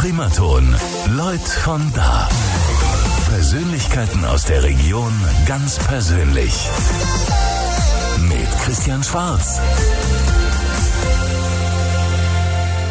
Primaton. 0.00 0.74
Leut 1.10 1.46
von 1.46 1.92
da. 1.94 2.26
Persönlichkeiten 3.28 4.24
aus 4.24 4.46
der 4.46 4.62
Region 4.62 5.12
ganz 5.44 5.78
persönlich. 5.78 6.54
Mit 8.26 8.48
Christian 8.64 9.04
Schwarz. 9.04 9.60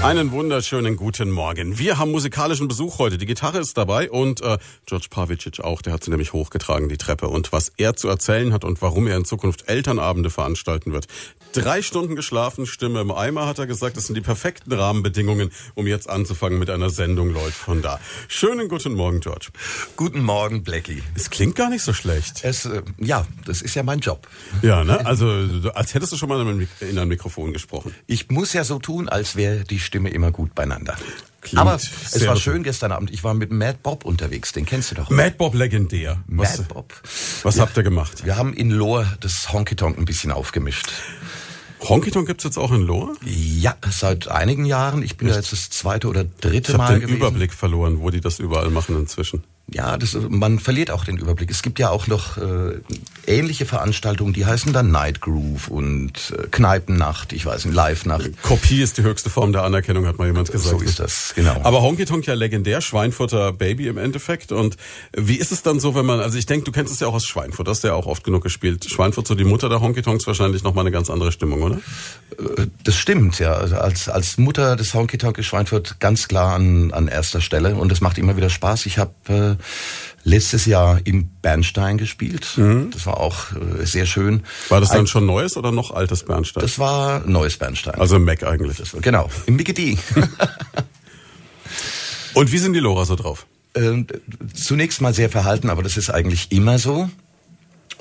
Einen 0.03 0.31
wunderschönen 0.31 0.95
guten 0.95 1.29
Morgen. 1.31 1.77
Wir 1.77 1.97
haben 1.97 2.11
musikalischen 2.11 2.67
Besuch 2.67 2.99
heute. 2.99 3.17
Die 3.17 3.25
Gitarre 3.25 3.57
ist 3.57 3.77
dabei 3.77 4.09
und 4.09 4.41
äh, 4.41 4.57
George 4.85 5.07
Pavicic 5.09 5.59
auch. 5.59 5.81
Der 5.81 5.91
hat 5.91 6.03
sie 6.03 6.11
nämlich 6.11 6.31
hochgetragen, 6.31 6.87
die 6.87 6.97
Treppe. 6.97 7.27
Und 7.27 7.51
was 7.51 7.73
er 7.75 7.95
zu 7.95 8.07
erzählen 8.07 8.53
hat 8.53 8.63
und 8.63 8.81
warum 8.81 9.07
er 9.07 9.17
in 9.17 9.25
Zukunft 9.25 9.67
Elternabende 9.67 10.29
veranstalten 10.29 10.93
wird. 10.93 11.07
Drei 11.53 11.81
Stunden 11.81 12.15
geschlafen, 12.15 12.67
Stimme 12.67 13.01
im 13.01 13.11
Eimer, 13.11 13.47
hat 13.47 13.57
er 13.57 13.65
gesagt. 13.65 13.97
Das 13.97 14.05
sind 14.05 14.15
die 14.15 14.21
perfekten 14.21 14.71
Rahmenbedingungen, 14.71 15.51
um 15.73 15.87
jetzt 15.87 16.07
anzufangen 16.07 16.59
mit 16.59 16.69
einer 16.69 16.91
Sendung, 16.91 17.31
Leute, 17.31 17.51
von 17.51 17.81
da. 17.81 17.99
Schönen 18.27 18.67
guten 18.67 18.93
Morgen, 18.93 19.19
George. 19.19 19.47
Guten 19.95 20.21
Morgen, 20.21 20.63
Blackie. 20.63 21.01
Es 21.15 21.31
klingt 21.31 21.55
gar 21.55 21.69
nicht 21.69 21.81
so 21.81 21.93
schlecht. 21.93 22.43
Es, 22.43 22.65
äh, 22.65 22.83
ja, 22.99 23.25
das 23.45 23.63
ist 23.63 23.73
ja 23.75 23.81
mein 23.81 23.99
Job. 23.99 24.27
Ja, 24.61 24.83
ne? 24.83 25.03
Also, 25.05 25.27
als 25.73 25.95
hättest 25.95 26.13
du 26.13 26.17
schon 26.17 26.29
mal 26.29 26.39
in 26.81 26.99
ein 26.99 27.07
Mikrofon 27.07 27.51
gesprochen. 27.51 27.95
Ich 28.05 28.29
muss 28.29 28.53
ja 28.53 28.63
so 28.63 28.77
tun, 28.77 29.09
als 29.09 29.35
wäre 29.35 29.63
die 29.63 29.79
Stimme 29.79 30.09
immer 30.09 30.31
gut 30.31 30.53
beieinander. 30.53 30.97
Klingt 31.41 31.61
Aber 31.61 31.75
es 31.75 32.27
war 32.27 32.35
schön 32.35 32.63
gestern 32.63 32.91
Abend. 32.91 33.11
Ich 33.11 33.23
war 33.23 33.33
mit 33.33 33.51
Mad 33.51 33.79
Bob 33.81 34.03
unterwegs. 34.03 34.51
Den 34.51 34.65
kennst 34.65 34.91
du 34.91 34.95
doch. 34.95 35.09
Mad 35.09 35.35
Bob 35.37 35.55
legendär. 35.55 36.21
Was, 36.27 36.57
Mad 36.57 36.73
Bob. 36.73 36.93
Was 37.43 37.55
ja, 37.55 37.61
habt 37.61 37.77
ihr 37.77 37.83
gemacht? 37.83 38.25
Wir 38.25 38.35
haben 38.35 38.53
in 38.53 38.69
Lohr 38.69 39.07
das 39.21 39.51
Honky 39.53 39.75
Tonk 39.75 39.97
ein 39.97 40.05
bisschen 40.05 40.31
aufgemischt. 40.31 40.91
Honky 41.87 42.11
Tonk 42.11 42.27
gibt's 42.27 42.43
jetzt 42.43 42.57
auch 42.57 42.71
in 42.71 42.81
Lohr? 42.81 43.15
Ja, 43.23 43.75
seit 43.89 44.27
einigen 44.27 44.65
Jahren. 44.65 45.01
Ich 45.01 45.17
bin 45.17 45.27
Echt? 45.27 45.35
ja 45.35 45.41
jetzt 45.41 45.51
das 45.53 45.69
zweite 45.69 46.07
oder 46.07 46.23
dritte 46.23 46.73
ich 46.73 46.77
Mal 46.77 46.93
den 46.93 47.01
gewesen. 47.01 47.17
Überblick 47.17 47.53
verloren, 47.53 48.01
wo 48.01 48.09
die 48.09 48.21
das 48.21 48.39
überall 48.39 48.69
machen 48.69 48.97
inzwischen 48.97 49.43
ja, 49.71 49.97
das, 49.97 50.17
man 50.29 50.59
verliert 50.59 50.91
auch 50.91 51.05
den 51.05 51.17
Überblick. 51.17 51.51
Es 51.51 51.61
gibt 51.61 51.79
ja 51.79 51.89
auch 51.89 52.07
noch 52.07 52.37
äh, 52.37 52.79
ähnliche 53.27 53.65
Veranstaltungen, 53.65 54.33
die 54.33 54.45
heißen 54.45 54.73
dann 54.73 54.91
Night 54.91 55.21
Groove 55.21 55.67
und 55.67 56.33
äh, 56.37 56.47
Kneipennacht, 56.49 57.33
ich 57.33 57.45
weiß 57.45 57.65
nicht, 57.65 57.75
Live-Nacht. 57.75 58.41
Kopie 58.41 58.81
ist 58.81 58.97
die 58.97 59.03
höchste 59.03 59.29
Form 59.29 59.51
der 59.51 59.63
Anerkennung, 59.63 60.05
hat 60.05 60.17
mal 60.17 60.27
jemand 60.27 60.51
gesagt. 60.51 60.79
So 60.79 60.83
ist 60.83 60.99
das, 60.99 61.33
genau. 61.35 61.59
Aber 61.63 61.81
Honky 61.81 62.05
Tonk 62.05 62.25
ja 62.25 62.33
legendär, 62.33 62.81
Schweinfurter 62.81 63.53
Baby 63.53 63.87
im 63.87 63.97
Endeffekt. 63.97 64.51
Und 64.51 64.77
wie 65.15 65.35
ist 65.35 65.51
es 65.51 65.61
dann 65.61 65.79
so, 65.79 65.95
wenn 65.95 66.05
man, 66.05 66.19
also 66.19 66.37
ich 66.37 66.45
denke, 66.45 66.65
du 66.65 66.71
kennst 66.71 66.93
es 66.93 66.99
ja 66.99 67.07
auch 67.07 67.13
aus 67.13 67.25
Schweinfurt, 67.25 67.67
hast 67.67 67.83
du 67.83 67.89
ja 67.89 67.93
auch 67.93 68.07
oft 68.07 68.23
genug 68.23 68.43
gespielt. 68.43 68.85
Schweinfurt, 68.89 69.27
so 69.27 69.35
die 69.35 69.43
Mutter 69.43 69.69
der 69.69 69.81
Honky 69.81 70.01
Tonks, 70.01 70.25
wahrscheinlich 70.27 70.63
nochmal 70.63 70.83
eine 70.83 70.91
ganz 70.91 71.09
andere 71.09 71.31
Stimmung, 71.31 71.61
oder? 71.61 71.75
Äh, 71.75 72.67
das 72.83 72.95
stimmt, 72.95 73.39
ja. 73.39 73.53
Also 73.53 73.75
als, 73.75 74.09
als 74.09 74.37
Mutter 74.37 74.75
des 74.75 74.93
Honky 74.93 75.17
Tonk 75.17 75.37
ist 75.37 75.45
Schweinfurt 75.45 75.99
ganz 75.99 76.27
klar 76.27 76.55
an, 76.55 76.91
an 76.91 77.07
erster 77.07 77.41
Stelle 77.41 77.75
und 77.75 77.91
es 77.91 78.01
macht 78.01 78.17
immer 78.17 78.35
wieder 78.37 78.49
Spaß. 78.49 78.85
Ich 78.85 78.97
habe 78.97 79.11
äh, 79.58 79.58
letztes 80.23 80.65
Jahr 80.65 80.99
im 81.05 81.29
Bernstein 81.41 81.97
gespielt. 81.97 82.57
Mhm. 82.57 82.91
Das 82.91 83.05
war 83.05 83.19
auch 83.19 83.51
äh, 83.51 83.85
sehr 83.85 84.05
schön. 84.05 84.43
War 84.69 84.79
das 84.79 84.89
dann 84.89 85.01
Ein, 85.01 85.07
schon 85.07 85.25
neues 85.25 85.57
oder 85.57 85.71
noch 85.71 85.91
altes 85.91 86.23
Bernstein? 86.23 86.61
Das 86.61 86.79
war 86.79 87.21
neues 87.25 87.57
Bernstein. 87.57 87.95
Also 87.95 88.17
im 88.17 88.25
Mac 88.25 88.43
eigentlich. 88.43 88.93
War, 88.93 89.01
genau, 89.01 89.29
im 89.45 89.55
Mickey 89.55 89.97
Und 92.33 92.51
wie 92.51 92.57
sind 92.57 92.73
die 92.73 92.79
Lora 92.79 93.05
so 93.05 93.15
drauf? 93.15 93.45
Ähm, 93.75 94.07
zunächst 94.53 95.01
mal 95.01 95.13
sehr 95.13 95.29
verhalten, 95.29 95.69
aber 95.69 95.83
das 95.83 95.97
ist 95.97 96.09
eigentlich 96.09 96.51
immer 96.51 96.79
so. 96.79 97.09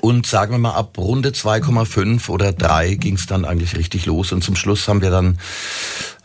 Und 0.01 0.25
sagen 0.25 0.53
wir 0.53 0.59
mal, 0.59 0.75
ab 0.75 0.97
Runde 0.97 1.29
2,5 1.29 2.29
oder 2.29 2.53
3 2.53 2.95
ging 2.95 3.15
es 3.15 3.27
dann 3.27 3.45
eigentlich 3.45 3.75
richtig 3.75 4.05
los. 4.05 4.31
Und 4.31 4.43
zum 4.43 4.55
Schluss 4.55 4.87
haben 4.87 5.01
wir 5.01 5.09
dann 5.09 5.39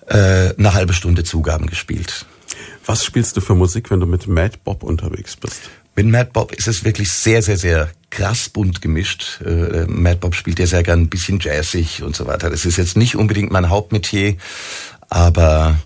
äh, 0.07 0.55
eine 0.57 0.75
halbe 0.75 0.93
Stunde 0.93 1.25
Zugaben 1.25 1.67
gespielt. 1.67 2.27
Was 2.87 3.05
spielst 3.05 3.37
du 3.37 3.41
für 3.41 3.55
Musik, 3.55 3.91
wenn 3.91 4.01
du 4.01 4.07
mit 4.07 4.27
Mad 4.27 4.59
Bob 4.65 4.83
unterwegs 4.83 5.37
bist? 5.37 5.63
Mit 5.97 6.07
Mad 6.07 6.31
Bob 6.33 6.53
ist 6.53 6.67
es 6.67 6.85
wirklich 6.85 7.11
sehr, 7.11 7.43
sehr, 7.43 7.57
sehr 7.57 7.91
krass 8.11 8.49
bunt 8.49 8.83
gemischt. 8.83 9.41
Äh, 9.45 9.87
Mad 9.87 10.19
Bob 10.21 10.35
spielt 10.35 10.59
ja 10.59 10.67
sehr 10.67 10.83
gern 10.83 11.03
ein 11.03 11.09
bisschen 11.09 11.39
jazzig 11.41 12.03
und 12.03 12.17
so 12.17 12.27
weiter. 12.27 12.51
Das 12.51 12.65
ist 12.65 12.77
jetzt 12.77 12.97
nicht 12.97 13.17
unbedingt 13.17 13.53
mein 13.53 13.71
Hauptmetier, 13.71 14.37
aber 15.09 15.79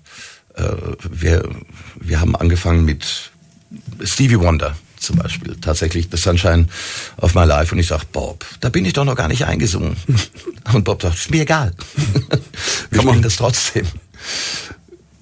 äh, 0.55 0.65
wir, 1.11 1.49
wir 2.01 2.21
haben 2.21 2.37
angefangen 2.37 2.85
mit 2.85 3.31
Stevie 4.03 4.41
Wonder 4.41 4.77
zum 4.99 5.17
Beispiel. 5.17 5.57
Tatsächlich 5.61 6.09
The 6.11 6.17
Sunshine 6.17 6.67
of 7.19 7.35
My 7.35 7.45
Life 7.45 7.75
und 7.75 7.79
ich 7.79 7.87
sag, 7.87 8.05
Bob, 8.13 8.45
da 8.61 8.69
bin 8.69 8.85
ich 8.85 8.93
doch 8.93 9.05
noch 9.05 9.17
gar 9.17 9.29
nicht 9.29 9.45
eingesungen. 9.45 9.97
Und 10.73 10.85
Bob 10.85 11.01
sagt, 11.01 11.17
ist 11.17 11.31
mir 11.31 11.43
egal. 11.43 11.73
Wir 12.91 13.01
spielen 13.01 13.23
das 13.23 13.37
trotzdem. 13.37 13.87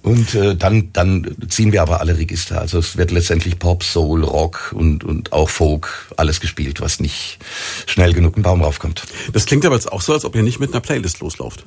Und 0.07 0.37
äh, 0.37 0.55
dann, 0.55 0.93
dann 0.93 1.35
ziehen 1.49 1.73
wir 1.73 1.83
aber 1.83 2.01
alle 2.01 2.17
Register. 2.17 2.61
Also 2.61 2.79
es 2.79 2.97
wird 2.97 3.11
letztendlich 3.11 3.59
Pop, 3.59 3.83
Soul, 3.83 4.23
Rock 4.23 4.73
und, 4.73 5.03
und 5.03 5.33
auch 5.33 5.51
Folk, 5.51 6.07
alles 6.17 6.39
gespielt, 6.39 6.81
was 6.81 7.01
nicht 7.01 7.39
schnell 7.87 8.13
genug 8.13 8.37
im 8.37 8.45
Baum 8.45 8.63
raufkommt. 8.63 9.03
Das 9.33 9.47
klingt 9.47 9.67
aber 9.67 9.75
jetzt 9.75 9.91
auch 9.91 10.01
so, 10.01 10.13
als 10.13 10.25
ob 10.25 10.37
ihr 10.37 10.45
nicht 10.45 10.61
mit 10.61 10.73
einer 10.73 10.81
Playlist 10.81 11.19
loslauft. 11.19 11.67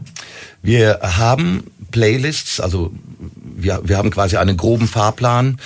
Wir 0.62 1.00
haben 1.02 1.66
Playlists, 1.92 2.62
also 2.62 2.94
wir, 3.58 3.82
wir 3.84 3.98
haben 3.98 4.10
quasi 4.10 4.38
einen 4.38 4.56
groben 4.56 4.88
Fahrplan, 4.88 5.60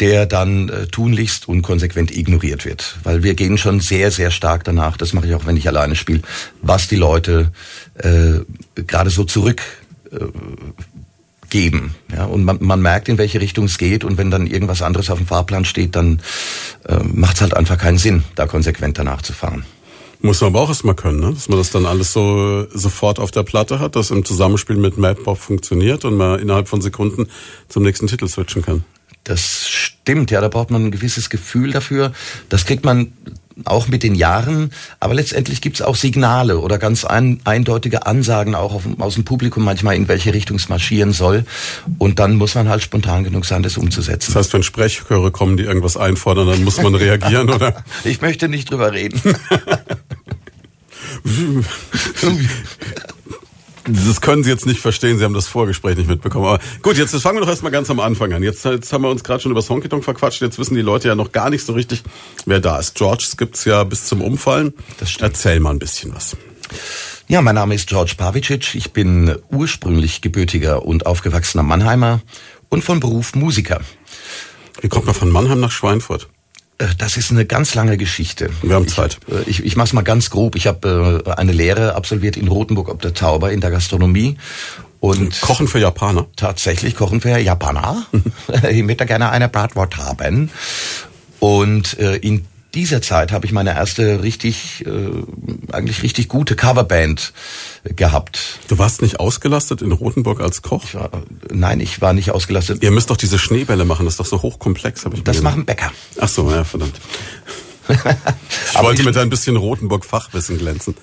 der 0.00 0.24
dann 0.24 0.70
äh, 0.70 0.86
tunlichst 0.86 1.46
und 1.46 1.60
konsequent 1.60 2.10
ignoriert 2.10 2.64
wird. 2.64 2.96
Weil 3.02 3.22
wir 3.22 3.34
gehen 3.34 3.58
schon 3.58 3.80
sehr, 3.80 4.10
sehr 4.10 4.30
stark 4.30 4.64
danach, 4.64 4.96
das 4.96 5.12
mache 5.12 5.26
ich 5.26 5.34
auch, 5.34 5.44
wenn 5.44 5.58
ich 5.58 5.68
alleine 5.68 5.94
spiele, 5.94 6.22
was 6.62 6.88
die 6.88 6.96
Leute 6.96 7.52
äh, 7.98 8.40
gerade 8.86 9.10
so 9.10 9.24
zurück 9.24 9.60
äh, 10.10 10.24
geben. 11.54 11.94
Ja, 12.12 12.24
und 12.24 12.42
man, 12.42 12.58
man 12.62 12.82
merkt, 12.82 13.08
in 13.08 13.16
welche 13.16 13.40
Richtung 13.40 13.66
es 13.66 13.78
geht. 13.78 14.02
Und 14.02 14.18
wenn 14.18 14.28
dann 14.28 14.48
irgendwas 14.48 14.82
anderes 14.82 15.08
auf 15.08 15.18
dem 15.18 15.28
Fahrplan 15.28 15.64
steht, 15.64 15.94
dann 15.94 16.20
äh, 16.84 16.98
macht 17.04 17.36
es 17.36 17.42
halt 17.42 17.54
einfach 17.54 17.78
keinen 17.78 17.96
Sinn, 17.96 18.24
da 18.34 18.48
konsequent 18.48 18.98
danach 18.98 19.22
zu 19.22 19.32
fahren. 19.32 19.64
Muss 20.20 20.40
man 20.40 20.50
aber 20.50 20.62
auch 20.62 20.68
erstmal 20.68 20.96
können, 20.96 21.20
ne? 21.20 21.32
dass 21.32 21.48
man 21.48 21.58
das 21.58 21.70
dann 21.70 21.86
alles 21.86 22.12
so 22.12 22.66
sofort 22.74 23.20
auf 23.20 23.30
der 23.30 23.44
Platte 23.44 23.78
hat, 23.78 23.94
dass 23.94 24.10
im 24.10 24.24
Zusammenspiel 24.24 24.74
mit 24.74 24.98
Madpop 24.98 25.38
funktioniert 25.38 26.04
und 26.04 26.16
man 26.16 26.40
innerhalb 26.40 26.66
von 26.66 26.82
Sekunden 26.82 27.28
zum 27.68 27.84
nächsten 27.84 28.08
Titel 28.08 28.26
switchen 28.26 28.62
kann. 28.62 28.84
Das 29.22 29.68
stimmt, 29.68 30.32
ja, 30.32 30.40
da 30.40 30.48
braucht 30.48 30.72
man 30.72 30.86
ein 30.86 30.90
gewisses 30.90 31.30
Gefühl 31.30 31.70
dafür. 31.70 32.12
Das 32.48 32.64
kriegt 32.64 32.84
man 32.84 33.12
auch 33.64 33.88
mit 33.88 34.02
den 34.02 34.14
Jahren, 34.14 34.70
aber 35.00 35.14
letztendlich 35.14 35.60
gibt 35.60 35.76
es 35.76 35.82
auch 35.82 35.96
Signale 35.96 36.58
oder 36.58 36.78
ganz 36.78 37.04
ein, 37.04 37.40
eindeutige 37.44 38.06
Ansagen 38.06 38.54
auch 38.54 38.74
auf, 38.74 38.82
aus 38.98 39.14
dem 39.14 39.24
Publikum 39.24 39.64
manchmal, 39.64 39.96
in 39.96 40.08
welche 40.08 40.34
Richtung 40.34 40.56
es 40.56 40.68
marschieren 40.68 41.12
soll. 41.12 41.44
Und 41.98 42.18
dann 42.18 42.34
muss 42.34 42.54
man 42.54 42.68
halt 42.68 42.82
spontan 42.82 43.24
genug 43.24 43.46
sein, 43.46 43.62
das 43.62 43.76
umzusetzen. 43.76 44.32
Das 44.32 44.36
heißt, 44.36 44.54
wenn 44.54 44.62
Sprechchöre 44.62 45.30
kommen, 45.30 45.56
die 45.56 45.64
irgendwas 45.64 45.96
einfordern, 45.96 46.48
dann 46.48 46.64
muss 46.64 46.82
man 46.82 46.94
reagieren, 46.94 47.50
oder? 47.50 47.84
Ich 48.04 48.20
möchte 48.20 48.48
nicht 48.48 48.70
drüber 48.70 48.92
reden. 48.92 49.20
Das 53.86 54.20
können 54.22 54.42
Sie 54.42 54.50
jetzt 54.50 54.64
nicht 54.64 54.80
verstehen, 54.80 55.18
Sie 55.18 55.24
haben 55.24 55.34
das 55.34 55.46
Vorgespräch 55.46 55.96
nicht 55.96 56.08
mitbekommen. 56.08 56.46
Aber 56.46 56.58
gut, 56.80 56.96
jetzt 56.96 57.14
fangen 57.16 57.36
wir 57.36 57.42
doch 57.42 57.48
erstmal 57.48 57.72
ganz 57.72 57.90
am 57.90 58.00
Anfang 58.00 58.32
an. 58.32 58.42
Jetzt, 58.42 58.64
jetzt 58.64 58.92
haben 58.92 59.02
wir 59.02 59.10
uns 59.10 59.22
gerade 59.22 59.42
schon 59.42 59.52
über 59.52 59.62
Tonk 59.62 60.04
verquatscht. 60.04 60.40
Jetzt 60.40 60.58
wissen 60.58 60.74
die 60.74 60.80
Leute 60.80 61.08
ja 61.08 61.14
noch 61.14 61.32
gar 61.32 61.50
nicht 61.50 61.66
so 61.66 61.74
richtig, 61.74 62.02
wer 62.46 62.60
da 62.60 62.78
ist. 62.78 62.94
George 62.94 63.26
gibt's 63.36 63.64
ja 63.66 63.84
bis 63.84 64.06
zum 64.06 64.22
Umfallen. 64.22 64.72
Erzähl 65.20 65.60
mal 65.60 65.70
ein 65.70 65.78
bisschen 65.78 66.14
was. 66.14 66.36
Ja, 67.28 67.42
mein 67.42 67.54
Name 67.54 67.74
ist 67.74 67.88
George 67.88 68.14
Pavicic. 68.16 68.74
Ich 68.74 68.92
bin 68.92 69.36
ursprünglich 69.50 70.22
gebürtiger 70.22 70.84
und 70.84 71.06
aufgewachsener 71.06 71.62
Mannheimer 71.62 72.22
und 72.70 72.84
von 72.84 73.00
Beruf 73.00 73.34
Musiker. 73.34 73.80
Wie 74.80 74.88
kommt 74.88 75.06
man 75.06 75.14
von 75.14 75.30
Mannheim 75.30 75.60
nach 75.60 75.70
Schweinfurt? 75.70 76.28
Äh, 76.84 76.94
das 76.98 77.16
ist 77.16 77.30
eine 77.30 77.44
ganz 77.44 77.74
lange 77.74 77.96
Geschichte. 77.96 78.50
Wir 78.62 78.76
haben 78.76 78.88
Zeit. 78.88 79.18
Ich, 79.26 79.34
äh, 79.34 79.50
ich, 79.50 79.64
ich 79.64 79.76
mache 79.76 79.86
es 79.86 79.92
mal 79.92 80.02
ganz 80.02 80.30
grob. 80.30 80.56
Ich 80.56 80.66
habe 80.66 81.22
äh, 81.26 81.30
eine 81.32 81.52
Lehre 81.52 81.94
absolviert 81.94 82.36
in 82.36 82.48
Rothenburg 82.48 82.88
ob 82.88 83.02
der 83.02 83.14
Tauber 83.14 83.52
in 83.52 83.60
der 83.60 83.70
Gastronomie. 83.70 84.36
Und 85.00 85.38
kochen 85.42 85.68
für 85.68 85.78
Japaner? 85.78 86.26
Tatsächlich 86.36 86.96
kochen 86.96 87.20
für 87.20 87.36
Japaner. 87.36 88.06
ich 88.70 88.82
möchte 88.82 89.06
gerne 89.06 89.30
eine 89.30 89.48
Bratwurst 89.48 89.96
haben. 89.98 90.50
Und 91.40 91.98
äh, 91.98 92.16
in 92.16 92.46
dieser 92.74 93.00
Zeit 93.00 93.32
habe 93.32 93.46
ich 93.46 93.52
meine 93.52 93.74
erste 93.74 94.22
richtig, 94.22 94.84
äh, 94.86 95.72
eigentlich 95.72 96.02
richtig 96.02 96.28
gute 96.28 96.56
Coverband 96.56 97.32
gehabt. 97.84 98.58
Du 98.68 98.78
warst 98.78 99.02
nicht 99.02 99.20
ausgelastet 99.20 99.82
in 99.82 99.92
Rothenburg 99.92 100.40
als 100.40 100.62
Koch? 100.62 100.84
Ich 100.84 100.94
war, 100.94 101.10
nein, 101.52 101.80
ich 101.80 102.00
war 102.00 102.12
nicht 102.12 102.30
ausgelastet. 102.30 102.82
Ihr 102.82 102.90
müsst 102.90 103.10
doch 103.10 103.16
diese 103.16 103.38
Schneebälle 103.38 103.84
machen, 103.84 104.04
das 104.04 104.14
ist 104.14 104.20
doch 104.20 104.26
so 104.26 104.42
hochkomplex. 104.42 105.04
Hab 105.04 105.14
ich 105.14 105.22
das 105.22 105.42
machen 105.42 105.64
Bäcker. 105.64 105.92
Ach 106.18 106.28
so, 106.28 106.50
ja, 106.50 106.64
verdammt. 106.64 107.00
Ich 107.88 108.74
wollte 108.82 109.02
mit 109.02 109.16
ein 109.16 109.30
bisschen 109.30 109.56
Rotenburg-Fachwissen 109.56 110.58
glänzen. 110.58 110.94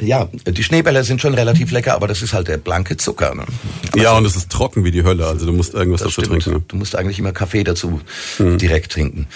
Ja, 0.00 0.28
die 0.46 0.64
Schneebälle 0.64 1.04
sind 1.04 1.20
schon 1.20 1.34
relativ 1.34 1.70
lecker, 1.70 1.94
aber 1.94 2.08
das 2.08 2.22
ist 2.22 2.32
halt 2.32 2.48
der 2.48 2.58
blanke 2.58 2.96
Zucker. 2.96 3.34
Ne? 3.34 3.44
Ja, 3.96 4.12
und 4.16 4.24
es 4.24 4.36
ist 4.36 4.50
trocken 4.50 4.84
wie 4.84 4.90
die 4.90 5.04
Hölle, 5.04 5.26
also 5.26 5.46
du 5.46 5.52
musst 5.52 5.74
irgendwas 5.74 6.00
dazu 6.00 6.22
stimmt. 6.22 6.42
trinken. 6.42 6.64
Du 6.68 6.76
musst 6.76 6.96
eigentlich 6.96 7.18
immer 7.18 7.32
Kaffee 7.32 7.64
dazu 7.64 8.00
hm. 8.38 8.58
direkt 8.58 8.92
trinken. 8.92 9.26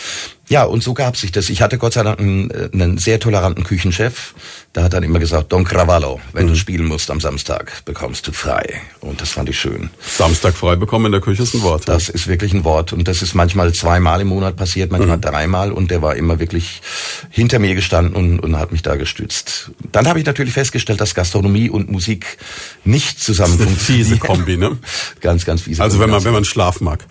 Ja, 0.49 0.65
und 0.65 0.83
so 0.83 0.95
gab 0.95 1.17
sich 1.17 1.31
das. 1.31 1.51
Ich 1.51 1.61
hatte 1.61 1.79
Gott 1.79 1.93
sei 1.93 2.03
Dank 2.03 2.19
einen, 2.19 2.51
äh, 2.51 2.71
einen 2.73 2.99
sehr 2.99 3.21
toleranten 3.21 3.65
Küchenchef. 3.65 4.35
Der 4.79 4.85
hat 4.85 4.93
dann 4.93 5.03
immer 5.03 5.19
gesagt, 5.19 5.51
Don 5.51 5.65
Cravallo, 5.65 6.21
wenn 6.33 6.45
mhm. 6.45 6.51
du 6.51 6.55
spielen 6.55 6.87
musst 6.87 7.11
am 7.11 7.19
Samstag, 7.19 7.85
bekommst 7.85 8.29
du 8.29 8.33
frei. 8.33 8.81
Und 9.01 9.21
das 9.21 9.31
fand 9.31 9.49
ich 9.49 9.59
schön. 9.59 9.91
Samstag 10.01 10.55
frei 10.55 10.77
bekommen 10.77 11.07
in 11.07 11.11
der 11.11 11.21
Küche 11.21 11.43
ist 11.43 11.53
ein 11.53 11.63
Wort. 11.63 11.89
Das 11.89 12.07
ja. 12.07 12.15
ist 12.15 12.29
wirklich 12.29 12.55
ein 12.55 12.63
Wort. 12.63 12.93
Und 12.93 13.09
das 13.09 13.21
ist 13.21 13.35
manchmal 13.35 13.75
zweimal 13.75 14.21
im 14.21 14.29
Monat 14.29 14.55
passiert, 14.55 14.93
manchmal 14.93 15.17
mhm. 15.17 15.23
dreimal. 15.23 15.73
Und 15.73 15.91
der 15.91 16.01
war 16.01 16.15
immer 16.15 16.39
wirklich 16.39 16.81
hinter 17.29 17.59
mir 17.59 17.75
gestanden 17.75 18.15
und, 18.15 18.39
und 18.39 18.57
hat 18.57 18.71
mich 18.71 18.83
da 18.83 18.95
gestützt. 18.95 19.73
Dann 19.91 20.07
habe 20.07 20.21
ich 20.21 20.27
natürlich 20.27 20.55
festgestellt, 20.55 21.01
dass 21.01 21.17
Gastronomie 21.17 21.69
und 21.69 21.91
Musik 21.91 22.39
nicht 22.85 23.21
zusammen 23.21 23.59
funktionieren. 23.59 24.07
Fiese 24.07 24.19
Kombi, 24.19 24.59
ne? 24.59 24.79
ganz, 25.21 25.45
ganz 25.45 25.63
fiese 25.63 25.83
Also 25.83 25.99
wenn 25.99 26.09
man, 26.09 26.23
wenn 26.23 26.35
man 26.35 26.45
Schlaf 26.45 26.81
mag. 26.81 27.05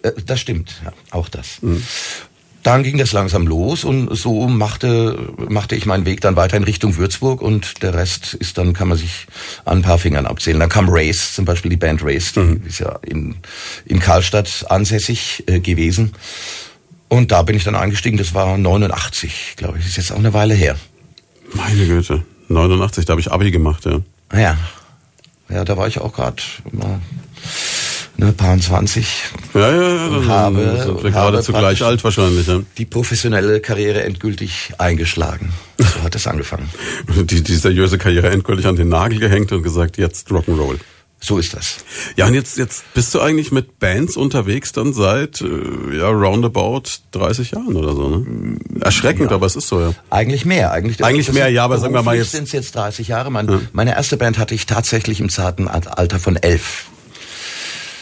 Äh, 0.00 0.12
das 0.24 0.40
stimmt, 0.40 0.80
ja, 0.82 0.94
auch 1.10 1.28
das. 1.28 1.60
Mhm 1.60 1.82
dann 2.62 2.82
ging 2.82 2.98
das 2.98 3.12
langsam 3.12 3.46
los 3.46 3.84
und 3.84 4.14
so 4.14 4.46
machte, 4.46 5.32
machte 5.48 5.76
ich 5.76 5.86
meinen 5.86 6.04
Weg 6.04 6.20
dann 6.20 6.36
weiter 6.36 6.56
in 6.56 6.64
Richtung 6.64 6.96
Würzburg 6.96 7.40
und 7.40 7.82
der 7.82 7.94
Rest 7.94 8.34
ist 8.34 8.58
dann, 8.58 8.74
kann 8.74 8.88
man 8.88 8.98
sich 8.98 9.26
an 9.64 9.78
ein 9.78 9.82
paar 9.82 9.98
Fingern 9.98 10.26
abzählen. 10.26 10.60
Dann 10.60 10.68
kam 10.68 10.88
Race, 10.88 11.34
zum 11.34 11.46
Beispiel 11.46 11.70
die 11.70 11.76
Band 11.76 12.02
Race, 12.02 12.32
die 12.34 12.40
mhm. 12.40 12.62
ist 12.66 12.80
ja 12.80 12.98
in, 13.02 13.36
in 13.86 13.98
Karlstadt 13.98 14.66
ansässig 14.68 15.44
äh, 15.46 15.60
gewesen. 15.60 16.12
Und 17.08 17.32
da 17.32 17.42
bin 17.42 17.56
ich 17.56 17.64
dann 17.64 17.74
eingestiegen, 17.74 18.18
das 18.18 18.34
war 18.34 18.56
89, 18.56 19.54
glaube 19.56 19.78
ich, 19.78 19.84
das 19.84 19.92
ist 19.92 19.96
jetzt 19.96 20.12
auch 20.12 20.18
eine 20.18 20.34
Weile 20.34 20.54
her. 20.54 20.76
Meine 21.54 21.86
Güte, 21.86 22.24
89, 22.48 23.06
da 23.06 23.12
habe 23.12 23.20
ich 23.20 23.32
Abi 23.32 23.50
gemacht, 23.50 23.84
ja. 23.86 24.00
Ja, 24.32 24.56
ja, 25.48 25.64
da 25.64 25.76
war 25.76 25.88
ich 25.88 25.98
auch 25.98 26.12
gerade 26.12 26.40
ne, 28.20 28.32
paar 28.32 28.58
20. 28.58 29.06
Ja, 29.54 29.60
ja, 29.60 29.70
ja. 29.72 30.26
Habe, 30.26 30.82
sind 30.84 31.02
wir 31.02 31.10
gerade 31.10 31.42
zugleich 31.42 31.82
alt 31.82 32.04
wahrscheinlich. 32.04 32.46
Ja. 32.46 32.60
Die 32.78 32.84
professionelle 32.84 33.60
Karriere 33.60 34.02
endgültig 34.04 34.72
eingeschlagen. 34.78 35.52
So 35.80 36.02
hat 36.02 36.14
es 36.14 36.26
angefangen. 36.26 36.68
die, 37.08 37.42
die 37.42 37.54
seriöse 37.54 37.96
Karriere 37.96 38.30
endgültig 38.30 38.66
an 38.66 38.76
den 38.76 38.90
Nagel 38.90 39.18
gehängt 39.18 39.50
und 39.50 39.62
gesagt, 39.62 39.96
jetzt 39.96 40.28
Rock'n'Roll. 40.28 40.78
So 41.22 41.38
ist 41.38 41.54
das. 41.54 41.78
Ja, 42.16 42.26
und 42.26 42.34
jetzt, 42.34 42.58
jetzt 42.58 42.84
bist 42.94 43.14
du 43.14 43.20
eigentlich 43.20 43.50
mit 43.50 43.78
Bands 43.78 44.16
unterwegs 44.16 44.72
dann 44.72 44.92
seit, 44.92 45.40
äh, 45.40 45.98
ja, 45.98 46.08
roundabout 46.08 46.82
30 47.12 47.50
Jahren 47.50 47.76
oder 47.76 47.94
so, 47.94 48.08
ne? 48.08 48.58
Erschreckend, 48.80 49.30
ja. 49.30 49.36
aber 49.36 49.46
es 49.46 49.56
ist 49.56 49.68
so, 49.68 49.80
ja. 49.80 49.94
Eigentlich 50.10 50.44
mehr, 50.44 50.70
eigentlich. 50.72 51.04
Eigentlich 51.04 51.32
mehr, 51.32 51.48
ja, 51.48 51.64
aber 51.64 51.78
sagen 51.78 51.94
wir 51.94 52.02
mal 52.02 52.16
jetzt. 52.16 52.32
sind 52.32 52.44
es 52.44 52.52
jetzt 52.52 52.74
30 52.74 53.08
Jahre. 53.08 53.30
Mein, 53.30 53.48
ja. 53.48 53.60
Meine 53.72 53.94
erste 53.94 54.16
Band 54.16 54.38
hatte 54.38 54.54
ich 54.54 54.66
tatsächlich 54.66 55.20
im 55.20 55.28
zarten 55.28 55.68
Alter 55.68 56.18
von 56.18 56.36
elf. 56.36 56.86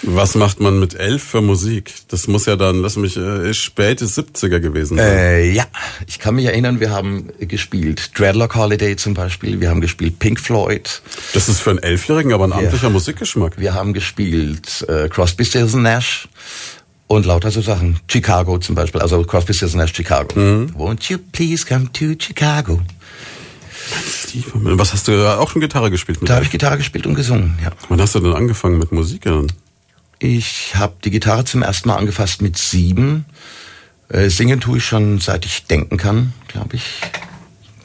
Was 0.03 0.35
macht 0.35 0.61
man 0.61 0.79
mit 0.79 0.95
elf 0.95 1.23
für 1.23 1.41
Musik? 1.41 1.93
Das 2.09 2.29
muss 2.29 2.47
ja 2.47 2.57
dann, 2.57 2.83
lass 2.83 2.97
mich, 2.97 3.17
äh, 3.17 3.53
späte 3.53 4.07
70er 4.07 4.61
gewesen 4.61 4.97
sein. 4.97 5.07
Äh, 5.07 5.51
ja, 5.51 5.65
ich 6.07 6.19
kann 6.19 6.37
mich 6.37 6.45
erinnern, 6.45 6.79
wir 6.81 6.91
haben 6.91 7.31
gespielt 7.41 8.13
Dreadlock 8.17 8.55
Holiday 8.55 8.97
zum 8.97 9.15
Beispiel, 9.15 9.61
wir 9.61 9.71
haben 9.71 9.81
gespielt 9.81 10.19
Pink 10.19 10.39
Floyd. 10.39 11.03
Das 11.35 11.49
ist 11.49 11.61
für 11.61 11.71
einen 11.71 11.81
Elfjährigen 11.81 12.33
aber 12.33 12.45
ein 12.45 12.53
amtlicher 12.53 12.85
ja. 12.85 12.91
Musikgeschmack. 12.91 13.59
Wir 13.59 13.75
haben 13.75 13.93
gespielt 13.93 14.87
äh, 14.89 15.09
Crosby, 15.09 15.45
Stills 15.45 15.75
Nash 15.75 16.29
und 17.09 17.27
lauter 17.27 17.51
so 17.51 17.61
Sachen. 17.61 17.99
Chicago 18.09 18.59
zum 18.59 18.77
Beispiel, 18.77 19.01
also 19.01 19.25
Crosby, 19.25 19.53
Stills 19.53 19.75
Nash 19.75 19.93
Chicago. 19.95 20.39
Mhm. 20.39 20.75
Won't 20.77 21.11
you 21.11 21.19
please 21.33 21.67
come 21.67 21.91
to 21.93 22.15
Chicago? 22.19 22.81
Was 24.55 24.93
hast 24.93 25.09
du 25.09 25.39
auch 25.39 25.51
schon 25.51 25.61
Gitarre 25.61 25.91
gespielt? 25.91 26.21
Mit 26.21 26.31
da 26.31 26.35
habe 26.37 26.45
ich 26.45 26.51
Gitarre 26.51 26.77
gespielt 26.77 27.07
und 27.07 27.15
gesungen, 27.15 27.59
ja. 27.63 27.71
Wann 27.89 28.01
hast 28.01 28.15
du 28.15 28.21
denn 28.21 28.35
angefangen 28.35 28.79
mit 28.79 28.93
Musik 28.93 29.23
dann? 29.23 29.49
Ich 30.19 30.75
habe 30.75 30.95
die 31.05 31.11
Gitarre 31.11 31.45
zum 31.45 31.63
ersten 31.63 31.89
Mal 31.89 31.97
angefasst 31.97 32.43
mit 32.43 32.59
sieben. 32.59 33.25
Äh, 34.09 34.31
singen 34.31 34.61
tue 34.61 34.79
ich 34.79 34.85
schon 34.85 35.21
seit 35.21 35.45
ich 35.45 35.65
denken 35.67 35.97
kann, 35.97 36.33
glaube 36.49 36.77
ich. 36.77 37.01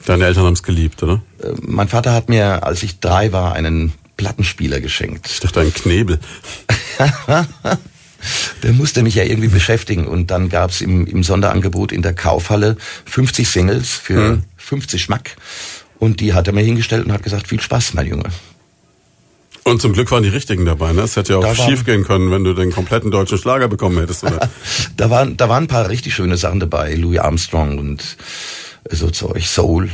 Deine 0.05 0.25
Eltern 0.25 0.45
haben 0.45 0.53
es 0.53 0.63
geliebt, 0.63 1.03
oder? 1.03 1.21
Äh, 1.41 1.51
mein 1.61 1.87
Vater 1.87 2.13
hat 2.13 2.29
mir, 2.29 2.63
als 2.63 2.81
ich 2.83 2.99
drei 2.99 3.31
war, 3.31 3.53
einen 3.53 3.93
Plattenspieler 4.17 4.79
geschenkt. 4.81 5.27
Ich 5.29 5.39
dachte, 5.41 5.59
einen 5.59 5.73
Knebel. 5.73 6.19
der 8.63 8.73
musste 8.73 9.03
mich 9.03 9.15
ja 9.15 9.23
irgendwie 9.23 9.49
beschäftigen. 9.49 10.07
Und 10.07 10.31
dann 10.31 10.49
gab's 10.49 10.81
im, 10.81 11.05
im 11.05 11.23
Sonderangebot 11.23 11.91
in 11.91 12.01
der 12.01 12.13
Kaufhalle 12.13 12.77
50 13.05 13.47
Singles 13.47 13.91
für 13.91 14.29
hm. 14.29 14.43
50 14.57 15.01
Schmack. 15.03 15.35
Und 15.99 16.19
die 16.19 16.33
hat 16.33 16.47
er 16.47 16.53
mir 16.53 16.63
hingestellt 16.63 17.05
und 17.05 17.11
hat 17.11 17.23
gesagt, 17.23 17.47
viel 17.47 17.61
Spaß, 17.61 17.93
mein 17.93 18.07
Junge. 18.07 18.29
Und 19.63 19.81
zum 19.81 19.93
Glück 19.93 20.11
waren 20.11 20.23
die 20.23 20.29
richtigen 20.29 20.65
dabei. 20.65 20.93
Ne? 20.93 21.01
Es 21.01 21.15
hätte 21.15 21.33
ja 21.33 21.39
auch 21.39 21.55
schief 21.55 21.85
gehen 21.85 22.03
können, 22.03 22.31
wenn 22.31 22.43
du 22.43 22.53
den 22.53 22.71
kompletten 22.71 23.11
deutschen 23.11 23.37
Schlager 23.37 23.67
bekommen 23.67 23.97
hättest. 23.99 24.23
Oder? 24.23 24.49
da, 24.97 25.09
waren, 25.09 25.37
da 25.37 25.47
waren 25.49 25.65
ein 25.65 25.67
paar 25.67 25.89
richtig 25.89 26.13
schöne 26.13 26.37
Sachen 26.37 26.59
dabei. 26.59 26.95
Louis 26.95 27.19
Armstrong 27.19 27.77
und 27.77 28.17
so 28.89 29.09
Zeug, 29.09 29.45
Soul 29.45 29.89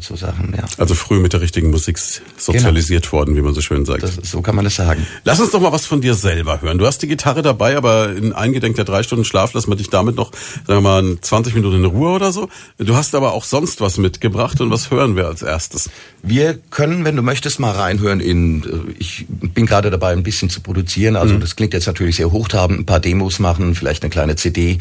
so 0.00 0.16
Sachen, 0.16 0.52
ja. 0.56 0.64
Also 0.78 0.94
früh 0.94 1.20
mit 1.20 1.32
der 1.32 1.40
richtigen 1.40 1.70
Musik 1.70 1.98
sozialisiert 1.98 3.04
genau. 3.04 3.12
worden, 3.12 3.36
wie 3.36 3.42
man 3.42 3.54
so 3.54 3.60
schön 3.60 3.84
sagt. 3.84 4.02
Das, 4.02 4.16
so 4.22 4.42
kann 4.42 4.56
man 4.56 4.66
es 4.66 4.74
sagen. 4.74 5.06
Lass 5.22 5.40
uns 5.40 5.52
doch 5.52 5.60
mal 5.60 5.72
was 5.72 5.86
von 5.86 6.00
dir 6.00 6.14
selber 6.14 6.60
hören. 6.60 6.78
Du 6.78 6.86
hast 6.86 6.98
die 7.02 7.06
Gitarre 7.06 7.42
dabei, 7.42 7.76
aber 7.76 8.10
in 8.14 8.32
eingedenk 8.32 8.76
der 8.76 8.84
drei 8.84 9.02
Stunden 9.02 9.24
Schlaf 9.24 9.52
lassen 9.54 9.70
wir 9.70 9.76
dich 9.76 9.90
damit 9.90 10.16
noch, 10.16 10.32
sagen 10.66 10.82
wir 10.82 11.02
mal, 11.02 11.20
20 11.20 11.54
Minuten 11.54 11.76
in 11.76 11.84
Ruhe 11.84 12.10
oder 12.10 12.32
so. 12.32 12.48
Du 12.78 12.96
hast 12.96 13.14
aber 13.14 13.32
auch 13.32 13.44
sonst 13.44 13.80
was 13.80 13.98
mitgebracht 13.98 14.60
und 14.60 14.70
was 14.70 14.90
hören 14.90 15.16
wir 15.16 15.26
als 15.26 15.42
erstes? 15.42 15.90
Wir 16.26 16.58
können, 16.70 17.04
wenn 17.04 17.16
du 17.16 17.22
möchtest, 17.22 17.60
mal 17.60 17.72
reinhören 17.72 18.20
in, 18.20 18.62
äh, 18.64 18.94
ich 18.98 19.26
bin 19.28 19.66
gerade 19.66 19.90
dabei, 19.90 20.12
ein 20.12 20.22
bisschen 20.22 20.48
zu 20.48 20.60
produzieren. 20.60 21.16
Also 21.16 21.34
mhm. 21.34 21.40
das 21.40 21.54
klingt 21.54 21.74
jetzt 21.74 21.86
natürlich 21.86 22.16
sehr 22.16 22.32
hochtrabend, 22.32 22.80
ein 22.80 22.86
paar 22.86 23.00
Demos 23.00 23.38
machen, 23.38 23.74
vielleicht 23.74 24.02
eine 24.02 24.10
kleine 24.10 24.36
CD. 24.36 24.78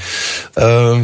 Äh, 0.55 1.03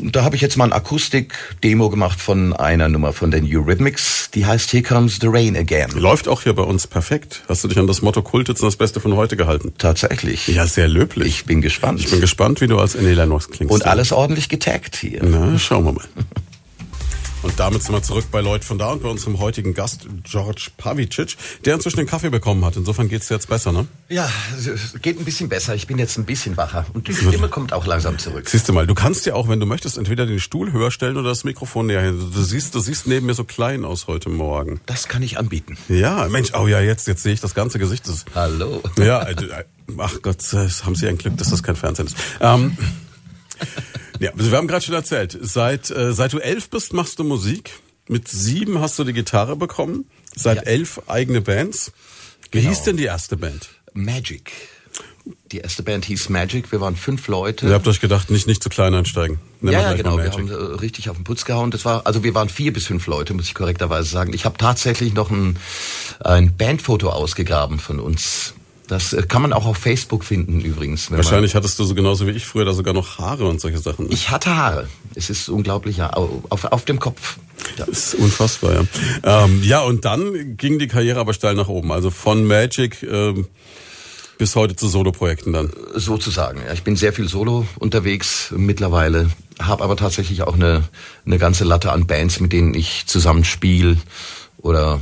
da 0.00 0.22
habe 0.22 0.36
ich 0.36 0.42
jetzt 0.42 0.56
mal 0.56 0.64
ein 0.64 0.72
Akustik-Demo 0.72 1.90
gemacht 1.90 2.20
von 2.20 2.52
einer 2.52 2.88
Nummer 2.88 3.12
von 3.12 3.32
den 3.32 3.44
Eurythmics. 3.44 4.30
Die 4.34 4.46
heißt 4.46 4.72
Here 4.72 4.82
Comes 4.82 5.18
the 5.20 5.26
Rain 5.28 5.56
Again. 5.56 5.90
Läuft 5.96 6.28
auch 6.28 6.42
hier 6.42 6.54
bei 6.54 6.62
uns 6.62 6.86
perfekt. 6.86 7.42
Hast 7.48 7.64
du 7.64 7.68
dich 7.68 7.78
an 7.78 7.88
das 7.88 8.00
Motto 8.00 8.22
Kultitz 8.22 8.60
und 8.60 8.66
das 8.66 8.76
Beste 8.76 9.00
von 9.00 9.16
heute 9.16 9.36
gehalten? 9.36 9.72
Tatsächlich. 9.78 10.46
Ja, 10.46 10.66
sehr 10.66 10.86
löblich. 10.86 11.26
Ich 11.26 11.44
bin 11.46 11.60
gespannt. 11.60 11.98
Ich 11.98 12.10
bin 12.10 12.20
gespannt, 12.20 12.60
wie 12.60 12.68
du 12.68 12.78
als 12.78 12.94
Annie 12.96 13.14
Lennox 13.14 13.48
klingst. 13.48 13.74
Und 13.74 13.86
alles 13.86 14.12
ordentlich 14.12 14.48
getaggt 14.48 14.96
hier. 14.96 15.20
Na, 15.24 15.58
schauen 15.58 15.84
wir 15.84 15.92
mal. 15.92 16.04
Und 17.44 17.60
damit 17.60 17.82
sind 17.82 17.94
wir 17.94 18.02
zurück 18.02 18.24
bei 18.32 18.40
Leut 18.40 18.64
von 18.64 18.78
da 18.78 18.92
und 18.92 19.02
bei 19.02 19.08
unserem 19.10 19.38
heutigen 19.38 19.74
Gast 19.74 20.06
George 20.22 20.68
Pavicic, 20.78 21.36
der 21.66 21.74
inzwischen 21.74 21.98
den 21.98 22.06
Kaffee 22.06 22.30
bekommen 22.30 22.64
hat. 22.64 22.76
Insofern 22.76 23.10
geht's 23.10 23.28
jetzt 23.28 23.50
besser, 23.50 23.70
ne? 23.70 23.86
Ja, 24.08 24.30
geht 25.02 25.20
ein 25.20 25.26
bisschen 25.26 25.50
besser. 25.50 25.74
Ich 25.74 25.86
bin 25.86 25.98
jetzt 25.98 26.16
ein 26.16 26.24
bisschen 26.24 26.56
wacher 26.56 26.86
und 26.94 27.06
die 27.06 27.14
Stimme 27.14 27.48
kommt 27.48 27.74
auch 27.74 27.84
langsam 27.84 28.18
zurück. 28.18 28.48
Siehst 28.48 28.66
du 28.66 28.72
mal, 28.72 28.86
du 28.86 28.94
kannst 28.94 29.26
ja 29.26 29.34
auch, 29.34 29.46
wenn 29.46 29.60
du 29.60 29.66
möchtest, 29.66 29.98
entweder 29.98 30.24
den 30.24 30.40
Stuhl 30.40 30.72
höher 30.72 30.90
stellen 30.90 31.18
oder 31.18 31.28
das 31.28 31.44
Mikrofon 31.44 31.86
näher 31.86 32.00
hin. 32.00 32.18
Du 32.32 32.42
siehst, 32.42 32.74
du 32.74 32.80
siehst 32.80 33.06
neben 33.06 33.26
mir 33.26 33.34
so 33.34 33.44
klein 33.44 33.84
aus 33.84 34.06
heute 34.06 34.30
Morgen. 34.30 34.80
Das 34.86 35.08
kann 35.08 35.22
ich 35.22 35.38
anbieten. 35.38 35.76
Ja, 35.90 36.26
Mensch, 36.30 36.52
oh 36.58 36.66
ja, 36.66 36.80
jetzt 36.80 37.06
jetzt 37.08 37.22
sehe 37.22 37.34
ich 37.34 37.40
das 37.40 37.54
ganze 37.54 37.78
Gesicht. 37.78 38.08
Das, 38.08 38.24
Hallo. 38.34 38.82
Ja, 38.98 39.22
äh, 39.22 39.36
ach 39.98 40.22
Gott, 40.22 40.42
haben 40.82 40.94
Sie 40.94 41.06
ein 41.06 41.18
Glück, 41.18 41.36
dass 41.36 41.50
das 41.50 41.62
kein 41.62 41.76
Fernsehen 41.76 42.06
ist. 42.06 42.16
Ähm, 42.40 42.78
ja, 44.24 44.32
wir 44.34 44.56
haben 44.56 44.68
gerade 44.68 44.84
schon 44.84 44.94
erzählt, 44.94 45.38
seit, 45.40 45.90
äh, 45.90 46.12
seit 46.12 46.32
du 46.32 46.38
elf 46.38 46.70
bist, 46.70 46.92
machst 46.92 47.18
du 47.18 47.24
Musik. 47.24 47.80
Mit 48.08 48.28
sieben 48.28 48.80
hast 48.80 48.98
du 48.98 49.04
die 49.04 49.12
Gitarre 49.12 49.56
bekommen, 49.56 50.06
seit 50.34 50.58
ja. 50.58 50.62
elf 50.62 51.00
eigene 51.06 51.40
Bands. 51.40 51.92
Wie 52.50 52.60
genau. 52.60 52.70
hieß 52.70 52.82
denn 52.82 52.96
die 52.96 53.04
erste 53.04 53.36
Band? 53.36 53.68
Magic. 53.92 54.52
Die 55.52 55.58
erste 55.58 55.82
Band 55.82 56.04
hieß 56.04 56.28
Magic. 56.28 56.70
Wir 56.70 56.80
waren 56.80 56.96
fünf 56.96 57.28
Leute. 57.28 57.66
Ihr 57.66 57.74
habt 57.74 57.88
euch 57.88 58.00
gedacht, 58.00 58.30
nicht 58.30 58.46
nicht 58.46 58.62
zu 58.62 58.68
klein 58.68 58.94
einsteigen. 58.94 59.38
Nehmen 59.60 59.72
ja, 59.72 59.90
ja 59.90 59.92
genau. 59.94 60.18
Wir 60.18 60.30
haben 60.30 60.50
äh, 60.50 60.54
richtig 60.54 61.08
auf 61.08 61.16
den 61.16 61.24
Putz 61.24 61.44
gehauen. 61.44 61.70
Das 61.70 61.84
war 61.84 62.06
also 62.06 62.22
wir 62.22 62.34
waren 62.34 62.48
vier 62.48 62.72
bis 62.72 62.86
fünf 62.86 63.06
Leute, 63.06 63.32
muss 63.32 63.46
ich 63.46 63.54
korrekterweise 63.54 64.08
sagen. 64.08 64.34
Ich 64.34 64.44
habe 64.44 64.58
tatsächlich 64.58 65.14
noch 65.14 65.30
ein, 65.30 65.58
ein 66.20 66.56
Bandfoto 66.56 67.08
ausgegraben 67.10 67.78
von 67.78 68.00
uns. 68.00 68.54
Das 68.86 69.12
äh, 69.12 69.22
kann 69.22 69.42
man 69.42 69.52
auch 69.52 69.66
auf 69.66 69.78
Facebook 69.78 70.24
finden 70.24 70.60
übrigens. 70.60 71.10
Wahrscheinlich 71.10 71.54
hattest 71.54 71.78
du 71.78 71.84
so 71.84 71.94
genauso 71.94 72.26
wie 72.26 72.32
ich 72.32 72.44
früher 72.44 72.64
da 72.64 72.72
sogar 72.72 72.92
noch 72.92 73.18
Haare 73.18 73.46
und 73.46 73.60
solche 73.60 73.78
Sachen. 73.78 74.06
Ne? 74.06 74.12
Ich 74.12 74.30
hatte 74.30 74.54
Haare. 74.54 74.88
Es 75.14 75.30
ist 75.30 75.48
unglaublich, 75.48 75.96
ja, 75.98 76.10
auf, 76.10 76.64
auf 76.64 76.84
dem 76.84 76.98
Kopf. 76.98 77.38
Das 77.76 77.88
ist 77.88 78.14
unfassbar, 78.14 78.74
ja. 78.74 79.44
Ähm, 79.44 79.62
ja, 79.62 79.80
und 79.80 80.04
dann 80.04 80.56
ging 80.56 80.78
die 80.78 80.88
Karriere 80.88 81.20
aber 81.20 81.32
steil 81.32 81.54
nach 81.54 81.68
oben. 81.68 81.92
Also 81.92 82.10
von 82.10 82.44
Magic 82.44 83.02
ähm, 83.02 83.46
bis 84.38 84.56
heute 84.56 84.76
zu 84.76 84.88
Solo-Projekten 84.88 85.52
dann. 85.52 85.72
Sozusagen. 85.94 86.60
Ja. 86.66 86.72
Ich 86.72 86.82
bin 86.82 86.96
sehr 86.96 87.12
viel 87.12 87.28
Solo 87.28 87.66
unterwegs 87.78 88.52
mittlerweile, 88.54 89.30
habe 89.60 89.82
aber 89.82 89.96
tatsächlich 89.96 90.42
auch 90.42 90.54
eine, 90.54 90.82
eine 91.24 91.38
ganze 91.38 91.64
Latte 91.64 91.92
an 91.92 92.06
Bands, 92.06 92.40
mit 92.40 92.52
denen 92.52 92.74
ich 92.74 93.06
zusammenspiele 93.06 93.96
oder 94.58 95.00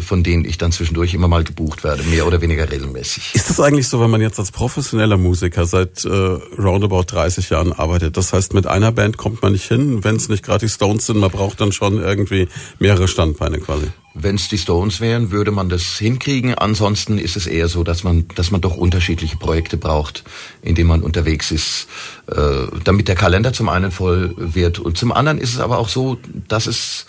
von 0.00 0.22
denen 0.22 0.44
ich 0.44 0.58
dann 0.58 0.72
zwischendurch 0.72 1.14
immer 1.14 1.28
mal 1.28 1.44
gebucht 1.44 1.84
werde, 1.84 2.02
mehr 2.04 2.26
oder 2.26 2.40
weniger 2.40 2.70
regelmäßig. 2.70 3.34
Ist 3.34 3.50
das 3.50 3.60
eigentlich 3.60 3.88
so, 3.88 4.00
wenn 4.00 4.10
man 4.10 4.20
jetzt 4.20 4.38
als 4.38 4.50
professioneller 4.50 5.16
Musiker 5.16 5.66
seit 5.66 6.04
äh, 6.04 6.08
roundabout 6.08 7.04
30 7.08 7.50
Jahren 7.50 7.72
arbeitet? 7.72 8.16
Das 8.16 8.32
heißt, 8.32 8.54
mit 8.54 8.66
einer 8.66 8.92
Band 8.92 9.16
kommt 9.16 9.42
man 9.42 9.52
nicht 9.52 9.68
hin, 9.68 10.04
wenn 10.04 10.16
es 10.16 10.28
nicht 10.28 10.44
gerade 10.44 10.66
die 10.66 10.72
Stones 10.72 11.06
sind, 11.06 11.18
man 11.18 11.30
braucht 11.30 11.60
dann 11.60 11.72
schon 11.72 11.98
irgendwie 11.98 12.48
mehrere 12.78 13.08
Standbeine 13.08 13.58
quasi. 13.58 13.88
Wenn 14.14 14.36
es 14.36 14.48
die 14.48 14.58
Stones 14.58 15.00
wären, 15.00 15.30
würde 15.30 15.50
man 15.50 15.68
das 15.68 15.98
hinkriegen. 15.98 16.54
Ansonsten 16.54 17.18
ist 17.18 17.36
es 17.36 17.46
eher 17.46 17.68
so, 17.68 17.82
dass 17.82 18.04
man, 18.04 18.26
dass 18.34 18.50
man 18.50 18.60
doch 18.60 18.76
unterschiedliche 18.76 19.36
Projekte 19.36 19.76
braucht, 19.76 20.24
in 20.60 20.74
denen 20.74 20.88
man 20.88 21.02
unterwegs 21.02 21.50
ist, 21.50 21.88
äh, 22.30 22.66
damit 22.84 23.08
der 23.08 23.14
Kalender 23.14 23.52
zum 23.52 23.68
einen 23.68 23.90
voll 23.90 24.34
wird 24.36 24.78
und 24.78 24.98
zum 24.98 25.12
anderen 25.12 25.38
ist 25.38 25.54
es 25.54 25.60
aber 25.60 25.78
auch 25.78 25.88
so, 25.88 26.18
dass 26.48 26.66
es 26.66 27.06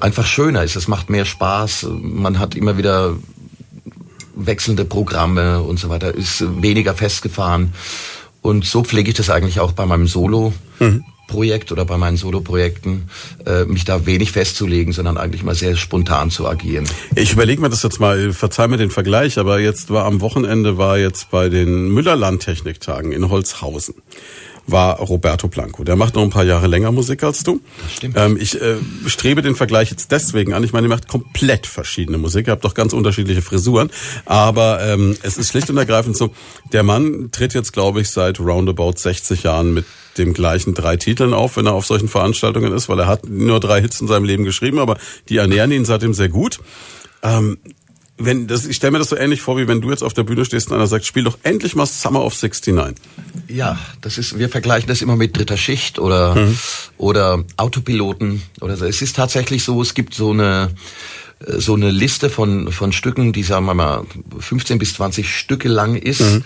einfach 0.00 0.26
schöner 0.26 0.64
ist. 0.64 0.76
Es 0.76 0.88
macht 0.88 1.10
mehr 1.10 1.24
Spaß. 1.24 1.86
Man 2.00 2.38
hat 2.38 2.54
immer 2.54 2.76
wieder 2.76 3.16
wechselnde 4.34 4.84
Programme 4.84 5.62
und 5.62 5.78
so 5.78 5.88
weiter, 5.88 6.14
ist 6.14 6.44
weniger 6.62 6.94
festgefahren. 6.94 7.72
Und 8.40 8.64
so 8.64 8.82
pflege 8.82 9.10
ich 9.10 9.16
das 9.16 9.30
eigentlich 9.30 9.60
auch 9.60 9.72
bei 9.72 9.86
meinem 9.86 10.06
Solo. 10.06 10.52
Mhm. 10.80 11.04
Projekt 11.32 11.72
oder 11.72 11.86
bei 11.86 11.96
meinen 11.96 12.18
Soloprojekten, 12.18 13.08
äh, 13.46 13.64
mich 13.64 13.86
da 13.86 14.04
wenig 14.04 14.32
festzulegen, 14.32 14.92
sondern 14.92 15.16
eigentlich 15.16 15.42
mal 15.42 15.54
sehr 15.54 15.76
spontan 15.76 16.30
zu 16.30 16.46
agieren. 16.46 16.84
Ich 17.16 17.32
überlege 17.32 17.62
mir 17.62 17.70
das 17.70 17.82
jetzt 17.82 18.00
mal, 18.00 18.34
verzeih 18.34 18.68
mir 18.68 18.76
den 18.76 18.90
Vergleich, 18.90 19.38
aber 19.38 19.58
jetzt 19.58 19.90
war 19.90 20.04
am 20.04 20.20
Wochenende 20.20 20.76
war 20.76 20.98
jetzt 20.98 21.30
bei 21.30 21.48
den 21.48 21.88
Müller-Landtechniktagen 21.88 23.12
in 23.12 23.30
Holzhausen 23.30 23.94
war 24.66 24.98
Roberto 24.98 25.48
Blanco. 25.48 25.82
Der 25.84 25.96
macht 25.96 26.14
noch 26.14 26.22
ein 26.22 26.30
paar 26.30 26.44
Jahre 26.44 26.66
länger 26.66 26.92
Musik 26.92 27.22
als 27.24 27.42
du. 27.42 27.60
Das 27.82 27.96
stimmt. 27.96 28.16
Ähm, 28.16 28.36
ich 28.40 28.60
äh, 28.60 28.76
strebe 29.06 29.42
den 29.42 29.56
Vergleich 29.56 29.90
jetzt 29.90 30.12
deswegen 30.12 30.52
an. 30.52 30.62
Ich 30.62 30.72
meine, 30.72 30.86
er 30.86 30.90
macht 30.90 31.08
komplett 31.08 31.66
verschiedene 31.66 32.18
Musik. 32.18 32.46
Er 32.46 32.52
hat 32.52 32.64
doch 32.64 32.74
ganz 32.74 32.92
unterschiedliche 32.92 33.42
Frisuren. 33.42 33.90
Aber 34.24 34.80
ähm, 34.82 35.16
es 35.22 35.36
ist 35.36 35.48
schlicht 35.50 35.68
und 35.70 35.78
ergreifend 35.78 36.16
so, 36.16 36.30
der 36.72 36.84
Mann 36.84 37.30
tritt 37.32 37.54
jetzt, 37.54 37.72
glaube 37.72 38.00
ich, 38.00 38.10
seit 38.10 38.38
roundabout 38.38 38.94
60 38.96 39.42
Jahren 39.42 39.74
mit 39.74 39.84
dem 40.18 40.32
gleichen 40.32 40.74
drei 40.74 40.96
Titeln 40.96 41.34
auf, 41.34 41.56
wenn 41.56 41.66
er 41.66 41.72
auf 41.72 41.86
solchen 41.86 42.08
Veranstaltungen 42.08 42.72
ist, 42.72 42.88
weil 42.88 42.98
er 42.98 43.06
hat 43.06 43.28
nur 43.28 43.60
drei 43.60 43.80
Hits 43.80 44.00
in 44.00 44.08
seinem 44.08 44.24
Leben 44.24 44.44
geschrieben, 44.44 44.78
aber 44.78 44.98
die 45.28 45.38
ernähren 45.38 45.72
ihn 45.72 45.84
seitdem 45.84 46.14
sehr 46.14 46.28
gut. 46.28 46.60
Ähm, 47.22 47.58
wenn 48.18 48.46
das, 48.46 48.66
ich 48.66 48.76
stelle 48.76 48.92
mir 48.92 48.98
das 48.98 49.08
so 49.08 49.16
ähnlich 49.16 49.40
vor, 49.40 49.56
wie 49.56 49.66
wenn 49.66 49.80
du 49.80 49.90
jetzt 49.90 50.02
auf 50.02 50.12
der 50.12 50.22
Bühne 50.22 50.44
stehst 50.44 50.68
und 50.68 50.76
einer 50.76 50.86
sagt, 50.86 51.04
spiel 51.04 51.24
doch 51.24 51.38
endlich 51.42 51.74
mal 51.74 51.86
Summer 51.86 52.24
of 52.24 52.40
69. 52.40 52.96
Ja, 53.48 53.78
das 54.00 54.18
ist, 54.18 54.38
wir 54.38 54.48
vergleichen 54.48 54.88
das 54.88 55.02
immer 55.02 55.16
mit 55.16 55.36
dritter 55.36 55.56
Schicht 55.56 55.98
oder, 55.98 56.34
mhm. 56.34 56.58
oder 56.98 57.44
Autopiloten 57.56 58.42
oder 58.60 58.76
so. 58.76 58.84
Es 58.84 59.02
ist 59.02 59.16
tatsächlich 59.16 59.64
so, 59.64 59.80
es 59.82 59.94
gibt 59.94 60.14
so 60.14 60.30
eine, 60.30 60.70
so 61.40 61.74
eine 61.74 61.90
Liste 61.90 62.30
von, 62.30 62.70
von 62.70 62.92
Stücken, 62.92 63.32
die 63.32 63.42
sagen 63.42 63.66
wir 63.66 63.74
mal 63.74 64.04
15 64.38 64.78
bis 64.78 64.94
20 64.94 65.34
Stücke 65.34 65.68
lang 65.68 65.96
ist. 65.96 66.20
Mhm 66.20 66.44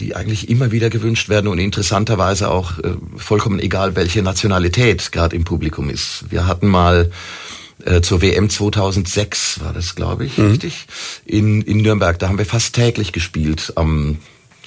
die 0.00 0.16
eigentlich 0.16 0.48
immer 0.48 0.72
wieder 0.72 0.90
gewünscht 0.90 1.28
werden 1.28 1.48
und 1.48 1.58
interessanterweise 1.58 2.50
auch 2.50 2.78
äh, 2.78 2.94
vollkommen 3.16 3.58
egal, 3.58 3.96
welche 3.96 4.22
Nationalität 4.22 5.12
gerade 5.12 5.36
im 5.36 5.44
Publikum 5.44 5.90
ist. 5.90 6.24
Wir 6.30 6.46
hatten 6.46 6.68
mal 6.68 7.10
äh, 7.84 8.00
zur 8.00 8.22
WM 8.22 8.48
2006 8.50 9.60
war 9.60 9.72
das, 9.72 9.94
glaube 9.94 10.24
ich, 10.26 10.38
mhm. 10.38 10.50
richtig, 10.50 10.86
in, 11.26 11.62
in 11.62 11.78
Nürnberg. 11.78 12.18
Da 12.18 12.28
haben 12.28 12.38
wir 12.38 12.46
fast 12.46 12.74
täglich 12.74 13.12
gespielt 13.12 13.72
am 13.76 14.18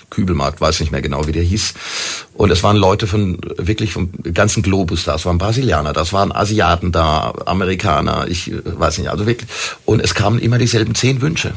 Kübelmarkt, 0.09 0.61
weiß 0.61 0.79
nicht 0.79 0.91
mehr 0.91 1.01
genau, 1.01 1.27
wie 1.27 1.31
der 1.31 1.43
hieß. 1.43 1.73
Und 2.33 2.51
es 2.51 2.63
waren 2.63 2.77
Leute 2.77 3.07
von 3.07 3.39
wirklich 3.57 3.91
vom 3.91 4.09
ganzen 4.33 4.63
Globus 4.63 5.03
da. 5.03 5.15
Es 5.15 5.25
waren 5.25 5.37
Brasilianer, 5.37 5.91
das 5.93 6.13
waren 6.13 6.31
Asiaten 6.31 6.91
da, 6.91 7.33
Amerikaner, 7.45 8.27
ich 8.27 8.51
äh, 8.51 8.61
weiß 8.63 8.99
nicht, 8.99 9.09
also 9.09 9.25
wirklich. 9.25 9.49
Und 9.85 9.99
es 10.01 10.13
kamen 10.13 10.39
immer 10.39 10.57
dieselben 10.57 10.95
zehn 10.95 11.21
Wünsche. 11.21 11.53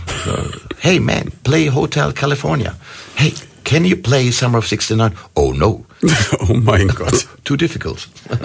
Hey 0.78 0.98
man, 0.98 1.30
play 1.44 1.70
Hotel 1.70 2.12
California. 2.12 2.76
Hey, 3.14 3.32
can 3.64 3.84
you 3.84 3.96
play 3.96 4.30
Summer 4.30 4.58
of 4.58 4.66
69? 4.66 5.16
Oh 5.34 5.52
no. 5.52 5.84
oh 6.48 6.54
mein 6.54 6.88
Gott. 6.94 7.26
Too 7.44 7.56
difficult. 7.56 8.08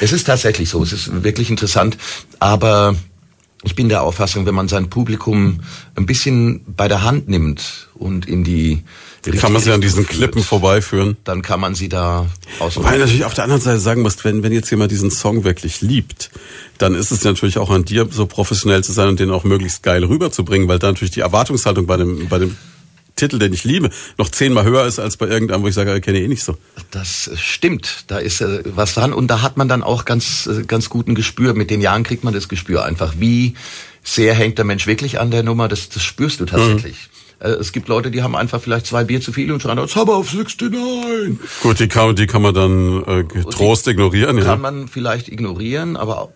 Es 0.00 0.12
ist 0.12 0.28
tatsächlich 0.28 0.68
so, 0.68 0.80
es 0.84 0.92
ist 0.92 1.24
wirklich 1.24 1.50
interessant, 1.50 1.98
aber 2.38 2.94
ich 3.64 3.74
bin 3.74 3.88
der 3.88 4.02
Auffassung, 4.02 4.46
wenn 4.46 4.54
man 4.54 4.68
sein 4.68 4.88
Publikum 4.90 5.60
ein 5.96 6.06
bisschen 6.06 6.60
bei 6.76 6.86
der 6.86 7.02
Hand 7.02 7.28
nimmt 7.28 7.88
und 7.94 8.26
in 8.26 8.44
die 8.44 8.84
kann 9.40 9.52
man 9.52 9.60
sie 9.60 9.72
an 9.72 9.80
diesen 9.80 10.06
Klippen 10.06 10.42
vorbeiführen. 10.42 11.16
Dann 11.24 11.42
kann 11.42 11.60
man 11.60 11.74
sie 11.74 11.88
da 11.88 12.26
aus. 12.60 12.76
Wobei 12.76 12.96
natürlich 12.96 13.24
auf 13.24 13.34
der 13.34 13.44
anderen 13.44 13.60
Seite 13.60 13.80
sagen 13.80 14.02
muss, 14.02 14.24
wenn, 14.24 14.42
wenn 14.42 14.52
jetzt 14.52 14.70
jemand 14.70 14.92
diesen 14.92 15.10
Song 15.10 15.44
wirklich 15.44 15.80
liebt, 15.80 16.30
dann 16.78 16.94
ist 16.94 17.10
es 17.10 17.24
natürlich 17.24 17.58
auch 17.58 17.70
an 17.70 17.84
dir, 17.84 18.06
so 18.10 18.26
professionell 18.26 18.84
zu 18.84 18.92
sein 18.92 19.08
und 19.08 19.20
den 19.20 19.30
auch 19.30 19.44
möglichst 19.44 19.82
geil 19.82 20.04
rüberzubringen, 20.04 20.68
weil 20.68 20.78
da 20.78 20.86
natürlich 20.86 21.10
die 21.10 21.20
Erwartungshaltung 21.20 21.86
bei 21.86 21.96
dem, 21.96 22.28
bei 22.28 22.38
dem 22.38 22.56
Titel, 23.18 23.38
den 23.38 23.52
ich 23.52 23.64
liebe, 23.64 23.90
noch 24.16 24.30
zehnmal 24.30 24.64
höher 24.64 24.86
ist 24.86 24.98
als 24.98 25.16
bei 25.16 25.26
irgendeinem, 25.26 25.62
wo 25.62 25.68
ich 25.68 25.74
sage, 25.74 26.00
kenne 26.00 26.18
ich 26.18 26.24
eh 26.24 26.28
nicht 26.28 26.44
so. 26.44 26.56
Das 26.90 27.30
stimmt, 27.36 28.04
da 28.06 28.18
ist 28.18 28.40
äh, 28.40 28.62
was 28.64 28.94
dran 28.94 29.12
und 29.12 29.28
da 29.28 29.42
hat 29.42 29.56
man 29.56 29.68
dann 29.68 29.82
auch 29.82 30.04
ganz, 30.04 30.46
äh, 30.46 30.64
ganz 30.64 30.88
guten 30.88 31.14
Gespür. 31.14 31.54
Mit 31.54 31.70
den 31.70 31.80
Jahren 31.80 32.04
kriegt 32.04 32.24
man 32.24 32.32
das 32.32 32.48
Gespür 32.48 32.84
einfach. 32.84 33.14
Wie 33.18 33.54
sehr 34.02 34.34
hängt 34.34 34.58
der 34.58 34.64
Mensch 34.64 34.86
wirklich 34.86 35.20
an 35.20 35.30
der 35.30 35.42
Nummer, 35.42 35.68
das, 35.68 35.88
das 35.90 36.02
spürst 36.02 36.40
du 36.40 36.46
tatsächlich. 36.46 36.96
Mhm. 36.96 37.18
Äh, 37.40 37.50
es 37.50 37.72
gibt 37.72 37.88
Leute, 37.88 38.10
die 38.10 38.22
haben 38.22 38.34
einfach 38.34 38.60
vielleicht 38.60 38.86
zwei 38.86 39.04
Bier 39.04 39.20
zu 39.20 39.32
viel 39.32 39.52
und 39.52 39.62
schreien, 39.62 39.78
jetzt 39.78 39.94
haben 39.96 40.08
wir 40.08 40.16
auf 40.16 40.32
69. 40.32 41.38
Gut, 41.62 41.80
die 41.80 41.88
kann, 41.88 42.16
die 42.16 42.26
kann 42.26 42.42
man 42.42 42.54
dann 42.54 43.02
äh, 43.06 43.24
getrost 43.24 43.86
ignorieren. 43.86 44.36
Kann 44.38 44.46
ja. 44.46 44.56
man 44.56 44.88
vielleicht 44.88 45.28
ignorieren, 45.28 45.96
aber 45.96 46.30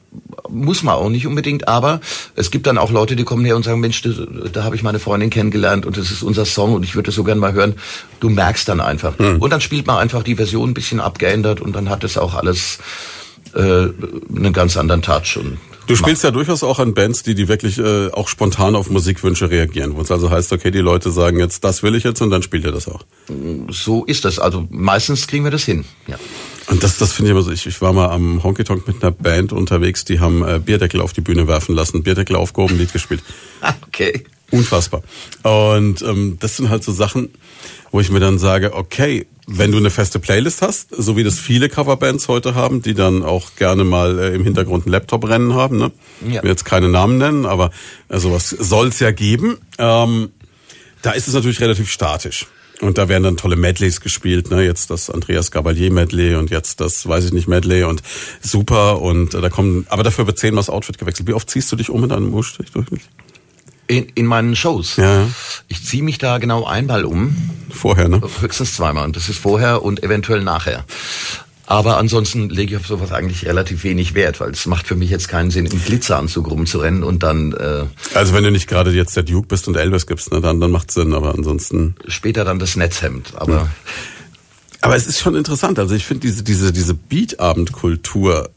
muss 0.48 0.82
man 0.82 0.94
auch 0.94 1.08
nicht 1.08 1.26
unbedingt. 1.26 1.68
Aber 1.68 2.00
es 2.36 2.50
gibt 2.50 2.66
dann 2.66 2.78
auch 2.78 2.90
Leute, 2.90 3.16
die 3.16 3.24
kommen 3.24 3.44
her 3.44 3.56
und 3.56 3.64
sagen, 3.64 3.80
Mensch, 3.80 4.02
das, 4.02 4.16
da 4.52 4.64
habe 4.64 4.76
ich 4.76 4.82
meine 4.82 4.98
Freundin 4.98 5.30
kennengelernt 5.30 5.86
und 5.86 5.96
das 5.96 6.10
ist 6.10 6.22
unser 6.22 6.44
Song 6.44 6.74
und 6.74 6.84
ich 6.84 6.94
würde 6.94 7.06
das 7.06 7.14
so 7.14 7.24
gern 7.24 7.38
mal 7.38 7.52
hören. 7.52 7.74
Du 8.20 8.28
merkst 8.28 8.68
dann 8.68 8.80
einfach. 8.80 9.18
Hm. 9.18 9.40
Und 9.40 9.50
dann 9.50 9.60
spielt 9.60 9.86
man 9.86 9.98
einfach 9.98 10.22
die 10.22 10.36
Version 10.36 10.70
ein 10.70 10.74
bisschen 10.74 11.00
abgeändert 11.00 11.60
und 11.60 11.74
dann 11.74 11.88
hat 11.88 12.04
es 12.04 12.16
auch 12.18 12.34
alles 12.34 12.78
äh, 13.54 13.60
einen 13.60 14.52
ganz 14.52 14.76
anderen 14.76 15.02
Touch. 15.02 15.36
Und 15.36 15.58
Du 15.86 15.96
spielst 15.96 16.24
ja 16.24 16.30
durchaus 16.30 16.62
auch 16.62 16.78
an 16.78 16.94
Bands, 16.94 17.22
die 17.22 17.34
die 17.34 17.48
wirklich 17.48 17.78
äh, 17.78 18.08
auch 18.10 18.28
spontan 18.28 18.76
auf 18.76 18.90
Musikwünsche 18.90 19.50
reagieren, 19.50 19.96
wo 19.96 20.00
es 20.00 20.10
also 20.10 20.30
heißt, 20.30 20.52
okay, 20.52 20.70
die 20.70 20.78
Leute 20.78 21.10
sagen 21.10 21.38
jetzt, 21.38 21.64
das 21.64 21.82
will 21.82 21.94
ich 21.94 22.04
jetzt 22.04 22.20
und 22.22 22.30
dann 22.30 22.42
spielt 22.42 22.64
ihr 22.64 22.72
das 22.72 22.88
auch. 22.88 23.04
So 23.68 24.04
ist 24.04 24.24
das. 24.24 24.38
Also 24.38 24.66
meistens 24.70 25.26
kriegen 25.26 25.44
wir 25.44 25.50
das 25.50 25.64
hin. 25.64 25.84
Ja. 26.06 26.18
Und 26.68 26.82
das, 26.82 26.98
das 26.98 27.12
finde 27.12 27.30
ich 27.30 27.32
immer 27.32 27.42
so. 27.42 27.50
Ich, 27.50 27.66
ich 27.66 27.80
war 27.82 27.92
mal 27.92 28.10
am 28.10 28.42
Honky 28.42 28.64
Tonk 28.64 28.86
mit 28.86 29.02
einer 29.02 29.10
Band 29.10 29.52
unterwegs, 29.52 30.04
die 30.04 30.20
haben 30.20 30.46
äh, 30.46 30.58
Bierdeckel 30.58 31.00
auf 31.00 31.12
die 31.12 31.20
Bühne 31.20 31.48
werfen 31.48 31.74
lassen, 31.74 32.02
Bierdeckel 32.02 32.36
aufgehoben, 32.36 32.78
Lied 32.78 32.92
gespielt. 32.92 33.22
okay. 33.86 34.24
Unfassbar. 34.50 35.02
Und 35.42 36.02
ähm, 36.02 36.36
das 36.38 36.58
sind 36.58 36.68
halt 36.68 36.84
so 36.84 36.92
Sachen, 36.92 37.30
wo 37.92 38.00
ich 38.00 38.10
mir 38.10 38.20
dann 38.20 38.38
sage, 38.38 38.74
okay, 38.74 39.26
wenn 39.46 39.70
du 39.70 39.78
eine 39.78 39.90
feste 39.90 40.18
Playlist 40.18 40.62
hast, 40.62 40.88
so 40.96 41.16
wie 41.16 41.24
das 41.24 41.38
viele 41.38 41.68
Coverbands 41.68 42.26
heute 42.26 42.54
haben, 42.54 42.80
die 42.80 42.94
dann 42.94 43.22
auch 43.22 43.54
gerne 43.56 43.84
mal 43.84 44.18
äh, 44.18 44.34
im 44.34 44.44
Hintergrund 44.44 44.86
einen 44.86 44.92
Laptop 44.92 45.28
rennen 45.28 45.54
haben, 45.54 45.78
ne? 45.78 45.92
Ja. 46.26 46.36
Ich 46.36 46.42
will 46.42 46.50
jetzt 46.50 46.64
keine 46.64 46.88
Namen 46.88 47.18
nennen, 47.18 47.44
aber 47.44 47.70
äh, 48.08 48.18
sowas 48.18 48.48
soll 48.48 48.88
es 48.88 48.98
ja 49.00 49.10
geben. 49.10 49.58
Ähm, 49.78 50.30
da 51.02 51.10
ist 51.10 51.28
es 51.28 51.34
natürlich 51.34 51.60
relativ 51.60 51.90
statisch. 51.90 52.46
Und 52.80 52.98
da 52.98 53.08
werden 53.08 53.22
dann 53.22 53.36
tolle 53.36 53.56
Medleys 53.56 54.00
gespielt, 54.00 54.50
ne? 54.50 54.64
Jetzt 54.64 54.90
das 54.90 55.10
Andreas 55.10 55.50
Gabalier 55.50 55.92
Medley 55.92 56.34
und 56.36 56.50
jetzt 56.50 56.80
das, 56.80 57.06
weiß 57.06 57.24
ich 57.26 57.32
nicht, 57.32 57.46
Medley 57.46 57.84
und 57.84 58.02
super 58.40 59.02
und 59.02 59.34
äh, 59.34 59.40
da 59.40 59.50
kommen, 59.50 59.86
aber 59.90 60.02
dafür 60.02 60.26
wird 60.26 60.38
zehnmal 60.38 60.60
das 60.60 60.70
Outfit 60.70 60.98
gewechselt. 60.98 61.28
Wie 61.28 61.34
oft 61.34 61.50
ziehst 61.50 61.70
du 61.70 61.76
dich 61.76 61.90
um 61.90 62.02
in 62.02 62.08
deinem 62.08 62.30
Mustrich 62.30 62.70
durchschnittlich? 62.70 63.10
In, 63.86 64.06
in 64.14 64.26
meinen 64.26 64.56
Shows. 64.56 64.96
Ja. 64.96 65.28
Ich 65.68 65.84
ziehe 65.84 66.02
mich 66.02 66.18
da 66.18 66.38
genau 66.38 66.64
einmal 66.64 67.04
um. 67.04 67.36
Vorher, 67.70 68.08
ne? 68.08 68.20
Höchstens 68.40 68.74
zweimal. 68.74 69.04
Und 69.04 69.16
das 69.16 69.28
ist 69.28 69.38
vorher 69.38 69.82
und 69.82 70.02
eventuell 70.02 70.42
nachher. 70.42 70.84
Aber 71.66 71.96
ansonsten 71.96 72.50
lege 72.50 72.74
ich 72.74 72.80
auf 72.80 72.86
sowas 72.86 73.12
eigentlich 73.12 73.46
relativ 73.46 73.84
wenig 73.84 74.14
Wert, 74.14 74.40
weil 74.40 74.50
es 74.50 74.66
macht 74.66 74.86
für 74.86 74.96
mich 74.96 75.10
jetzt 75.10 75.28
keinen 75.28 75.50
Sinn, 75.50 75.66
im 75.66 75.82
Glitzeranzug 75.82 76.50
rumzurennen 76.50 77.02
und 77.02 77.22
dann. 77.22 77.52
Äh, 77.52 77.86
also 78.14 78.34
wenn 78.34 78.44
du 78.44 78.50
nicht 78.50 78.68
gerade 78.68 78.90
jetzt 78.90 79.16
der 79.16 79.22
Duke 79.22 79.46
bist 79.46 79.68
und 79.68 79.76
Elvis 79.76 80.06
gibst, 80.06 80.32
ne, 80.32 80.40
dann, 80.40 80.60
dann 80.60 80.70
macht 80.70 80.90
Sinn, 80.90 81.14
aber 81.14 81.34
ansonsten. 81.34 81.94
Später 82.08 82.44
dann 82.44 82.58
das 82.58 82.76
Netzhemd, 82.76 83.32
aber. 83.36 83.54
Ja. 83.54 83.70
Aber 84.82 84.96
es 84.96 85.06
ist 85.06 85.20
schon 85.20 85.36
interessant. 85.36 85.78
Also 85.78 85.94
ich 85.94 86.04
finde 86.04 86.26
diese, 86.26 86.42
diese, 86.42 86.72
diese 86.72 86.92
Beatabendkultur 86.92 88.50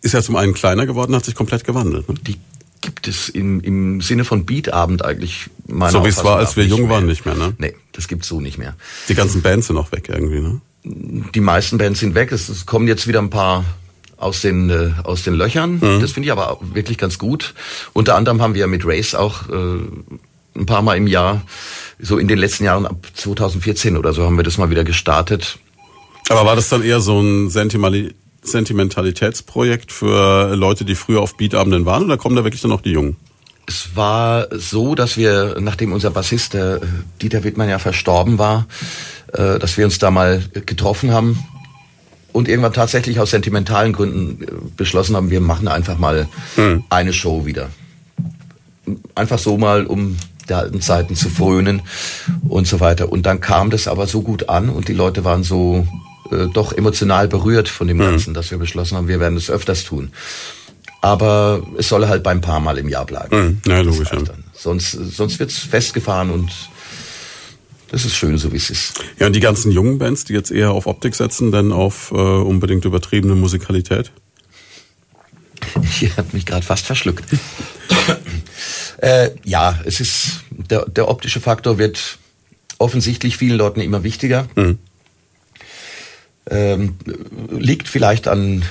ist 0.00 0.14
ja 0.14 0.22
zum 0.22 0.36
einen 0.36 0.54
kleiner 0.54 0.86
geworden, 0.86 1.14
hat 1.16 1.24
sich 1.24 1.34
komplett 1.34 1.64
gewandelt. 1.64 2.08
Ne? 2.08 2.14
Die 2.22 2.36
es 3.08 3.28
im, 3.28 3.60
im 3.60 4.00
Sinne 4.00 4.24
von 4.24 4.44
Beatabend 4.46 5.04
eigentlich 5.04 5.50
meiner 5.66 5.92
So 5.92 6.04
wie 6.04 6.08
es 6.08 6.22
war, 6.24 6.38
als 6.38 6.56
wir 6.56 6.64
jung 6.64 6.88
waren, 6.88 7.06
nicht 7.06 7.24
mehr, 7.24 7.34
ne? 7.34 7.54
Nee, 7.58 7.74
das 7.92 8.08
gibt's 8.08 8.28
so 8.28 8.40
nicht 8.40 8.58
mehr. 8.58 8.74
Die 9.08 9.14
ganzen 9.14 9.42
Bands 9.42 9.68
sind 9.68 9.76
auch 9.76 9.92
weg 9.92 10.08
irgendwie, 10.08 10.40
ne? 10.40 10.60
Die 10.84 11.40
meisten 11.40 11.78
Bands 11.78 12.00
sind 12.00 12.14
weg. 12.14 12.32
Es, 12.32 12.48
es 12.48 12.66
kommen 12.66 12.86
jetzt 12.86 13.06
wieder 13.06 13.20
ein 13.20 13.30
paar 13.30 13.64
aus 14.16 14.40
den 14.40 14.70
äh, 14.70 14.92
aus 15.02 15.22
den 15.22 15.34
Löchern. 15.34 15.74
Mhm. 15.74 16.00
Das 16.00 16.12
finde 16.12 16.26
ich 16.26 16.32
aber 16.32 16.58
wirklich 16.60 16.98
ganz 16.98 17.18
gut. 17.18 17.54
Unter 17.92 18.16
anderem 18.16 18.42
haben 18.42 18.54
wir 18.54 18.66
mit 18.66 18.84
Race 18.84 19.14
auch 19.14 19.48
äh, 19.48 19.78
ein 20.56 20.66
paar 20.66 20.82
Mal 20.82 20.96
im 20.96 21.06
Jahr, 21.06 21.42
so 21.98 22.18
in 22.18 22.28
den 22.28 22.38
letzten 22.38 22.64
Jahren 22.64 22.86
ab 22.86 23.06
2014 23.14 23.96
oder 23.96 24.12
so 24.12 24.24
haben 24.24 24.36
wir 24.36 24.44
das 24.44 24.58
mal 24.58 24.70
wieder 24.70 24.84
gestartet. 24.84 25.58
Aber 26.28 26.44
war 26.44 26.56
das 26.56 26.68
dann 26.68 26.82
eher 26.82 27.00
so 27.00 27.20
ein 27.20 27.50
Sentimentali 27.50 28.14
Sentimentalitätsprojekt 28.44 29.92
für 29.92 30.54
Leute, 30.54 30.84
die 30.84 30.94
früher 30.94 31.20
auf 31.20 31.36
Beatabenden 31.36 31.84
waren, 31.86 32.04
oder 32.04 32.16
kommen 32.16 32.36
da 32.36 32.44
wirklich 32.44 32.62
dann 32.62 32.72
auch 32.72 32.80
die 32.80 32.92
Jungen? 32.92 33.16
Es 33.66 33.96
war 33.96 34.48
so, 34.52 34.94
dass 34.94 35.16
wir, 35.16 35.56
nachdem 35.60 35.92
unser 35.92 36.10
Bassist, 36.10 36.54
der 36.54 36.80
Dieter 37.22 37.44
Wittmann 37.44 37.68
ja 37.68 37.78
verstorben 37.78 38.38
war, 38.38 38.66
äh, 39.32 39.58
dass 39.58 39.78
wir 39.78 39.86
uns 39.86 39.98
da 39.98 40.10
mal 40.10 40.42
getroffen 40.66 41.12
haben 41.12 41.42
und 42.32 42.48
irgendwann 42.48 42.72
tatsächlich 42.72 43.20
aus 43.20 43.30
sentimentalen 43.30 43.92
Gründen 43.92 44.42
äh, 44.42 44.46
beschlossen 44.76 45.16
haben, 45.16 45.30
wir 45.30 45.40
machen 45.40 45.68
einfach 45.68 45.98
mal 45.98 46.28
hm. 46.56 46.84
eine 46.90 47.12
Show 47.12 47.46
wieder. 47.46 47.70
einfach 49.14 49.38
so 49.38 49.56
mal, 49.56 49.86
um 49.86 50.18
der 50.48 50.58
alten 50.58 50.80
Zeiten 50.80 51.16
zu 51.16 51.30
frönen 51.30 51.82
und 52.46 52.66
so 52.66 52.80
weiter. 52.80 53.10
Und 53.10 53.24
dann 53.24 53.40
kam 53.40 53.70
das 53.70 53.88
aber 53.88 54.06
so 54.06 54.20
gut 54.20 54.48
an 54.48 54.68
und 54.68 54.88
die 54.88 54.92
Leute 54.92 55.24
waren 55.24 55.42
so 55.42 55.86
äh, 56.34 56.48
doch 56.52 56.72
emotional 56.72 57.28
berührt 57.28 57.68
von 57.68 57.88
dem 57.88 57.98
Ganzen, 57.98 58.30
mhm. 58.30 58.34
dass 58.34 58.50
wir 58.50 58.58
beschlossen 58.58 58.96
haben, 58.96 59.08
wir 59.08 59.20
werden 59.20 59.36
es 59.36 59.50
öfters 59.50 59.84
tun. 59.84 60.10
Aber 61.00 61.62
es 61.76 61.88
soll 61.88 62.08
halt 62.08 62.22
beim 62.22 62.40
paar 62.40 62.60
Mal 62.60 62.78
im 62.78 62.88
Jahr 62.88 63.04
bleiben. 63.04 63.60
Mhm. 63.64 63.70
Ja, 63.70 63.80
logisch. 63.80 64.10
Ja. 64.10 64.18
Sonst, 64.54 64.92
sonst 64.92 65.38
wird's 65.38 65.58
festgefahren 65.58 66.30
und 66.30 66.50
das 67.90 68.04
ist 68.04 68.16
schön, 68.16 68.38
so 68.38 68.52
wie 68.52 68.56
es 68.56 68.70
ist. 68.70 69.04
Ja, 69.18 69.26
und 69.26 69.36
die 69.36 69.40
ganzen 69.40 69.70
jungen 69.70 69.98
Bands, 69.98 70.24
die 70.24 70.32
jetzt 70.32 70.50
eher 70.50 70.72
auf 70.72 70.86
Optik 70.86 71.14
setzen, 71.14 71.52
denn 71.52 71.70
auf 71.70 72.10
äh, 72.10 72.14
unbedingt 72.14 72.84
übertriebene 72.84 73.34
Musikalität? 73.34 74.10
Ich 76.00 76.16
habe 76.16 76.28
mich 76.32 76.44
gerade 76.44 76.64
fast 76.64 76.86
verschluckt. 76.86 77.24
äh, 78.98 79.30
ja, 79.44 79.78
es 79.84 80.00
ist 80.00 80.40
der, 80.50 80.86
der 80.86 81.08
optische 81.08 81.40
Faktor 81.40 81.78
wird 81.78 82.18
offensichtlich 82.78 83.36
vielen 83.36 83.56
Leuten 83.56 83.80
immer 83.80 84.02
wichtiger. 84.02 84.48
Mhm. 84.56 84.78
Ähm, 86.50 86.96
liegt 87.50 87.88
vielleicht 87.88 88.28
an 88.28 88.62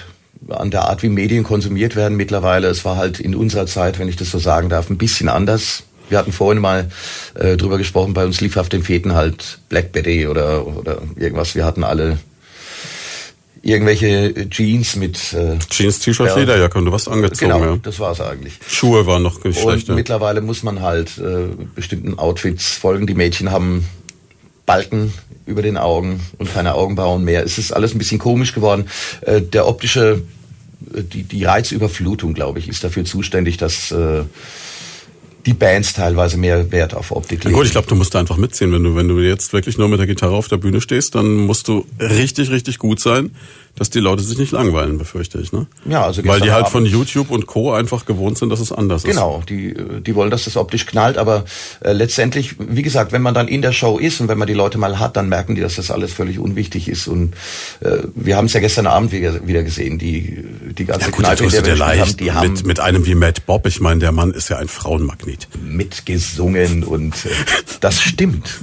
an 0.49 0.71
der 0.71 0.83
Art, 0.83 1.03
wie 1.03 1.09
Medien 1.09 1.43
konsumiert 1.43 1.95
werden 1.95 2.17
mittlerweile. 2.17 2.67
Es 2.67 2.83
war 2.85 2.97
halt 2.97 3.19
in 3.19 3.35
unserer 3.35 3.65
Zeit, 3.65 3.99
wenn 3.99 4.09
ich 4.09 4.17
das 4.17 4.31
so 4.31 4.39
sagen 4.39 4.69
darf, 4.69 4.89
ein 4.89 4.97
bisschen 4.97 5.29
anders. 5.29 5.83
Wir 6.09 6.17
hatten 6.17 6.33
vorhin 6.33 6.61
mal 6.61 6.89
äh, 7.35 7.55
drüber 7.57 7.77
gesprochen, 7.77 8.13
bei 8.13 8.25
uns 8.25 8.41
lief 8.41 8.57
auf 8.57 8.69
den 8.69 8.83
Feten 8.83 9.13
halt 9.13 9.59
Blackberry 9.69 10.27
oder, 10.27 10.67
oder 10.67 11.01
irgendwas. 11.15 11.55
Wir 11.55 11.65
hatten 11.65 11.83
alle 11.83 12.19
irgendwelche 13.61 14.49
Jeans 14.49 14.97
mit 14.97 15.33
äh, 15.33 15.57
Jeans, 15.69 15.99
T-Shirt, 15.99 16.27
ja, 16.27 16.35
Lederjacke 16.35 16.77
und 16.77 16.85
du 16.85 16.91
warst 16.91 17.07
angezogen. 17.07 17.53
Genau, 17.53 17.65
ja. 17.65 17.77
das 17.81 17.99
war's 17.99 18.19
eigentlich. 18.19 18.59
Schuhe 18.67 19.07
waren 19.07 19.23
noch 19.23 19.41
nicht 19.43 19.59
schlecht. 19.59 19.89
Und 19.89 19.95
mittlerweile 19.95 20.41
muss 20.41 20.63
man 20.63 20.81
halt 20.81 21.17
äh, 21.17 21.47
bestimmten 21.73 22.19
Outfits 22.19 22.67
folgen. 22.67 23.07
Die 23.07 23.15
Mädchen 23.15 23.51
haben 23.51 23.85
Balken 24.65 25.13
über 25.45 25.61
den 25.61 25.77
Augen 25.77 26.19
und 26.37 26.53
keine 26.53 26.75
Augenbrauen 26.75 27.23
mehr. 27.23 27.43
Es 27.43 27.57
ist 27.57 27.71
alles 27.71 27.93
ein 27.93 27.97
bisschen 27.97 28.19
komisch 28.19 28.53
geworden. 28.53 28.85
Äh, 29.21 29.41
der 29.41 29.67
optische, 29.67 30.21
äh, 30.93 31.03
die, 31.03 31.23
die 31.23 31.43
Reizüberflutung, 31.43 32.33
glaube 32.33 32.59
ich, 32.59 32.69
ist 32.69 32.83
dafür 32.83 33.05
zuständig, 33.05 33.57
dass 33.57 33.91
äh, 33.91 34.23
die 35.45 35.53
Bands 35.53 35.93
teilweise 35.93 36.37
mehr 36.37 36.71
Wert 36.71 36.93
auf 36.93 37.11
Optik 37.11 37.43
legen. 37.43 37.55
Ja, 37.55 37.57
gut, 37.57 37.65
ich 37.65 37.73
glaube, 37.73 37.87
du 37.87 37.95
musst 37.95 38.15
da 38.15 38.19
einfach 38.19 38.37
mitziehen. 38.37 38.71
Wenn 38.71 38.83
du, 38.83 38.95
wenn 38.95 39.07
du 39.07 39.19
jetzt 39.19 39.51
wirklich 39.51 39.77
nur 39.77 39.89
mit 39.89 39.99
der 39.99 40.07
Gitarre 40.07 40.35
auf 40.35 40.47
der 40.47 40.57
Bühne 40.57 40.79
stehst, 40.79 41.15
dann 41.15 41.35
musst 41.35 41.67
du 41.67 41.85
richtig, 41.99 42.49
richtig 42.49 42.77
gut 42.77 42.99
sein 42.99 43.31
dass 43.75 43.89
die 43.89 43.99
Leute 43.99 44.21
sich 44.21 44.37
nicht 44.37 44.51
langweilen, 44.51 44.99
befürchte 44.99 45.39
ich. 45.39 45.51
Ne? 45.51 45.65
Ja, 45.85 46.05
also 46.05 46.23
Weil 46.25 46.41
die 46.41 46.51
halt 46.51 46.69
von 46.69 46.85
YouTube 46.85 47.31
und 47.31 47.47
Co. 47.47 47.73
einfach 47.73 48.05
gewohnt 48.05 48.37
sind, 48.37 48.49
dass 48.49 48.59
es 48.59 48.71
anders 48.71 49.01
genau, 49.03 49.39
ist. 49.39 49.47
Genau, 49.47 49.71
die, 49.95 50.01
die 50.01 50.15
wollen, 50.15 50.29
dass 50.29 50.45
das 50.45 50.57
optisch 50.57 50.85
knallt, 50.85 51.17
aber 51.17 51.45
äh, 51.81 51.91
letztendlich, 51.91 52.55
wie 52.59 52.83
gesagt, 52.83 53.11
wenn 53.11 53.23
man 53.23 53.33
dann 53.33 53.47
in 53.47 53.63
der 53.63 53.71
Show 53.71 53.97
ist 53.97 54.21
und 54.21 54.27
wenn 54.27 54.37
man 54.37 54.47
die 54.47 54.53
Leute 54.53 54.77
mal 54.77 54.99
hat, 54.99 55.17
dann 55.17 55.27
merken 55.27 55.55
die, 55.55 55.61
dass 55.61 55.75
das 55.75 55.89
alles 55.89 56.13
völlig 56.13 56.37
unwichtig 56.37 56.87
ist. 56.87 57.07
Und 57.07 57.33
äh, 57.79 57.97
wir 58.13 58.37
haben 58.37 58.45
es 58.45 58.53
ja 58.53 58.59
gestern 58.59 58.85
Abend 58.85 59.11
wieder, 59.11 59.47
wieder 59.47 59.63
gesehen, 59.63 59.97
die, 59.97 60.45
die 60.77 60.85
ganze 60.85 61.07
ja, 61.07 61.11
gut, 61.11 61.25
Kneipe, 61.25 61.47
der 61.47 61.75
leicht 61.75 62.01
haben, 62.01 62.17
die 62.17 62.23
mit, 62.25 62.33
haben 62.33 62.53
mit 62.65 62.79
einem 62.79 63.05
wie 63.07 63.15
Matt 63.15 63.47
Bob, 63.47 63.65
ich 63.65 63.79
meine, 63.79 63.99
der 63.99 64.11
Mann 64.11 64.31
ist 64.31 64.49
ja 64.49 64.57
ein 64.57 64.67
Frauenmagnet. 64.67 65.47
Mitgesungen 65.63 66.83
und 66.83 67.25
äh, 67.25 67.29
das 67.79 68.01
stimmt. 68.01 68.59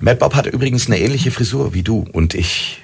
Matt 0.00 0.18
Bob 0.18 0.34
hat 0.34 0.46
übrigens 0.46 0.86
eine 0.86 0.98
ähnliche 0.98 1.30
Frisur 1.30 1.72
wie 1.72 1.82
du 1.82 2.06
und 2.12 2.34
ich. 2.34 2.82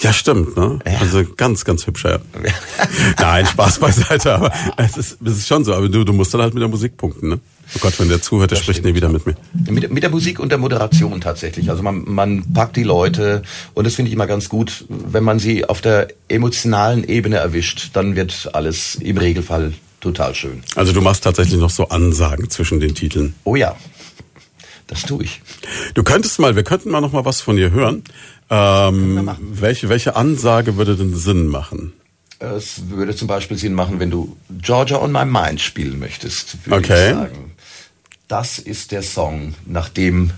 Ja, 0.00 0.12
stimmt, 0.12 0.56
ne? 0.56 0.78
Ja. 0.86 0.98
Also 1.00 1.24
ganz, 1.36 1.64
ganz 1.64 1.86
hübscher. 1.86 2.20
Ja. 2.34 2.52
Nein, 3.20 3.46
Spaß 3.46 3.80
beiseite, 3.80 4.34
aber 4.34 4.52
es 4.76 4.96
ist, 4.96 5.18
es 5.24 5.38
ist 5.38 5.48
schon 5.48 5.64
so. 5.64 5.74
Aber 5.74 5.88
du, 5.88 6.04
du 6.04 6.12
musst 6.12 6.32
dann 6.34 6.40
halt 6.40 6.54
mit 6.54 6.60
der 6.60 6.68
Musik 6.68 6.96
punkten, 6.96 7.28
ne? 7.28 7.40
Oh 7.74 7.78
Gott, 7.80 7.98
wenn 7.98 8.08
der 8.08 8.22
zuhört, 8.22 8.50
der 8.50 8.56
das 8.56 8.64
spricht 8.64 8.84
nie 8.84 8.94
wieder 8.94 9.08
mit 9.08 9.26
mir. 9.26 9.36
Mit, 9.68 9.90
mit 9.90 10.02
der 10.02 10.10
Musik 10.10 10.38
und 10.38 10.50
der 10.50 10.58
Moderation 10.58 11.20
tatsächlich. 11.20 11.68
Also 11.68 11.82
man, 11.82 12.04
man 12.06 12.52
packt 12.52 12.76
die 12.76 12.82
Leute 12.82 13.42
und 13.74 13.86
das 13.86 13.94
finde 13.94 14.08
ich 14.08 14.14
immer 14.14 14.26
ganz 14.26 14.48
gut, 14.48 14.86
wenn 14.88 15.24
man 15.24 15.38
sie 15.38 15.66
auf 15.66 15.80
der 15.80 16.08
emotionalen 16.28 17.04
Ebene 17.04 17.36
erwischt, 17.36 17.90
dann 17.92 18.16
wird 18.16 18.50
alles 18.54 18.94
im 18.94 19.18
Regelfall 19.18 19.74
total 20.00 20.34
schön. 20.34 20.62
Also 20.76 20.92
du 20.92 21.02
machst 21.02 21.24
tatsächlich 21.24 21.60
noch 21.60 21.70
so 21.70 21.88
Ansagen 21.88 22.48
zwischen 22.48 22.80
den 22.80 22.94
Titeln. 22.94 23.34
Oh 23.44 23.56
ja. 23.56 23.76
Das 24.86 25.02
tue 25.02 25.24
ich. 25.24 25.42
Du 25.92 26.02
könntest 26.02 26.38
mal, 26.38 26.56
wir 26.56 26.62
könnten 26.62 26.90
mal 26.90 27.02
noch 27.02 27.12
mal 27.12 27.26
was 27.26 27.42
von 27.42 27.56
dir 27.56 27.70
hören. 27.70 28.02
Ähm, 28.50 29.30
welche, 29.40 29.88
welche 29.88 30.16
Ansage 30.16 30.76
würde 30.76 30.96
denn 30.96 31.14
Sinn 31.14 31.48
machen? 31.48 31.92
Es 32.38 32.88
würde 32.88 33.16
zum 33.16 33.28
Beispiel 33.28 33.58
Sinn 33.58 33.74
machen, 33.74 33.98
wenn 33.98 34.10
du 34.10 34.36
Georgia 34.62 34.98
on 34.98 35.12
My 35.12 35.24
Mind 35.24 35.60
spielen 35.60 35.98
möchtest, 35.98 36.64
würde 36.66 36.84
okay. 36.84 37.08
ich 37.08 37.14
sagen. 37.14 37.52
Das 38.28 38.58
ist 38.58 38.92
der 38.92 39.02
Song, 39.02 39.54
nachdem 39.66 40.30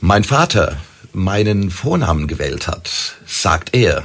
mein 0.00 0.24
Vater 0.24 0.76
meinen 1.12 1.70
Vornamen 1.70 2.28
gewählt 2.28 2.68
hat, 2.68 3.16
sagt 3.26 3.74
er. 3.74 4.02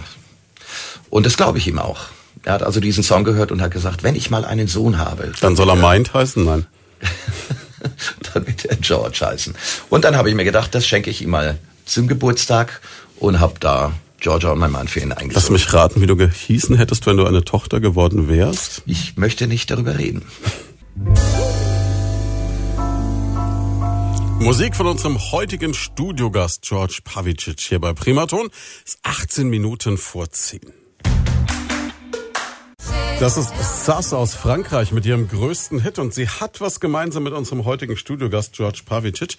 Und 1.10 1.25
das 1.25 1.38
glaube 1.38 1.58
ich 1.58 1.67
ihm 1.67 1.80
auch. 1.80 2.08
Er 2.43 2.54
hat 2.54 2.63
also 2.63 2.80
diesen 2.80 3.04
Song 3.04 3.23
gehört 3.23 3.52
und 3.52 3.62
hat 3.62 3.71
gesagt, 3.71 4.04
wenn 4.04 4.15
ich 4.15 4.30
mal 4.30 4.45
einen 4.45 4.67
Sohn 4.67 4.97
habe. 4.97 5.32
Dann 5.41 5.56
soll 5.56 5.69
er 5.69 5.75
Mind 5.75 6.13
heißen? 6.13 6.45
Nein. 6.45 6.65
dann 8.34 8.47
wird 8.47 8.65
er 8.65 8.78
George 8.78 9.19
heißen. 9.21 9.54
Und 9.89 10.04
dann 10.04 10.15
habe 10.15 10.30
ich 10.30 10.36
mir 10.36 10.45
gedacht, 10.45 10.73
das 10.73 10.88
schenke 10.88 11.10
ich 11.10 11.21
ihm 11.21 11.32
mal 11.32 11.60
zum 11.86 12.08
Geburtstag 12.08 12.82
und 13.19 13.39
habe 13.39 13.55
da 13.60 13.93
Georgia 14.19 14.51
und 14.51 14.60
mein 14.60 14.71
Mann 14.71 14.88
für 14.88 14.99
ihn 14.99 15.12
eingesetzt. 15.12 15.36
Lass 15.36 15.49
mich 15.49 15.73
raten, 15.73 16.01
wie 16.01 16.08
du 16.08 16.15
gehießen 16.15 16.75
hättest, 16.75 17.05
wenn 17.05 17.17
du 17.17 17.25
eine 17.25 17.43
Tochter 17.43 17.79
geworden 17.79 18.27
wärst? 18.27 18.84
Ich 18.86 19.17
möchte 19.17 19.47
nicht 19.47 19.71
darüber 19.71 19.97
reden. 19.97 20.23
Musik 24.41 24.73
von 24.73 24.88
unserem 24.88 25.19
heutigen 25.32 25.73
Studiogast 25.73 26.62
George 26.62 26.99
Pavicic 27.03 27.60
hier 27.60 27.79
bei 27.79 27.91
Primaton. 27.91 28.49
Ist 28.86 28.99
18 29.03 29.49
Minuten 29.49 29.97
vor 29.97 30.29
10. 30.32 30.62
Das 33.19 33.36
ist 33.36 33.51
Sass 33.86 34.13
aus 34.13 34.34
Frankreich 34.36 34.93
mit 34.93 35.05
ihrem 35.05 35.27
größten 35.27 35.82
Hit 35.82 35.99
und 35.99 36.13
sie 36.13 36.29
hat 36.29 36.62
was 36.62 36.79
gemeinsam 36.79 37.23
mit 37.23 37.34
unserem 37.34 37.65
heutigen 37.65 37.97
Studiogast 37.97 38.53
George 38.53 38.84
Pavicic. 38.86 39.38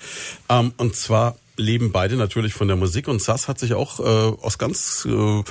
Ähm, 0.50 0.74
und 0.76 0.94
zwar 0.94 1.36
leben 1.60 1.92
beide 1.92 2.16
natürlich 2.16 2.54
von 2.54 2.68
der 2.68 2.76
Musik 2.76 3.08
und 3.08 3.22
Sass 3.22 3.48
hat 3.48 3.58
sich 3.58 3.74
auch 3.74 4.00
äh, 4.00 4.02
aus 4.02 4.58
ganz 4.58 5.06
äh, 5.08 5.42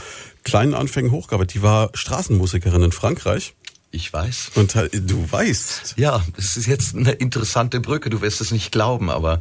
kleinen 0.44 0.74
Anfängen 0.74 1.12
hochgearbeitet. 1.12 1.56
Die 1.56 1.64
war 1.64 1.90
Straßenmusikerin 1.94 2.84
in 2.84 2.92
Frankreich 2.92 3.54
ich 3.92 4.14
weiß. 4.14 4.52
Und 4.56 4.76
äh, 4.76 4.90
du 4.94 5.32
weißt. 5.32 5.96
Ja, 5.98 6.24
es 6.38 6.58
ist 6.58 6.68
jetzt 6.68 6.96
eine 6.96 7.12
interessante 7.12 7.80
Brücke, 7.80 8.10
du 8.10 8.22
wirst 8.22 8.40
es 8.40 8.52
nicht 8.52 8.72
glauben, 8.72 9.10
aber 9.10 9.40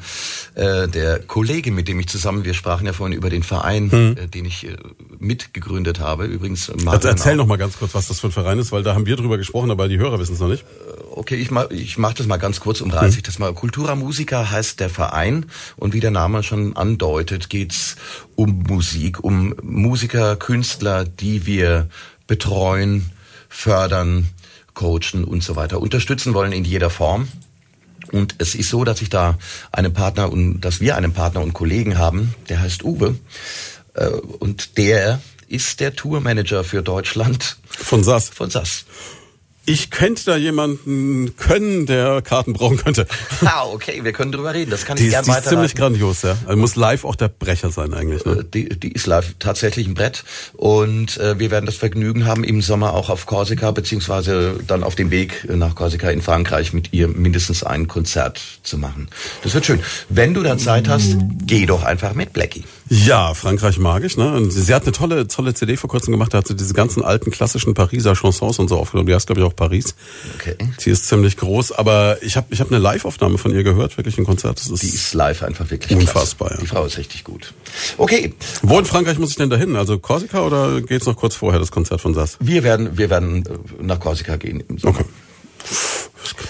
äh, 0.54 0.88
der 0.88 1.18
Kollege, 1.18 1.70
mit 1.70 1.86
dem 1.86 2.00
ich 2.00 2.08
zusammen, 2.08 2.44
wir 2.44 2.54
sprachen 2.54 2.86
ja 2.86 2.94
vorhin 2.94 3.16
über 3.16 3.28
den 3.28 3.42
Verein, 3.42 3.90
hm. 3.90 4.16
äh, 4.16 4.26
den 4.26 4.46
ich 4.46 4.66
äh, 4.66 4.76
mitgegründet 5.18 6.00
habe, 6.00 6.24
übrigens. 6.24 6.70
Also 6.86 7.08
erzähl 7.08 7.36
noch 7.36 7.46
mal 7.46 7.58
ganz 7.58 7.78
kurz, 7.78 7.94
was 7.94 8.08
das 8.08 8.20
für 8.20 8.28
ein 8.28 8.32
Verein 8.32 8.58
ist, 8.58 8.72
weil 8.72 8.82
da 8.82 8.94
haben 8.94 9.04
wir 9.04 9.16
drüber 9.16 9.36
gesprochen, 9.36 9.70
aber 9.70 9.86
die 9.88 9.98
Hörer 9.98 10.18
wissen 10.18 10.34
es 10.34 10.40
noch 10.40 10.48
nicht. 10.48 10.62
Äh, 10.62 11.02
okay, 11.10 11.36
ich 11.36 11.50
mach, 11.50 11.68
ich 11.70 11.98
mach 11.98 12.14
das 12.14 12.26
mal 12.26 12.38
ganz 12.38 12.60
kurz, 12.60 12.80
umreiße 12.80 13.12
hm. 13.12 13.16
ich 13.18 13.22
das 13.24 13.38
mal. 13.38 13.52
Cultura 13.52 13.96
Musica 13.96 14.50
heißt 14.50 14.80
der 14.80 14.88
Verein 14.88 15.46
und 15.76 15.92
wie 15.92 16.00
der 16.00 16.10
Name 16.10 16.42
schon 16.42 16.74
andeutet, 16.74 17.50
geht's 17.50 17.96
um 18.34 18.62
Musik, 18.62 19.22
um 19.22 19.54
Musiker, 19.62 20.36
Künstler, 20.36 21.04
die 21.04 21.44
wir 21.44 21.88
betreuen, 22.26 23.10
fördern, 23.48 24.28
coachen 24.78 25.24
und 25.24 25.42
so 25.42 25.56
weiter, 25.56 25.80
unterstützen 25.80 26.34
wollen 26.34 26.52
in 26.52 26.64
jeder 26.64 26.88
Form. 26.88 27.26
Und 28.12 28.36
es 28.38 28.54
ist 28.54 28.70
so, 28.70 28.84
dass 28.84 29.02
ich 29.02 29.10
da 29.10 29.36
einen 29.72 29.92
Partner 29.92 30.30
und 30.30 30.60
dass 30.60 30.80
wir 30.80 30.96
einen 30.96 31.12
Partner 31.12 31.42
und 31.42 31.52
Kollegen 31.52 31.98
haben, 31.98 32.34
der 32.48 32.60
heißt 32.60 32.84
Uwe. 32.84 33.16
Äh, 33.94 34.06
und 34.06 34.78
der 34.78 35.20
ist 35.48 35.80
der 35.80 35.96
Tourmanager 35.96 36.62
für 36.62 36.82
Deutschland. 36.82 37.56
Von 37.66 38.04
SAS. 38.04 38.28
Von 38.28 38.50
SAS 38.50 38.84
ich 39.68 39.90
könnte 39.90 40.24
da 40.24 40.36
jemanden 40.36 41.36
können, 41.36 41.86
der 41.86 42.22
Karten 42.22 42.52
brauchen 42.54 42.78
könnte. 42.78 43.06
Ah, 43.44 43.64
okay, 43.66 44.00
wir 44.02 44.12
können 44.12 44.32
drüber 44.32 44.52
reden. 44.52 44.70
Das 44.70 44.84
kann 44.84 44.96
die 44.96 45.04
ich 45.04 45.10
gerne 45.10 45.26
weiter. 45.26 45.40
Die 45.40 45.44
ist 45.44 45.48
ziemlich 45.50 45.74
grandios, 45.74 46.22
ja. 46.22 46.36
Also 46.46 46.58
muss 46.58 46.76
live 46.76 47.04
auch 47.04 47.14
der 47.14 47.28
Brecher 47.28 47.70
sein 47.70 47.94
eigentlich. 47.94 48.24
Ne? 48.24 48.40
Äh, 48.40 48.44
die, 48.52 48.68
die 48.68 48.92
ist 48.92 49.06
live 49.06 49.34
tatsächlich 49.38 49.86
ein 49.86 49.94
Brett 49.94 50.24
und 50.54 51.16
äh, 51.18 51.38
wir 51.38 51.50
werden 51.50 51.66
das 51.66 51.76
Vergnügen 51.76 52.26
haben, 52.26 52.44
im 52.44 52.62
Sommer 52.62 52.94
auch 52.94 53.10
auf 53.10 53.26
Korsika 53.26 53.70
beziehungsweise 53.70 54.58
dann 54.66 54.82
auf 54.82 54.96
dem 54.96 55.10
Weg 55.10 55.46
nach 55.48 55.74
Korsika 55.74 56.10
in 56.10 56.20
Frankreich 56.20 56.72
mit 56.72 56.92
ihr 56.92 57.08
mindestens 57.08 57.62
ein 57.62 57.88
Konzert 57.88 58.40
zu 58.62 58.78
machen. 58.78 59.08
Das 59.42 59.54
wird 59.54 59.66
schön. 59.66 59.80
Wenn 60.08 60.34
du 60.34 60.42
dann 60.42 60.58
Zeit 60.58 60.88
hast, 60.88 61.16
geh 61.46 61.66
doch 61.66 61.84
einfach 61.84 62.14
mit 62.14 62.32
Blackie. 62.32 62.64
Ja, 62.88 63.34
Frankreich 63.34 63.78
mag 63.78 64.04
ich. 64.04 64.16
Ne? 64.16 64.32
Und 64.32 64.50
sie 64.50 64.74
hat 64.74 64.84
eine 64.84 64.92
tolle, 64.92 65.28
tolle 65.28 65.54
CD 65.54 65.76
vor 65.76 65.90
kurzem 65.90 66.12
gemacht. 66.12 66.32
Da 66.32 66.38
hat 66.38 66.48
sie 66.48 66.56
diese 66.56 66.74
ganzen 66.74 67.02
alten 67.02 67.30
klassischen 67.30 67.74
Pariser 67.74 68.14
Chansons 68.14 68.58
und 68.58 68.68
so 68.68 68.78
aufgenommen. 68.78 69.06
Die 69.06 69.14
heißt 69.14 69.26
glaube 69.26 69.40
ich 69.40 69.46
auch 69.46 69.54
Paris. 69.54 69.94
Okay. 70.36 70.56
Sie 70.78 70.90
ist 70.90 71.06
ziemlich 71.06 71.36
groß, 71.36 71.72
aber 71.72 72.18
ich 72.22 72.36
habe 72.36 72.46
ich 72.50 72.60
hab 72.60 72.68
eine 72.68 72.78
Live-Aufnahme 72.78 73.38
von 73.38 73.52
ihr 73.52 73.62
gehört, 73.62 73.96
wirklich 73.96 74.18
ein 74.18 74.24
Konzert. 74.24 74.58
Das 74.58 74.68
ist 74.68 74.82
die 74.82 74.88
ist 74.88 75.14
live 75.14 75.42
einfach 75.42 75.70
wirklich 75.70 75.98
unfassbar. 75.98 76.52
Ja. 76.52 76.58
Die 76.58 76.66
Frau 76.66 76.84
ist 76.84 76.98
richtig 76.98 77.24
gut. 77.24 77.52
Okay. 77.96 78.34
Wo 78.62 78.78
in 78.78 78.84
Frankreich 78.84 79.18
muss 79.18 79.30
ich 79.30 79.36
denn 79.36 79.50
dahin? 79.50 79.76
Also 79.76 79.98
Korsika 79.98 80.42
oder 80.42 80.80
geht's 80.80 81.06
noch 81.06 81.16
kurz 81.16 81.34
vorher 81.34 81.60
das 81.60 81.70
Konzert 81.70 82.00
von 82.00 82.14
Sass? 82.14 82.36
Wir 82.40 82.62
werden 82.62 82.96
wir 82.96 83.10
werden 83.10 83.44
äh, 83.46 83.82
nach 83.82 84.00
Korsika 84.00 84.36
gehen. 84.36 84.64
Okay. 84.82 85.04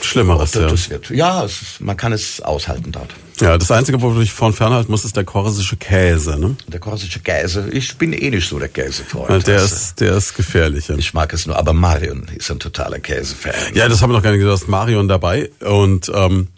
Schlimmeres, 0.03 0.53
das, 0.53 0.63
ja. 0.63 0.69
das 0.69 0.91
wird, 0.91 1.11
ja, 1.11 1.45
es, 1.45 1.81
man 1.81 1.97
kann 1.97 2.13
es 2.13 2.41
aushalten 2.41 2.93
dort. 2.93 3.15
Ja, 3.41 3.57
das 3.57 3.71
Einzige, 3.71 4.03
wo 4.03 4.11
du 4.13 4.21
dich 4.21 4.33
von 4.33 4.53
fernhalten 4.53 4.91
musst, 4.91 5.05
ist 5.05 5.17
der 5.17 5.25
korsische 5.25 5.77
Käse. 5.77 6.39
Ne? 6.39 6.57
Der 6.67 6.81
korsische 6.81 7.21
Käse, 7.21 7.69
ich 7.71 7.97
bin 7.97 8.13
eh 8.13 8.31
nicht 8.31 8.49
so 8.49 8.59
der 8.59 8.69
Käsefreund. 8.69 9.31
Ja, 9.31 9.39
der, 9.39 9.61
Also, 9.61 9.75
ist, 9.75 10.01
der 10.01 10.17
ist 10.17 10.35
gefährlich. 10.35 10.89
Ja. 10.89 10.97
ich 10.97 11.15
mag 11.15 11.33
es 11.33 11.47
nur, 11.47 11.57
aber 11.57 11.73
Marion 11.73 12.27
ist 12.37 12.51
ein 12.51 12.59
totaler 12.59 12.99
Käsefan. 12.99 13.53
ja, 13.75 13.89
das 13.89 14.03
haben 14.03 14.11
wir 14.11 14.17
noch 14.17 14.23
gar 14.23 14.33
nicht 14.33 14.41
gesagt. 14.41 14.69
Marion 14.69 15.07
dabei 15.07 15.51
und 15.61 16.11
ähm, 16.13 16.49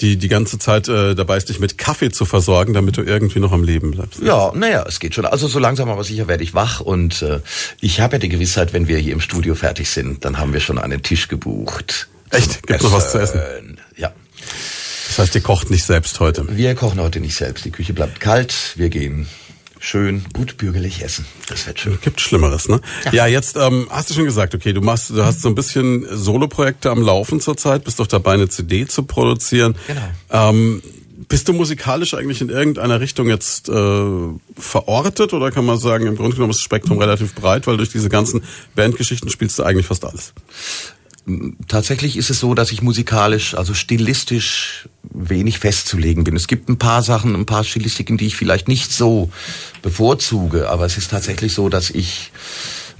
die 0.00 0.16
die 0.16 0.28
ganze 0.28 0.58
Zeit 0.58 0.88
äh, 0.88 1.14
dabei 1.14 1.36
ist, 1.36 1.48
dich 1.48 1.60
mit 1.60 1.78
Kaffee 1.78 2.10
zu 2.10 2.24
versorgen, 2.24 2.74
damit 2.74 2.96
du 2.96 3.02
irgendwie 3.02 3.38
noch 3.38 3.52
am 3.52 3.62
Leben 3.62 3.92
bleibst. 3.92 4.20
Ja, 4.20 4.52
naja, 4.54 4.84
es 4.86 4.98
geht 5.00 5.14
schon. 5.14 5.24
Also 5.26 5.46
so 5.46 5.58
langsam 5.58 5.88
aber 5.88 6.02
sicher 6.04 6.26
werde 6.28 6.42
ich 6.42 6.54
wach 6.54 6.80
und 6.80 7.22
äh, 7.22 7.40
ich 7.80 8.00
habe 8.00 8.16
ja 8.16 8.18
die 8.18 8.28
Gewissheit, 8.28 8.72
wenn 8.72 8.88
wir 8.88 8.98
hier 8.98 9.12
im 9.12 9.20
Studio 9.20 9.54
fertig 9.54 9.88
sind, 9.88 10.24
dann 10.24 10.38
haben 10.38 10.52
wir 10.52 10.60
schon 10.60 10.78
einen 10.78 11.02
Tisch 11.02 11.28
gebucht. 11.28 12.08
Echt? 12.30 12.66
Gibt's 12.66 12.84
noch 12.84 12.92
was 12.92 13.12
zu 13.12 13.18
essen? 13.18 13.40
Ja. 13.96 14.12
Das 15.08 15.18
heißt, 15.18 15.34
ihr 15.34 15.40
kocht 15.40 15.70
nicht 15.70 15.84
selbst 15.84 16.20
heute. 16.20 16.44
Wir 16.56 16.74
kochen 16.74 17.00
heute 17.00 17.20
nicht 17.20 17.36
selbst. 17.36 17.64
Die 17.64 17.70
Küche 17.70 17.92
bleibt 17.92 18.20
kalt. 18.20 18.72
Wir 18.76 18.88
gehen 18.88 19.26
schön 19.78 20.24
gut 20.32 20.56
bürgerlich 20.56 21.02
essen. 21.02 21.26
Das 21.48 21.66
wird 21.66 21.80
schön. 21.80 21.98
Gibt 22.00 22.20
Schlimmeres, 22.20 22.68
ne? 22.68 22.80
Ja, 23.12 23.26
jetzt 23.26 23.56
ähm, 23.56 23.86
hast 23.90 24.10
du 24.10 24.14
schon 24.14 24.24
gesagt, 24.24 24.54
okay, 24.54 24.72
du 24.72 24.80
machst, 24.80 25.10
du 25.10 25.24
hast 25.24 25.42
so 25.42 25.48
ein 25.48 25.54
bisschen 25.54 26.06
Soloprojekte 26.10 26.90
am 26.90 27.02
Laufen 27.02 27.40
zurzeit, 27.40 27.84
bist 27.84 28.00
doch 28.00 28.06
dabei, 28.06 28.34
eine 28.34 28.48
CD 28.48 28.86
zu 28.86 29.04
produzieren. 29.04 29.76
Genau. 29.86 30.02
Ähm, 30.30 30.82
bist 31.28 31.48
du 31.48 31.52
musikalisch 31.52 32.14
eigentlich 32.14 32.40
in 32.40 32.50
irgendeiner 32.50 33.00
Richtung 33.00 33.28
jetzt 33.28 33.68
äh, 33.68 34.04
verortet 34.56 35.32
oder 35.32 35.50
kann 35.50 35.64
man 35.64 35.78
sagen, 35.78 36.06
im 36.06 36.16
Grunde 36.16 36.36
genommen 36.36 36.50
ist 36.50 36.58
das 36.58 36.64
Spektrum 36.64 36.98
relativ 36.98 37.34
breit, 37.34 37.66
weil 37.66 37.76
durch 37.76 37.90
diese 37.90 38.08
ganzen 38.08 38.42
Bandgeschichten 38.74 39.30
spielst 39.30 39.58
du 39.58 39.64
eigentlich 39.64 39.86
fast 39.86 40.04
alles. 40.04 40.32
Tatsächlich 41.66 42.16
ist 42.16 42.30
es 42.30 42.38
so, 42.38 42.54
dass 42.54 42.70
ich 42.70 42.82
musikalisch, 42.82 43.54
also 43.54 43.74
stilistisch 43.74 44.88
wenig 45.02 45.58
festzulegen 45.58 46.22
bin. 46.22 46.36
Es 46.36 46.46
gibt 46.46 46.68
ein 46.68 46.78
paar 46.78 47.02
Sachen, 47.02 47.34
ein 47.34 47.46
paar 47.46 47.64
Stilistiken, 47.64 48.16
die 48.16 48.26
ich 48.26 48.36
vielleicht 48.36 48.68
nicht 48.68 48.92
so 48.92 49.30
bevorzuge, 49.82 50.68
aber 50.68 50.86
es 50.86 50.96
ist 50.96 51.10
tatsächlich 51.10 51.52
so, 51.52 51.68
dass 51.68 51.90
ich 51.90 52.30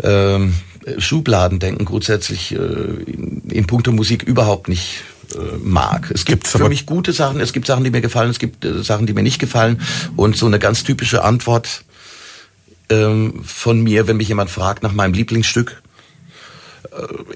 ähm, 0.02 0.54
Schubladendenken 0.98 1.84
grundsätzlich 1.84 2.52
äh, 2.52 2.56
in, 2.56 3.42
in 3.48 3.66
puncto 3.66 3.92
Musik 3.92 4.24
überhaupt 4.24 4.68
nicht 4.68 5.04
äh, 5.34 5.56
mag. 5.62 6.10
Es 6.10 6.24
gibt 6.24 6.44
Gibt's 6.44 6.52
für 6.52 6.68
mich 6.68 6.84
gute 6.84 7.12
Sachen, 7.12 7.40
es 7.40 7.52
gibt 7.52 7.68
Sachen, 7.68 7.84
die 7.84 7.90
mir 7.90 8.00
gefallen, 8.00 8.30
es 8.30 8.40
gibt 8.40 8.64
äh, 8.64 8.82
Sachen, 8.82 9.06
die 9.06 9.12
mir 9.12 9.22
nicht 9.22 9.38
gefallen 9.38 9.80
und 10.16 10.36
so 10.36 10.46
eine 10.46 10.58
ganz 10.58 10.82
typische 10.82 11.22
Antwort 11.22 11.84
ähm, 12.88 13.42
von 13.44 13.80
mir, 13.80 14.08
wenn 14.08 14.16
mich 14.16 14.28
jemand 14.28 14.50
fragt 14.50 14.82
nach 14.82 14.92
meinem 14.92 15.14
Lieblingsstück, 15.14 15.82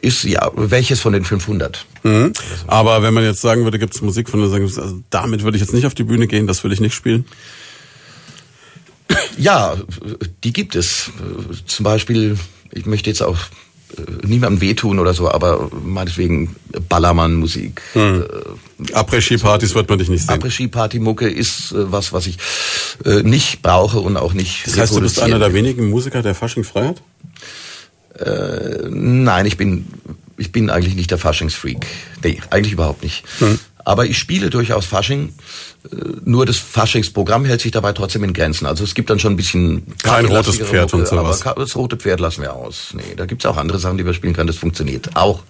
ist 0.01 0.25
ja, 0.25 0.51
welches 0.55 1.01
von 1.01 1.13
den 1.13 1.25
500? 1.25 1.87
Mhm. 2.03 2.33
Aber 2.67 3.03
wenn 3.03 3.15
man 3.15 3.25
jetzt 3.25 3.41
sagen 3.41 3.65
würde, 3.65 3.79
gibt 3.79 3.95
es 3.95 4.03
Musik, 4.03 4.29
von 4.29 4.41
der 4.41 4.51
also 4.53 5.01
damit 5.11 5.43
würde 5.43 5.57
ich 5.57 5.63
jetzt 5.63 5.75
nicht 5.75 5.87
auf 5.87 5.95
die 5.95 6.05
Bühne 6.05 6.27
gehen, 6.27 6.47
das 6.47 6.65
will 6.65 6.73
ich 6.73 6.81
nicht 6.81 6.95
spielen. 6.95 7.25
Ja, 9.37 9.77
die 10.45 10.53
gibt 10.53 10.75
es. 10.75 11.11
Zum 11.67 11.85
Beispiel, 11.85 12.39
ich 12.73 12.87
möchte 12.87 13.11
jetzt 13.11 13.23
auch 13.23 13.39
äh, 13.97 14.27
niemandem 14.27 14.61
wehtun 14.61 14.99
oder 14.99 15.15
so, 15.15 15.31
aber 15.31 15.71
meinetwegen 15.85 16.55
Ballermann-Musik. 16.89 17.83
Mhm. 17.95 18.25
Après-Ski-Partys 18.93 19.75
wird 19.75 19.89
man 19.89 19.99
dich 19.99 20.09
nicht 20.09 20.27
sehen. 20.27 20.35
Après-Ski-Party-Mucke 20.35 21.29
ist 21.29 21.73
äh, 21.73 21.91
was, 21.91 22.13
was 22.13 22.27
ich 22.27 22.39
äh, 23.05 23.23
nicht 23.23 23.63
brauche 23.63 23.99
und 23.99 24.17
auch 24.17 24.33
nicht 24.33 24.67
Das 24.67 24.79
heißt, 24.79 24.97
du 24.97 25.01
bist 25.01 25.21
einer 25.21 25.39
der 25.39 25.53
wenigen 25.53 25.91
Musiker, 25.91 26.23
der 26.23 26.35
Fasching 26.35 26.65
frei 26.65 26.89
hat? 26.89 27.03
Nein, 28.89 29.47
ich 29.47 29.57
bin, 29.57 29.87
ich 30.37 30.53
bin 30.53 30.71
eigentlich 30.71 30.95
nicht 30.95 31.11
der 31.11 31.19
Faschingsfreak. 31.19 31.87
Nee, 32.23 32.41
eigentlich 32.51 32.73
überhaupt 32.73 33.03
nicht. 33.03 33.25
Hm. 33.39 33.59
Aber 33.85 34.07
ich 34.07 34.19
spiele 34.19 34.51
durchaus 34.51 34.85
Fasching. 34.85 35.33
Äh, 35.91 35.97
Nur 36.25 36.47
das 36.47 36.59
Faschingsprogramm 36.59 37.45
hält 37.45 37.61
sich 37.61 37.73
dabei 37.73 37.93
trotzdem 37.93 38.25
in 38.25 38.33
Grenzen. 38.33 38.67
Also 38.67 38.85
es 38.85 38.95
gibt 38.95 39.11
dann 39.11 39.19
schon 39.19 39.33
ein 39.33 39.37
bisschen... 39.37 39.83
Kein 40.03 40.27
rotes 40.27 40.59
Pferd 40.59 40.93
und 40.93 41.01
Mucke, 41.01 41.17
sowas. 41.17 41.47
Aber 41.47 41.63
das 41.63 41.75
rote 41.77 41.97
Pferd 41.97 42.21
lassen 42.21 42.43
wir 42.43 42.55
aus. 42.55 42.91
Nee, 42.93 43.15
da 43.17 43.27
gibt's 43.27 43.47
auch 43.47 43.57
andere 43.57 43.79
Sachen, 43.79 43.97
die 43.97 44.05
wir 44.05 44.15
spielen 44.15 44.35
können. 44.35 44.49
Das 44.49 44.57
funktioniert 44.57 45.17
auch. 45.17 45.43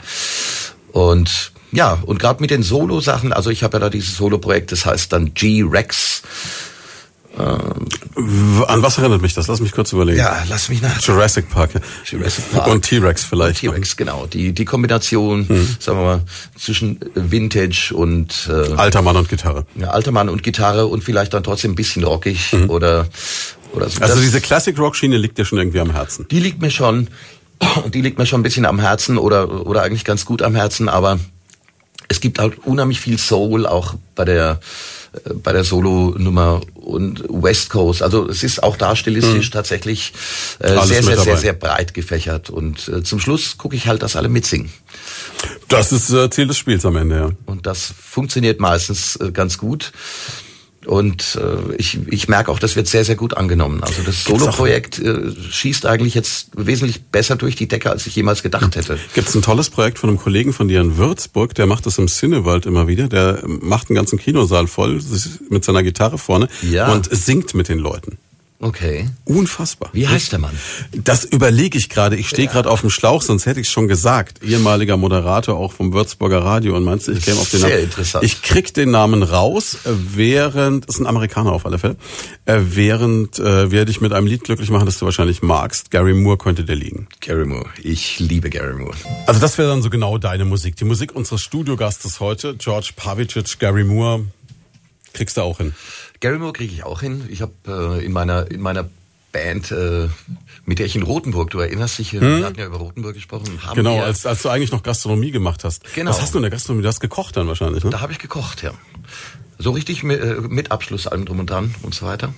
Und 0.92 1.53
ja, 1.73 1.99
und 2.05 2.18
gerade 2.18 2.40
mit 2.40 2.51
den 2.51 2.62
Solo-Sachen, 2.62 3.33
also 3.33 3.51
ich 3.51 3.62
habe 3.62 3.77
ja 3.77 3.81
da 3.81 3.90
dieses 3.90 4.16
Solo-Projekt, 4.16 4.73
das 4.73 4.87
heißt 4.87 5.12
dann 5.12 5.35
G-Rex. 5.35 6.23
W- 8.16 8.64
An 8.66 8.83
was 8.83 8.98
erinnert 8.98 9.22
mich 9.22 9.35
das? 9.35 9.46
Lass 9.48 9.61
mich 9.61 9.72
kurz 9.72 9.92
überlegen. 9.92 10.18
Ja, 10.18 10.42
lass 10.48 10.68
mich 10.68 10.83
nach. 10.83 11.00
Jurassic 11.00 11.48
Park. 11.50 11.74
Ja. 11.74 11.81
Jurassic 12.05 12.50
Park. 12.53 12.66
Und 12.68 12.83
T-Rex 12.83 13.24
vielleicht. 13.24 13.61
T-Rex, 13.61 13.96
genau. 13.96 14.26
Die, 14.26 14.53
die 14.53 14.64
Kombination, 14.64 15.46
sagen 15.79 15.98
wir 15.98 16.05
mal, 16.05 16.22
zwischen 16.59 16.98
Vintage 17.14 17.92
und 17.94 18.48
äh, 18.50 18.72
Alter 18.74 19.03
Mann 19.03 19.16
und 19.16 19.29
Gitarre. 19.29 19.66
ja, 19.76 19.88
alter 19.88 20.12
Mann 20.12 20.29
und 20.29 20.42
Gitarre 20.42 20.87
und 20.87 21.03
vielleicht 21.05 21.35
dann 21.35 21.42
trotzdem 21.42 21.72
ein 21.72 21.76
bisschen 21.76 22.05
rockig 22.05 22.53
oder 22.68 23.07
oder 23.72 23.88
so. 23.88 24.00
Also 24.00 24.14
Das- 24.14 24.20
diese 24.20 24.40
Classic 24.40 24.76
Rock 24.79 24.96
Schiene 24.96 25.16
liegt 25.16 25.38
dir 25.38 25.44
schon 25.44 25.59
irgendwie 25.59 25.81
am 25.81 25.90
Herzen. 25.92 26.26
die 26.31 26.40
liegt 26.40 26.61
mir 26.61 26.70
schon, 26.70 27.09
die 27.94 28.00
liegt 28.03 28.18
mir 28.18 28.26
schon 28.26 28.40
ein 28.40 28.44
bisschen 28.44 28.66
am 28.66 28.81
Herzen 28.81 29.18
oder 29.18 29.66
oder 29.66 29.83
eigentlich 29.83 30.05
ganz 30.05 30.24
gut 30.24 30.42
am 30.42 30.55
Herzen, 30.55 30.88
aber 30.88 31.18
es 32.09 32.20
gibt 32.20 32.38
halt 32.40 32.59
unheimlich 32.66 33.00
viel 33.00 33.18
Soul 33.18 33.66
auch 33.66 33.94
bei 34.16 34.24
der 34.24 34.50
äh, 34.53 34.57
bei 35.42 35.53
der 35.53 35.64
Solo-Nummer 35.64 36.61
und 36.75 37.25
West 37.29 37.70
Coast. 37.70 38.03
Also 38.03 38.29
es 38.29 38.42
ist 38.42 38.62
auch 38.62 38.77
da 38.77 38.94
stilistisch 38.94 39.51
tatsächlich 39.51 40.12
äh. 40.61 40.68
Alles 40.68 40.88
sehr, 40.88 41.03
sehr, 41.03 41.18
sehr, 41.18 41.37
sehr 41.37 41.53
breit 41.53 41.94
gefächert. 41.94 42.51
Und 42.51 42.88
äh, 42.88 43.03
zum 43.03 43.20
Schluss 43.20 43.59
gucke 43.59 43.77
ich 43.77 43.87
halt, 43.87 44.03
dass 44.03 44.16
alle 44.16 44.29
mitsingen. 44.29 44.70
Das 45.68 45.92
ist 45.92 46.11
äh, 46.11 46.31
Ziel 46.31 46.46
des 46.46 46.59
Spiels 46.59 46.85
am 46.85 46.96
Ende, 46.96 47.16
ja. 47.16 47.31
Und 47.46 47.66
das 47.66 47.92
funktioniert 48.01 48.61
meistens 48.61 49.16
äh, 49.16 49.33
ganz 49.33 49.59
gut. 49.59 49.92
Und 50.87 51.38
äh, 51.40 51.75
ich, 51.77 51.99
ich 52.07 52.29
merke 52.29 52.51
auch, 52.51 52.59
das 52.59 52.75
wird 52.75 52.87
sehr, 52.87 53.05
sehr 53.05 53.14
gut 53.16 53.37
angenommen. 53.37 53.83
Also 53.83 54.03
das 54.03 54.25
Gibt's 54.25 54.43
Solo-Projekt 54.45 54.99
äh, 54.99 55.31
schießt 55.51 55.85
eigentlich 55.85 56.14
jetzt 56.14 56.49
wesentlich 56.57 57.03
besser 57.05 57.37
durch 57.37 57.55
die 57.55 57.69
Decke, 57.69 57.90
als 57.90 58.07
ich 58.07 58.16
jemals 58.16 58.43
gedacht 58.43 58.77
hätte. 58.77 58.99
Gibt 59.14 59.29
es 59.29 59.35
ein 59.35 59.43
tolles 59.43 59.69
Projekt 59.69 59.99
von 59.99 60.09
einem 60.09 60.19
Kollegen 60.19 60.53
von 60.55 60.69
dir 60.69 60.81
in 60.81 60.97
Würzburg, 60.97 61.55
der 61.55 61.66
macht 61.66 61.85
das 61.85 61.99
im 61.99 62.07
Cinewald 62.07 62.64
immer 62.64 62.88
wieder. 62.88 63.09
Der 63.09 63.43
macht 63.47 63.90
einen 63.90 63.97
ganzen 63.97 64.19
Kinosaal 64.19 64.66
voll 64.66 65.01
mit 65.51 65.64
seiner 65.64 65.83
Gitarre 65.83 66.16
vorne 66.16 66.49
Ja. 66.62 66.90
und 66.93 67.09
singt 67.12 67.53
mit 67.55 67.69
den 67.69 67.79
Leuten. 67.79 68.16
Okay. 68.62 69.09
Unfassbar. 69.25 69.88
Wie 69.94 70.07
heißt 70.07 70.33
der 70.33 70.38
Mann? 70.38 70.55
Das 70.92 71.25
überlege 71.25 71.79
ich 71.79 71.88
gerade. 71.88 72.16
Ich 72.16 72.29
stehe 72.29 72.46
gerade 72.46 72.68
auf 72.70 72.83
dem 72.83 72.90
Schlauch, 72.90 73.23
sonst 73.23 73.46
hätte 73.46 73.59
ich 73.59 73.68
es 73.68 73.73
schon 73.73 73.88
gesagt. 73.88 74.42
Ehemaliger 74.42 74.99
Moderator 74.99 75.57
auch 75.57 75.73
vom 75.73 75.94
Würzburger 75.94 76.44
Radio 76.44 76.77
und 76.77 76.85
meinst 76.85 77.09
du, 77.09 77.12
ich 77.12 77.25
käme 77.25 77.40
auf 77.40 77.49
den 77.49 77.61
Sehr 77.61 77.70
Namen? 77.70 77.85
interessant. 77.85 78.23
Ich 78.23 78.42
krieg 78.42 78.75
den 78.75 78.90
Namen 78.90 79.23
raus, 79.23 79.79
äh, 79.87 79.90
während, 80.14 80.85
ist 80.85 80.99
ein 81.01 81.07
Amerikaner 81.07 81.53
auf 81.53 81.64
alle 81.64 81.79
Fälle, 81.79 81.96
äh, 82.44 82.59
während 82.61 83.38
äh, 83.38 83.70
wir 83.70 83.87
dich 83.87 84.03
mit 84.03 84.12
einem 84.12 84.27
Lied 84.27 84.44
glücklich 84.44 84.68
machen, 84.68 84.85
das 84.85 84.99
du 84.99 85.07
wahrscheinlich 85.07 85.40
magst. 85.40 85.90
Gary 85.90 86.12
Moore 86.12 86.37
könnte 86.37 86.62
dir 86.62 86.75
liegen. 86.77 87.09
Gary 87.20 87.46
Moore. 87.46 87.70
Ich 87.83 88.20
liebe 88.20 88.51
Gary 88.51 88.75
Moore. 88.75 88.94
Also 89.27 89.40
das 89.40 89.57
wäre 89.57 89.68
dann 89.70 89.81
so 89.81 89.88
genau 89.88 90.18
deine 90.18 90.44
Musik. 90.44 90.77
Die 90.77 90.85
Musik 90.85 91.14
unseres 91.16 91.40
Studiogastes 91.40 92.20
heute, 92.20 92.57
George 92.57 92.90
Pavicic, 92.94 93.59
Gary 93.59 93.85
Moore, 93.85 94.27
kriegst 95.14 95.38
du 95.38 95.40
auch 95.40 95.57
hin. 95.59 95.73
Gary 96.20 96.38
Moore 96.38 96.52
kriege 96.52 96.72
ich 96.72 96.85
auch 96.85 97.00
hin. 97.00 97.24
Ich 97.30 97.42
habe 97.42 97.52
äh, 97.66 98.04
in 98.04 98.12
meiner 98.12 98.50
in 98.50 98.61
meiner 98.61 98.88
Band, 99.33 99.70
äh, 99.70 100.09
mit 100.64 100.78
der 100.80 100.87
ich 100.87 100.96
in 100.96 101.02
Rotenburg, 101.02 101.50
du 101.50 101.61
erinnerst 101.61 101.98
dich, 101.98 102.12
äh, 102.14 102.20
wir 102.20 102.44
hatten 102.44 102.59
ja 102.59 102.66
über 102.66 102.78
Rotenburg 102.78 103.14
gesprochen, 103.14 103.62
haben 103.64 103.76
Genau, 103.76 104.00
als, 104.02 104.26
als 104.26 104.42
du 104.42 104.48
eigentlich 104.48 104.72
noch 104.72 104.83
Gastronomie 104.83 105.30
gemacht 105.30 105.62
hast. 105.64 105.83
Genau. 105.94 106.11
Was 106.11 106.20
hast 106.20 106.35
du 106.35 106.38
in 106.38 106.42
der 106.42 106.50
Gastronomie? 106.50 106.83
Du 106.83 106.88
hast 106.88 106.98
gekocht 107.00 107.37
dann 107.37 107.46
wahrscheinlich, 107.46 107.85
ne? 107.85 107.90
da 107.90 108.00
habe 108.00 108.12
ich 108.12 108.18
gekocht, 108.18 108.62
ja. 108.62 108.72
So 109.59 109.70
richtig 109.70 110.02
mit, 110.02 110.20
äh, 110.20 110.37
mit 110.40 110.72
Abschluss 110.72 111.06
allem 111.06 111.26
drum 111.26 111.38
und 111.38 111.48
dran 111.50 111.74
und 111.83 111.94
so 111.94 112.06
weiter. 112.06 112.35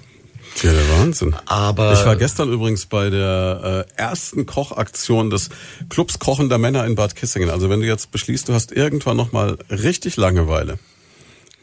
Ja, 0.62 0.70
der 0.72 0.88
Wahnsinn. 0.98 1.34
Aber- 1.46 1.94
ich 1.94 2.04
war 2.04 2.16
gestern 2.16 2.52
übrigens 2.52 2.84
bei 2.84 3.08
der 3.08 3.86
äh, 3.96 3.98
ersten 4.00 4.44
Kochaktion 4.44 5.30
des 5.30 5.48
Clubs 5.88 6.18
Kochender 6.18 6.58
Männer 6.58 6.84
in 6.84 6.94
Bad 6.94 7.16
Kissingen. 7.16 7.48
Also 7.48 7.70
wenn 7.70 7.80
du 7.80 7.86
jetzt 7.86 8.10
beschließt, 8.10 8.50
du 8.50 8.52
hast 8.52 8.70
irgendwann 8.70 9.16
noch 9.16 9.32
mal 9.32 9.56
richtig 9.70 10.18
Langeweile. 10.18 10.78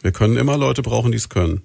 Wir 0.01 0.11
können 0.11 0.37
immer 0.37 0.57
Leute 0.57 0.81
brauchen, 0.81 1.11
die 1.11 1.17
es 1.17 1.29
können. 1.29 1.61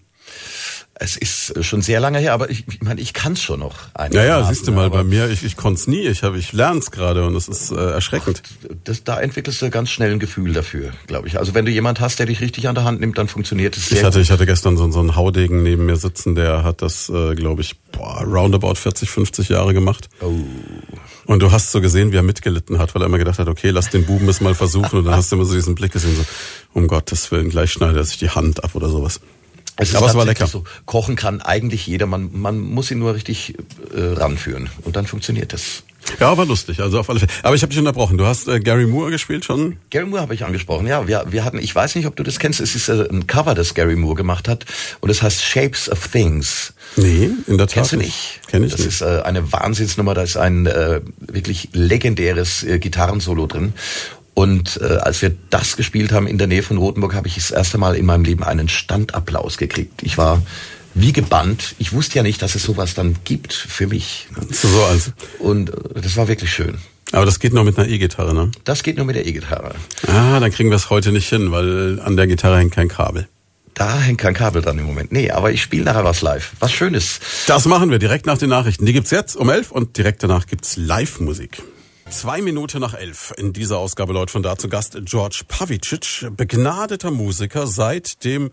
Es 0.96 1.16
ist 1.16 1.64
schon 1.64 1.82
sehr 1.82 1.98
lange 1.98 2.20
her, 2.20 2.32
aber 2.34 2.50
ich, 2.50 2.64
ich 2.68 2.80
meine, 2.80 3.00
ich 3.00 3.12
kann 3.12 3.32
es 3.32 3.42
schon 3.42 3.58
noch. 3.58 3.74
Ja, 4.12 4.24
ja, 4.24 4.44
siehst 4.44 4.68
du 4.68 4.70
mal, 4.70 4.90
bei 4.90 5.02
mir, 5.02 5.28
ich, 5.28 5.42
ich 5.44 5.56
konnte 5.56 5.80
es 5.80 5.86
nie. 5.88 6.02
Ich, 6.06 6.22
hab- 6.22 6.36
ich 6.36 6.52
lerne 6.52 6.78
es 6.78 6.92
gerade 6.92 7.26
und 7.26 7.34
es 7.34 7.48
ist 7.48 7.72
äh, 7.72 7.74
erschreckend. 7.74 8.42
Das, 8.84 9.02
da 9.02 9.18
entwickelst 9.20 9.60
du 9.60 9.70
ganz 9.70 9.90
schnell 9.90 10.12
ein 10.12 10.20
Gefühl 10.20 10.52
dafür, 10.52 10.92
glaube 11.08 11.26
ich. 11.26 11.36
Also 11.36 11.52
wenn 11.52 11.64
du 11.64 11.72
jemand 11.72 11.98
hast, 11.98 12.20
der 12.20 12.26
dich 12.26 12.40
richtig 12.40 12.68
an 12.68 12.76
der 12.76 12.84
Hand 12.84 13.00
nimmt, 13.00 13.18
dann 13.18 13.26
funktioniert 13.26 13.76
es 13.76 13.86
sehr 13.86 13.98
Ich 13.98 14.04
hatte, 14.04 14.18
gut. 14.18 14.24
ich 14.24 14.30
hatte 14.30 14.46
gestern 14.46 14.76
so, 14.76 14.88
so 14.92 15.00
einen 15.00 15.16
Haudegen 15.16 15.64
neben 15.64 15.84
mir 15.84 15.96
sitzen, 15.96 16.36
der 16.36 16.62
hat 16.62 16.80
das, 16.80 17.08
äh, 17.08 17.34
glaube 17.34 17.62
ich, 17.62 17.74
boah, 17.90 18.22
roundabout 18.22 18.76
40, 18.76 19.10
50 19.10 19.48
Jahre 19.48 19.74
gemacht. 19.74 20.08
Oh. 20.20 20.30
Und 21.26 21.40
du 21.42 21.50
hast 21.50 21.72
so 21.72 21.80
gesehen, 21.80 22.12
wie 22.12 22.16
er 22.18 22.22
mitgelitten 22.22 22.78
hat, 22.78 22.94
weil 22.94 23.02
er 23.02 23.06
immer 23.06 23.18
gedacht 23.18 23.40
hat, 23.40 23.48
okay, 23.48 23.70
lass 23.70 23.90
den 23.90 24.06
Buben 24.06 24.28
es 24.28 24.40
mal 24.40 24.54
versuchen. 24.54 25.00
Und 25.00 25.06
dann 25.06 25.16
hast 25.16 25.32
du 25.32 25.36
immer 25.36 25.44
so 25.44 25.54
diesen 25.54 25.74
Blick 25.74 25.90
gesehen, 25.90 26.14
so, 26.14 26.24
um 26.72 26.86
Gottes 26.86 27.32
Willen, 27.32 27.50
gleich 27.50 27.72
schneidet 27.72 27.96
er 27.96 28.04
sich 28.04 28.18
die 28.18 28.30
Hand 28.30 28.62
ab 28.62 28.76
oder 28.76 28.88
sowas. 28.88 29.18
Es 29.76 29.90
ist 29.90 29.96
Aber 29.96 30.06
es 30.06 30.14
war 30.14 30.24
lecker. 30.24 30.46
So, 30.46 30.64
kochen 30.86 31.16
kann 31.16 31.40
eigentlich 31.40 31.86
jeder. 31.86 32.06
Man, 32.06 32.30
man 32.32 32.60
muss 32.60 32.90
ihn 32.90 32.98
nur 33.00 33.14
richtig 33.14 33.54
äh, 33.92 34.00
ranführen. 34.00 34.70
Und 34.82 34.96
dann 34.96 35.06
funktioniert 35.06 35.52
das. 35.52 35.82
Ja, 36.20 36.36
war 36.36 36.44
lustig, 36.44 36.80
also 36.80 37.00
auf 37.00 37.08
alle 37.08 37.18
Fälle. 37.18 37.32
Aber 37.42 37.56
ich 37.56 37.62
habe 37.62 37.70
dich 37.70 37.78
unterbrochen. 37.78 38.18
Du 38.18 38.26
hast 38.26 38.46
äh, 38.46 38.60
Gary 38.60 38.86
Moore 38.86 39.10
gespielt 39.10 39.44
schon? 39.44 39.78
Gary 39.90 40.04
Moore 40.06 40.20
habe 40.20 40.34
ich 40.34 40.44
angesprochen. 40.44 40.86
Ja, 40.86 41.08
wir, 41.08 41.24
wir 41.30 41.44
hatten, 41.44 41.58
ich 41.58 41.74
weiß 41.74 41.94
nicht, 41.94 42.06
ob 42.06 42.14
du 42.14 42.22
das 42.22 42.38
kennst. 42.38 42.60
Es 42.60 42.74
ist 42.74 42.88
äh, 42.88 43.08
ein 43.10 43.26
Cover, 43.26 43.54
das 43.54 43.74
Gary 43.74 43.96
Moore 43.96 44.14
gemacht 44.14 44.46
hat. 44.46 44.66
Und 45.00 45.10
es 45.10 45.22
heißt 45.22 45.42
Shapes 45.42 45.88
of 45.88 46.06
Things. 46.08 46.74
Nee, 46.96 47.30
in 47.46 47.58
der 47.58 47.66
Tat 47.66 47.74
Kennst 47.74 47.92
du 47.92 47.96
nicht? 47.96 48.40
Kenn 48.46 48.62
ich 48.62 48.72
das 48.72 48.80
nicht. 48.80 48.88
ist 48.88 49.00
äh, 49.00 49.22
eine 49.24 49.50
Wahnsinnsnummer, 49.50 50.14
da 50.14 50.22
ist 50.22 50.36
ein 50.36 50.66
äh, 50.66 51.00
wirklich 51.18 51.70
legendäres 51.72 52.62
äh, 52.62 52.78
Gitarrensolo 52.78 53.46
drin. 53.46 53.72
Und 54.34 54.80
äh, 54.82 54.96
als 54.96 55.22
wir 55.22 55.34
das 55.50 55.76
gespielt 55.76 56.12
haben 56.12 56.26
in 56.26 56.38
der 56.38 56.48
Nähe 56.48 56.62
von 56.62 56.76
Rothenburg, 56.76 57.14
habe 57.14 57.28
ich 57.28 57.36
das 57.36 57.50
erste 57.50 57.78
Mal 57.78 57.94
in 57.94 58.04
meinem 58.04 58.24
Leben 58.24 58.42
einen 58.42 58.68
Standapplaus 58.68 59.56
gekriegt. 59.56 60.02
Ich 60.02 60.18
war 60.18 60.42
wie 60.94 61.12
gebannt. 61.12 61.74
Ich 61.78 61.92
wusste 61.92 62.16
ja 62.16 62.22
nicht, 62.22 62.42
dass 62.42 62.54
es 62.54 62.64
sowas 62.64 62.94
dann 62.94 63.16
gibt 63.24 63.52
für 63.52 63.86
mich. 63.86 64.28
So, 64.50 64.68
so 64.68 64.84
also. 64.84 65.10
Und 65.38 65.70
äh, 65.70 66.00
das 66.00 66.16
war 66.16 66.28
wirklich 66.28 66.52
schön. 66.52 66.78
Aber 67.12 67.26
das 67.26 67.38
geht 67.38 67.52
nur 67.52 67.62
mit 67.62 67.78
einer 67.78 67.88
E-Gitarre, 67.88 68.34
ne? 68.34 68.50
Das 68.64 68.82
geht 68.82 68.96
nur 68.96 69.06
mit 69.06 69.14
der 69.14 69.26
E-Gitarre. 69.26 69.74
Ah, 70.08 70.40
dann 70.40 70.50
kriegen 70.50 70.70
wir 70.70 70.76
es 70.76 70.90
heute 70.90 71.12
nicht 71.12 71.28
hin, 71.28 71.52
weil 71.52 72.00
an 72.00 72.16
der 72.16 72.26
Gitarre 72.26 72.58
hängt 72.58 72.72
kein 72.72 72.88
Kabel. 72.88 73.28
Da 73.74 74.00
hängt 74.00 74.18
kein 74.18 74.34
Kabel 74.34 74.62
dran 74.62 74.78
im 74.78 74.84
Moment. 74.84 75.12
Nee, 75.12 75.30
aber 75.30 75.52
ich 75.52 75.62
spiele 75.62 75.84
nachher 75.84 76.04
was 76.04 76.22
live. 76.22 76.52
Was 76.60 76.72
Schönes. 76.72 77.20
Das 77.46 77.66
machen 77.66 77.90
wir 77.90 77.98
direkt 77.98 78.26
nach 78.26 78.38
den 78.38 78.48
Nachrichten. 78.48 78.86
Die 78.86 78.92
gibt's 78.92 79.10
jetzt 79.10 79.36
um 79.36 79.48
elf 79.48 79.70
und 79.72 79.96
direkt 79.96 80.22
danach 80.22 80.46
gibt's 80.46 80.76
Live-Musik. 80.76 81.62
Zwei 82.10 82.42
Minuten 82.42 82.80
nach 82.80 82.94
elf. 82.94 83.32
In 83.38 83.52
dieser 83.52 83.78
Ausgabe 83.78 84.12
Leute 84.12 84.32
von 84.32 84.42
da 84.42 84.56
zu 84.56 84.68
Gast 84.68 84.96
George 85.04 85.42
Pavicic, 85.48 86.26
begnadeter 86.36 87.10
Musiker 87.10 87.66
seit 87.66 88.24
dem 88.24 88.50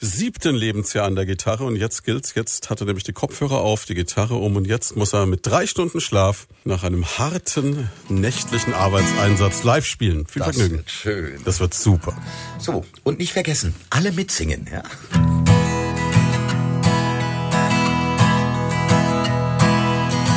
siebten 0.00 0.54
Lebensjahr 0.54 1.06
an 1.06 1.14
der 1.14 1.24
Gitarre 1.26 1.64
und 1.64 1.76
jetzt 1.76 2.04
gilt's, 2.04 2.34
jetzt 2.34 2.68
hat 2.70 2.80
er 2.80 2.86
nämlich 2.86 3.04
die 3.04 3.12
Kopfhörer 3.12 3.60
auf, 3.60 3.84
die 3.84 3.94
Gitarre 3.94 4.34
um 4.34 4.56
und 4.56 4.66
jetzt 4.66 4.96
muss 4.96 5.12
er 5.12 5.26
mit 5.26 5.46
drei 5.46 5.66
Stunden 5.66 6.00
Schlaf 6.00 6.46
nach 6.64 6.82
einem 6.82 7.04
harten 7.06 7.90
nächtlichen 8.08 8.74
Arbeitseinsatz 8.74 9.62
live 9.64 9.86
spielen. 9.86 10.26
Viel 10.26 10.42
Das 10.42 10.56
Vergnügen. 10.56 10.78
wird 10.78 10.90
schön. 10.90 11.40
Das 11.44 11.60
wird 11.60 11.74
super. 11.74 12.16
So, 12.58 12.84
und 13.02 13.18
nicht 13.18 13.32
vergessen, 13.32 13.74
alle 13.90 14.12
mitsingen, 14.12 14.68
ja? 14.70 14.82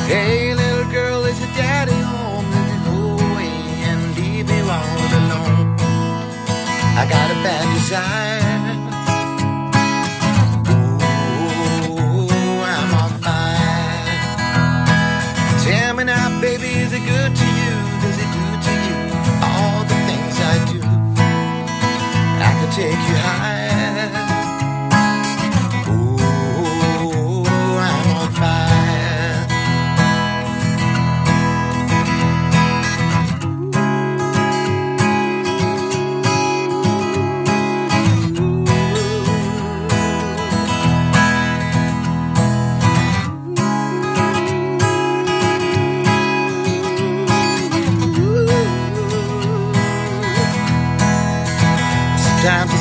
Hey, 0.08 0.37
got 7.08 7.30
a 7.30 7.38
bad 7.44 7.66
desire. 7.74 8.76
Ooh, 11.90 12.60
I'm 12.74 12.94
on 13.02 13.10
fire. 13.24 14.18
Tell 15.64 15.94
me 15.94 16.04
now, 16.04 16.40
baby, 16.40 16.68
is 16.84 16.92
it 16.92 17.04
good 17.12 17.32
to 17.40 17.46
you? 17.60 17.74
Does 18.02 18.18
it 18.24 18.30
do 18.36 18.44
to 18.66 18.74
you 18.86 18.96
all 19.48 19.80
the 19.90 19.98
things 20.08 20.34
I 20.52 20.56
do? 20.72 20.80
I 22.48 22.50
could 22.58 22.72
take 22.72 23.00
you 23.08 23.16
higher. 23.16 23.27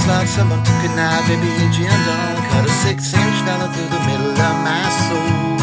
Like 0.08 0.28
someone 0.28 0.64
took 0.64 0.82
a 0.88 0.96
knife, 0.96 1.28
baby, 1.28 1.52
agenda, 1.68 2.16
cut 2.50 2.66
a 2.66 2.70
six-inch 2.84 3.38
fella 3.44 3.68
through 3.74 3.90
the 3.90 4.00
middle 4.08 4.32
of 4.32 4.56
my 4.64 4.84
soul. 5.04 5.58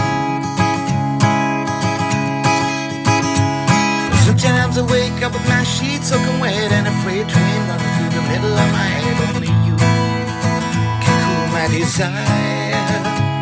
Sometimes 4.26 4.76
I 4.76 4.83
wake 4.90 5.22
up 5.22 5.33
with 5.33 5.48
my 5.48 5.64
sheets 5.64 6.09
soaking 6.11 6.40
wet 6.40 6.72
and 6.72 6.87
a 6.87 6.92
freight 7.02 7.26
train 7.26 7.61
running 7.68 7.92
through 7.96 8.12
the 8.20 8.24
middle 8.28 8.52
of 8.52 8.68
my 8.72 8.87
head. 8.96 9.35
Only 9.35 9.48
you 9.66 9.76
can 9.76 11.04
cool 11.04 11.46
my 11.57 11.66
desire. 11.72 13.34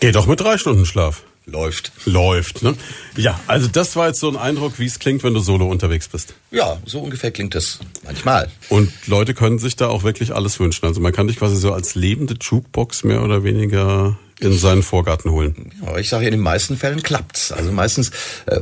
Geht 0.00 0.16
doch 0.16 0.26
mit 0.26 0.40
drei 0.40 0.56
Stunden 0.56 0.86
Schlaf. 0.86 1.24
Läuft. 1.44 1.92
Läuft, 2.06 2.62
ne? 2.62 2.74
Ja, 3.16 3.38
also 3.46 3.68
das 3.68 3.96
war 3.96 4.08
jetzt 4.08 4.20
so 4.20 4.28
ein 4.28 4.36
Eindruck, 4.36 4.78
wie 4.78 4.86
es 4.86 4.98
klingt, 4.98 5.22
wenn 5.24 5.34
du 5.34 5.40
solo 5.40 5.66
unterwegs 5.66 6.08
bist. 6.08 6.34
Ja, 6.50 6.78
so 6.86 7.00
ungefähr 7.00 7.30
klingt 7.30 7.54
es 7.54 7.80
manchmal. 8.04 8.48
Und 8.70 8.92
Leute 9.06 9.34
können 9.34 9.58
sich 9.58 9.76
da 9.76 9.88
auch 9.88 10.02
wirklich 10.02 10.34
alles 10.34 10.58
wünschen. 10.58 10.86
Also 10.86 11.00
man 11.00 11.12
kann 11.12 11.26
dich 11.26 11.38
quasi 11.38 11.56
so 11.56 11.72
als 11.72 11.94
lebende 11.94 12.36
Jukebox 12.40 13.04
mehr 13.04 13.22
oder 13.22 13.44
weniger 13.44 14.18
in 14.40 14.56
seinen 14.56 14.82
Vorgarten 14.82 15.30
holen. 15.30 15.72
Aber 15.84 16.00
ich 16.00 16.08
sage, 16.08 16.24
in 16.26 16.32
den 16.32 16.40
meisten 16.40 16.76
Fällen 16.76 17.02
klappt's. 17.02 17.52
Also 17.52 17.72
meistens 17.72 18.10
äh, 18.46 18.60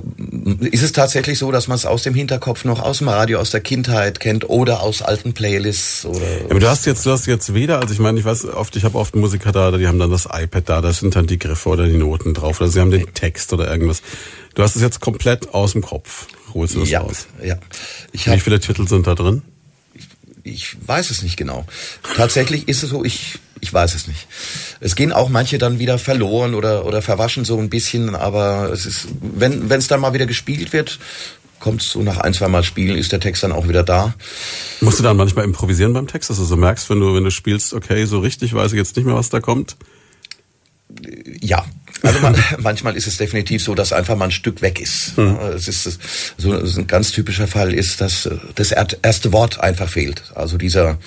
ist 0.71 0.83
es 0.83 0.93
tatsächlich 0.93 1.39
so, 1.39 1.53
dass 1.53 1.69
man 1.69 1.77
es 1.77 1.87
aus 1.87 2.03
dem 2.03 2.15
Hinterkopf 2.15 2.65
noch 2.65 2.81
aus 2.81 2.99
dem 2.99 3.09
Radio, 3.09 3.39
aus 3.39 3.51
der 3.51 3.61
Kindheit 3.61 4.21
kennt 4.21 4.49
oder 4.49 4.83
aus 4.83 5.03
alten 5.03 5.33
Playlists 5.33 6.05
oder. 6.05 6.21
Ja, 6.21 6.45
aber 6.51 6.61
du 6.61 6.69
hast 6.69 6.87
jetzt, 6.87 7.07
du 7.07 7.11
hast 7.11 7.27
jetzt 7.27 7.55
weder, 7.55 7.81
also 7.81 7.95
ich 7.95 8.01
meine, 8.01 8.19
ich 8.19 8.25
weiß 8.25 8.47
oft, 8.47 8.75
ich 8.77 8.85
habe 8.85 8.99
oft 8.99 9.15
Musiker 9.15 9.53
da, 9.53 9.71
die 9.71 9.87
haben 9.87 9.99
dann 9.99 10.11
das 10.11 10.29
iPad 10.31 10.69
da, 10.69 10.81
da 10.81 10.93
sind 10.93 11.15
dann 11.15 11.27
die 11.27 11.39
Griffe 11.39 11.69
oder 11.69 11.87
die 11.87 11.97
Noten 11.97 12.35
drauf, 12.35 12.61
oder 12.61 12.69
sie 12.69 12.81
haben 12.81 12.91
den 12.91 13.15
Text 13.15 13.53
oder 13.53 13.71
irgendwas. 13.71 14.03
Du 14.55 14.63
hast 14.63 14.77
es 14.77 14.83
jetzt 14.83 15.01
komplett 15.01 15.55
aus 15.55 15.73
dem 15.73 15.83
Kopf. 15.83 16.27
Holst 16.55 16.75
du 16.75 16.81
das 16.81 16.91
ja, 16.91 17.01
raus? 17.01 17.27
ja. 17.43 17.57
Ich 18.13 18.27
Wie 18.27 18.31
habe 18.31 18.41
viele 18.41 18.59
Titel 18.59 18.89
sind 18.89 19.07
da 19.07 19.15
drin? 19.15 19.43
ich 20.49 20.77
weiß 20.87 21.11
es 21.11 21.23
nicht 21.23 21.37
genau. 21.37 21.67
Tatsächlich 22.17 22.69
ist 22.69 22.83
es 22.83 22.91
so, 22.91 23.05
ich, 23.05 23.39
ich 23.61 23.73
weiß 23.73 23.95
es 23.95 24.07
nicht. 24.07 24.27
Es 24.81 24.95
gehen 24.97 25.13
auch 25.13 25.29
manche 25.29 25.59
dann 25.59 25.79
wieder 25.79 25.99
verloren 25.99 26.55
oder, 26.55 26.85
oder 26.87 27.03
verwaschen 27.03 27.45
so 27.45 27.59
ein 27.59 27.71
bisschen, 27.71 28.15
aber 28.15 28.71
es 28.73 28.87
ist, 28.87 29.09
wenn 29.21 29.71
es 29.71 29.89
dann 29.89 30.01
mal 30.01 30.13
wieder 30.15 30.27
gespielt 30.27 30.73
wird, 30.73 30.99
kommt 31.61 31.83
so 31.83 32.03
nach 32.03 32.19
ein, 32.19 32.35
zwei 32.35 32.49
Mal 32.49 32.63
Spielen, 32.63 32.97
ist 32.97 33.13
der 33.13 33.21
Text 33.21 33.43
dann 33.43 33.53
auch 33.53 33.69
wieder 33.69 33.83
da. 33.83 34.15
Musst 34.81 34.99
du 34.99 35.03
dann 35.03 35.17
manchmal 35.17 35.45
improvisieren 35.45 35.93
beim 35.93 36.07
Text, 36.07 36.31
dass 36.31 36.37
du 36.37 36.45
so 36.45 36.57
merkst, 36.57 36.89
wenn 36.91 37.01
du, 37.01 37.15
wenn 37.15 37.25
du 37.25 37.31
spielst, 37.31 37.75
okay, 37.75 38.05
so 38.05 38.21
richtig 38.21 38.55
weiß 38.55 38.73
ich 38.73 38.79
jetzt 38.79 38.97
nicht 38.97 39.07
mehr, 39.07 39.17
was 39.17 39.31
da 39.31 39.41
kommt? 39.41 39.77
Ja, 41.41 41.65
also 42.03 42.21
man, 42.21 42.37
manchmal 42.59 42.97
ist 42.97 43.07
es 43.07 43.17
definitiv 43.17 43.63
so, 43.63 43.75
dass 43.75 43.93
einfach 43.93 44.17
mal 44.17 44.27
ein 44.27 44.31
Stück 44.31 44.63
weg 44.63 44.81
ist. 44.81 45.17
Hm. 45.17 45.37
Es 45.55 45.69
ist 45.69 46.01
so 46.39 46.53
ein 46.53 46.87
ganz 46.87 47.11
typischer 47.11 47.47
Fall 47.47 47.75
ist, 47.75 48.01
dass 48.01 48.27
äh, 48.27 48.37
das 48.55 48.73
er- 48.73 48.87
erste 49.03 49.33
Wort 49.33 49.61
einfach 49.61 49.89
fehlt. 49.89 50.23
Also 50.35 50.57
dieser 50.59 50.99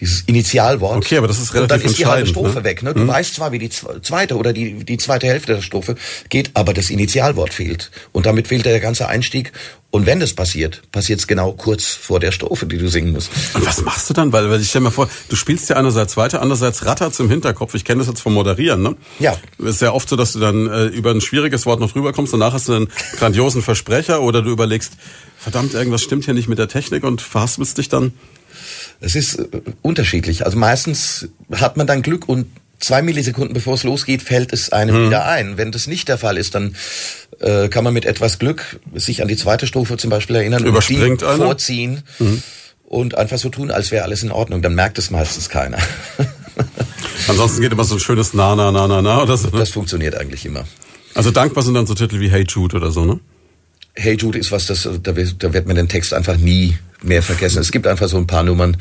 dieses 0.00 0.22
Initialwort. 0.26 0.96
Okay, 0.98 1.16
aber 1.16 1.26
das 1.28 1.38
ist 1.38 1.50
Und 1.50 1.56
dann 1.56 1.64
relativ 1.64 1.90
ist 1.92 1.98
die 1.98 2.06
halbe 2.06 2.28
Strophe 2.28 2.58
ne? 2.58 2.64
weg. 2.64 2.82
Ne? 2.82 2.92
Du 2.94 3.06
weißt 3.06 3.34
zwar, 3.34 3.52
wie 3.52 3.58
die 3.58 3.70
zwe- 3.70 4.02
zweite 4.02 4.36
oder 4.36 4.52
die, 4.52 4.84
die 4.84 4.98
zweite 4.98 5.26
Hälfte 5.26 5.54
der 5.54 5.62
Strophe 5.62 5.94
geht, 6.28 6.50
aber 6.54 6.74
das 6.74 6.90
Initialwort 6.90 7.54
fehlt. 7.54 7.90
Und 8.12 8.26
damit 8.26 8.48
fehlt 8.48 8.66
der 8.66 8.78
ganze 8.80 9.08
Einstieg. 9.08 9.52
Und 9.90 10.04
wenn 10.04 10.20
das 10.20 10.34
passiert, 10.34 10.82
passiert 10.92 11.20
es 11.20 11.26
genau 11.26 11.52
kurz 11.52 11.86
vor 11.86 12.20
der 12.20 12.30
Strophe, 12.30 12.66
die 12.66 12.76
du 12.76 12.88
singen 12.88 13.12
musst. 13.12 13.30
Und 13.54 13.64
was 13.64 13.80
machst 13.80 14.10
du 14.10 14.14
dann? 14.14 14.30
Weil, 14.32 14.50
weil 14.50 14.60
ich 14.60 14.68
stell 14.68 14.82
mir 14.82 14.90
vor, 14.90 15.08
du 15.30 15.36
spielst 15.36 15.70
ja 15.70 15.76
einerseits 15.76 16.18
weiter, 16.18 16.42
andererseits 16.42 16.84
rattert's 16.84 17.18
im 17.20 17.30
Hinterkopf. 17.30 17.74
Ich 17.74 17.84
kenne 17.86 18.00
das 18.00 18.08
jetzt 18.08 18.20
vom 18.20 18.34
Moderieren, 18.34 18.82
ne? 18.82 18.96
Ja. 19.18 19.34
Es 19.58 19.76
ist 19.76 19.82
ja 19.82 19.92
oft 19.92 20.06
so, 20.08 20.16
dass 20.16 20.32
du 20.34 20.40
dann 20.40 20.66
äh, 20.66 20.84
über 20.86 21.12
ein 21.12 21.22
schwieriges 21.22 21.64
Wort 21.64 21.80
noch 21.80 21.92
drüber 21.92 22.12
kommst, 22.12 22.34
danach 22.34 22.52
hast 22.52 22.68
du 22.68 22.74
einen 22.74 22.88
grandiosen 23.18 23.62
Versprecher 23.62 24.20
oder 24.20 24.42
du 24.42 24.50
überlegst, 24.50 24.92
verdammt, 25.38 25.72
irgendwas 25.72 26.02
stimmt 26.02 26.26
hier 26.26 26.34
nicht 26.34 26.48
mit 26.48 26.58
der 26.58 26.68
Technik 26.68 27.02
und 27.04 27.22
verhaspelst 27.22 27.78
dich 27.78 27.88
dann. 27.88 28.12
Es 29.00 29.14
ist 29.14 29.38
äh, 29.38 29.46
unterschiedlich. 29.82 30.44
Also 30.46 30.56
meistens 30.58 31.28
hat 31.52 31.76
man 31.76 31.86
dann 31.86 32.02
Glück 32.02 32.28
und 32.28 32.46
zwei 32.80 33.02
Millisekunden 33.02 33.54
bevor 33.54 33.74
es 33.74 33.84
losgeht, 33.84 34.22
fällt 34.22 34.52
es 34.52 34.70
einem 34.72 35.02
Mhm. 35.02 35.06
wieder 35.06 35.26
ein. 35.26 35.56
Wenn 35.56 35.72
das 35.72 35.86
nicht 35.86 36.08
der 36.08 36.18
Fall 36.18 36.36
ist, 36.36 36.54
dann 36.54 36.74
äh, 37.40 37.68
kann 37.68 37.84
man 37.84 37.92
mit 37.94 38.04
etwas 38.06 38.38
Glück 38.38 38.80
sich 38.94 39.22
an 39.22 39.28
die 39.28 39.36
zweite 39.36 39.66
Strophe 39.66 39.96
zum 39.96 40.10
Beispiel 40.10 40.36
erinnern 40.36 40.64
Überspringt 40.64 41.02
und 41.02 41.20
die 41.22 41.26
einer? 41.26 41.36
vorziehen 41.44 42.02
und 42.84 43.16
einfach 43.16 43.38
so 43.38 43.48
tun, 43.48 43.70
als 43.70 43.90
wäre 43.90 44.04
alles 44.04 44.22
in 44.22 44.30
Ordnung. 44.30 44.62
Dann 44.62 44.74
merkt 44.74 44.98
es 44.98 45.10
meistens 45.10 45.48
keiner. 45.48 45.78
Ansonsten 47.28 47.60
geht 47.60 47.72
immer 47.72 47.84
so 47.84 47.94
ein 47.96 48.00
schönes 48.00 48.34
Na, 48.34 48.54
na, 48.54 48.70
na, 48.70 48.86
na, 48.86 49.02
na 49.02 49.22
oder 49.22 49.36
so. 49.36 49.48
Ne? 49.48 49.58
Das 49.58 49.70
funktioniert 49.70 50.14
eigentlich 50.16 50.44
immer. 50.46 50.64
Also 51.14 51.30
dankbar 51.30 51.62
sind 51.64 51.74
dann 51.74 51.86
so 51.86 51.94
Titel 51.94 52.20
wie 52.20 52.30
Hey 52.30 52.44
Jude 52.48 52.76
oder 52.76 52.90
so, 52.90 53.04
ne? 53.04 53.20
Hey 53.94 54.14
Jude 54.16 54.38
ist 54.38 54.52
was, 54.52 54.66
das, 54.66 54.88
da, 55.02 55.16
wird- 55.16 55.42
da 55.42 55.52
wird 55.52 55.66
man 55.66 55.76
den 55.76 55.88
Text 55.88 56.12
einfach 56.12 56.36
nie 56.36 56.76
mehr 57.06 57.22
vergessen. 57.22 57.60
Es 57.60 57.72
gibt 57.72 57.86
einfach 57.86 58.08
so 58.08 58.16
ein 58.16 58.26
paar 58.26 58.42
Nummern, 58.42 58.76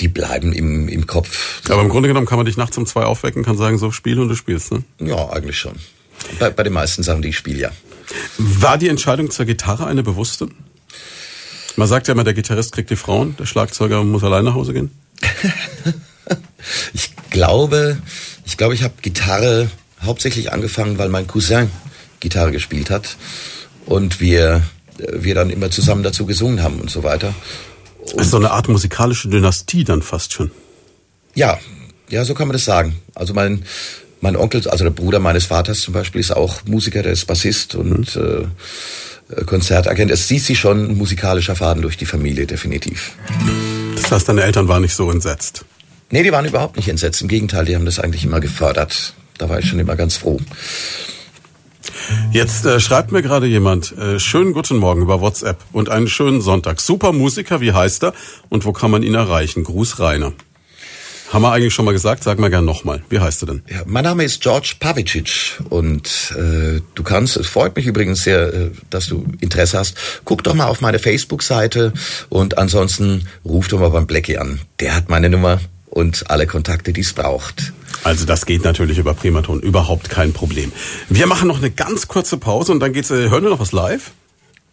die 0.00 0.08
bleiben 0.08 0.52
im, 0.52 0.88
im 0.88 1.06
Kopf. 1.06 1.62
Aber 1.68 1.82
im 1.82 1.88
Grunde 1.88 2.08
genommen 2.08 2.26
kann 2.26 2.38
man 2.38 2.46
dich 2.46 2.56
nachts 2.56 2.76
um 2.78 2.86
zwei 2.86 3.02
aufwecken, 3.02 3.44
kann 3.44 3.56
sagen, 3.56 3.78
so 3.78 3.90
spiel 3.90 4.18
und 4.18 4.28
du 4.28 4.34
spielst, 4.34 4.72
ne? 4.72 4.82
Ja, 4.98 5.30
eigentlich 5.30 5.58
schon. 5.58 5.74
Bei, 6.38 6.50
bei 6.50 6.62
den 6.62 6.72
meisten 6.72 7.02
Sachen, 7.02 7.22
die 7.22 7.28
ich 7.28 7.36
spiele, 7.36 7.58
ja. 7.58 7.70
War 8.38 8.78
die 8.78 8.88
Entscheidung 8.88 9.30
zur 9.30 9.44
Gitarre 9.44 9.86
eine 9.86 10.02
bewusste? 10.02 10.48
Man 11.76 11.88
sagt 11.88 12.08
ja 12.08 12.14
immer, 12.14 12.24
der 12.24 12.34
Gitarrist 12.34 12.72
kriegt 12.72 12.90
die 12.90 12.96
Frauen, 12.96 13.36
der 13.38 13.46
Schlagzeuger 13.46 14.02
muss 14.04 14.24
allein 14.24 14.44
nach 14.44 14.54
Hause 14.54 14.72
gehen. 14.72 14.90
Ich 16.92 17.10
glaube, 17.30 17.98
ich 18.44 18.56
glaube, 18.56 18.74
ich 18.74 18.82
habe 18.82 18.94
Gitarre 19.02 19.70
hauptsächlich 20.02 20.52
angefangen, 20.52 20.98
weil 20.98 21.08
mein 21.08 21.26
Cousin 21.26 21.70
Gitarre 22.20 22.52
gespielt 22.52 22.90
hat 22.90 23.16
und 23.86 24.20
wir 24.20 24.62
wir 25.12 25.34
dann 25.34 25.50
immer 25.50 25.70
zusammen 25.70 26.02
dazu 26.02 26.26
gesungen 26.26 26.62
haben 26.62 26.80
und 26.80 26.90
so 26.90 27.02
weiter. 27.02 27.34
Das 28.12 28.26
ist 28.26 28.30
so 28.30 28.38
eine 28.38 28.50
Art 28.50 28.68
musikalische 28.68 29.28
Dynastie 29.28 29.84
dann 29.84 30.02
fast 30.02 30.32
schon. 30.32 30.50
Ja, 31.34 31.58
ja, 32.08 32.24
so 32.24 32.34
kann 32.34 32.48
man 32.48 32.54
das 32.54 32.64
sagen. 32.64 33.00
Also 33.14 33.34
mein 33.34 33.64
mein 34.20 34.36
Onkel, 34.36 34.66
also 34.68 34.84
der 34.84 34.90
Bruder 34.90 35.18
meines 35.18 35.46
Vaters 35.46 35.80
zum 35.80 35.94
Beispiel, 35.94 36.20
ist 36.20 36.32
auch 36.32 36.64
Musiker, 36.66 37.02
der 37.02 37.12
ist 37.12 37.26
Bassist 37.26 37.74
und 37.74 38.16
äh, 38.16 38.42
äh, 39.34 39.44
Konzertagent. 39.44 40.10
Es 40.10 40.26
zieht 40.26 40.44
sich 40.44 40.58
schon 40.58 40.90
ein 40.90 40.98
musikalischer 40.98 41.56
Faden 41.56 41.82
durch 41.82 41.96
die 41.96 42.06
Familie, 42.06 42.46
definitiv. 42.46 43.12
Das 43.96 44.10
heißt, 44.10 44.28
deine 44.28 44.42
Eltern 44.42 44.68
waren 44.68 44.82
nicht 44.82 44.94
so 44.94 45.10
entsetzt. 45.10 45.64
Nee, 46.10 46.22
die 46.22 46.32
waren 46.32 46.44
überhaupt 46.44 46.76
nicht 46.76 46.88
entsetzt. 46.88 47.22
Im 47.22 47.28
Gegenteil, 47.28 47.64
die 47.64 47.74
haben 47.74 47.84
das 47.84 47.98
eigentlich 47.98 48.24
immer 48.24 48.40
gefördert. 48.40 49.14
Da 49.38 49.48
war 49.48 49.58
ich 49.58 49.68
schon 49.68 49.78
immer 49.78 49.96
ganz 49.96 50.16
froh. 50.16 50.38
Jetzt 52.32 52.64
äh, 52.64 52.80
schreibt 52.80 53.12
mir 53.12 53.22
gerade 53.22 53.46
jemand, 53.46 53.96
äh, 53.96 54.18
schönen 54.18 54.52
guten 54.52 54.76
Morgen 54.76 55.02
über 55.02 55.20
WhatsApp 55.20 55.58
und 55.72 55.88
einen 55.88 56.08
schönen 56.08 56.40
Sonntag. 56.40 56.80
Super 56.80 57.12
Musiker, 57.12 57.60
wie 57.60 57.72
heißt 57.72 58.04
er 58.04 58.14
und 58.48 58.64
wo 58.64 58.72
kann 58.72 58.90
man 58.90 59.02
ihn 59.02 59.14
erreichen? 59.14 59.64
Gruß 59.64 59.98
Rainer. 59.98 60.32
Haben 61.32 61.42
wir 61.42 61.52
eigentlich 61.52 61.72
schon 61.72 61.84
mal 61.84 61.92
gesagt, 61.92 62.24
sag 62.24 62.40
mal 62.40 62.50
gern 62.50 62.64
nochmal. 62.64 63.04
Wie 63.08 63.20
heißt 63.20 63.44
er 63.44 63.46
denn? 63.46 63.62
Ja, 63.70 63.82
mein 63.86 64.02
Name 64.02 64.24
ist 64.24 64.40
George 64.40 64.74
Pavicic 64.80 65.60
und 65.68 66.34
äh, 66.36 66.80
du 66.96 67.02
kannst, 67.04 67.36
es 67.36 67.46
freut 67.46 67.76
mich 67.76 67.86
übrigens 67.86 68.24
sehr, 68.24 68.52
äh, 68.52 68.70
dass 68.90 69.06
du 69.06 69.24
Interesse 69.40 69.78
hast. 69.78 69.96
Guck 70.24 70.42
doch 70.42 70.54
mal 70.54 70.66
auf 70.66 70.80
meine 70.80 70.98
Facebook-Seite 70.98 71.92
und 72.30 72.58
ansonsten 72.58 73.28
ruf 73.44 73.68
doch 73.68 73.78
mal 73.78 73.90
beim 73.90 74.08
Blackie 74.08 74.38
an. 74.38 74.60
Der 74.80 74.96
hat 74.96 75.08
meine 75.08 75.30
Nummer 75.30 75.60
und 75.86 76.28
alle 76.30 76.48
Kontakte, 76.48 76.92
die 76.92 77.02
es 77.02 77.12
braucht. 77.12 77.72
Also 78.04 78.24
das 78.24 78.46
geht 78.46 78.64
natürlich 78.64 78.98
über 78.98 79.14
Primaton, 79.14 79.60
überhaupt 79.60 80.08
kein 80.08 80.32
Problem. 80.32 80.72
Wir 81.08 81.26
machen 81.26 81.48
noch 81.48 81.58
eine 81.58 81.70
ganz 81.70 82.08
kurze 82.08 82.38
Pause 82.38 82.72
und 82.72 82.80
dann 82.80 82.92
geht's, 82.92 83.10
äh, 83.10 83.28
hören 83.28 83.42
wir 83.42 83.50
noch 83.50 83.60
was 83.60 83.72
live? 83.72 84.12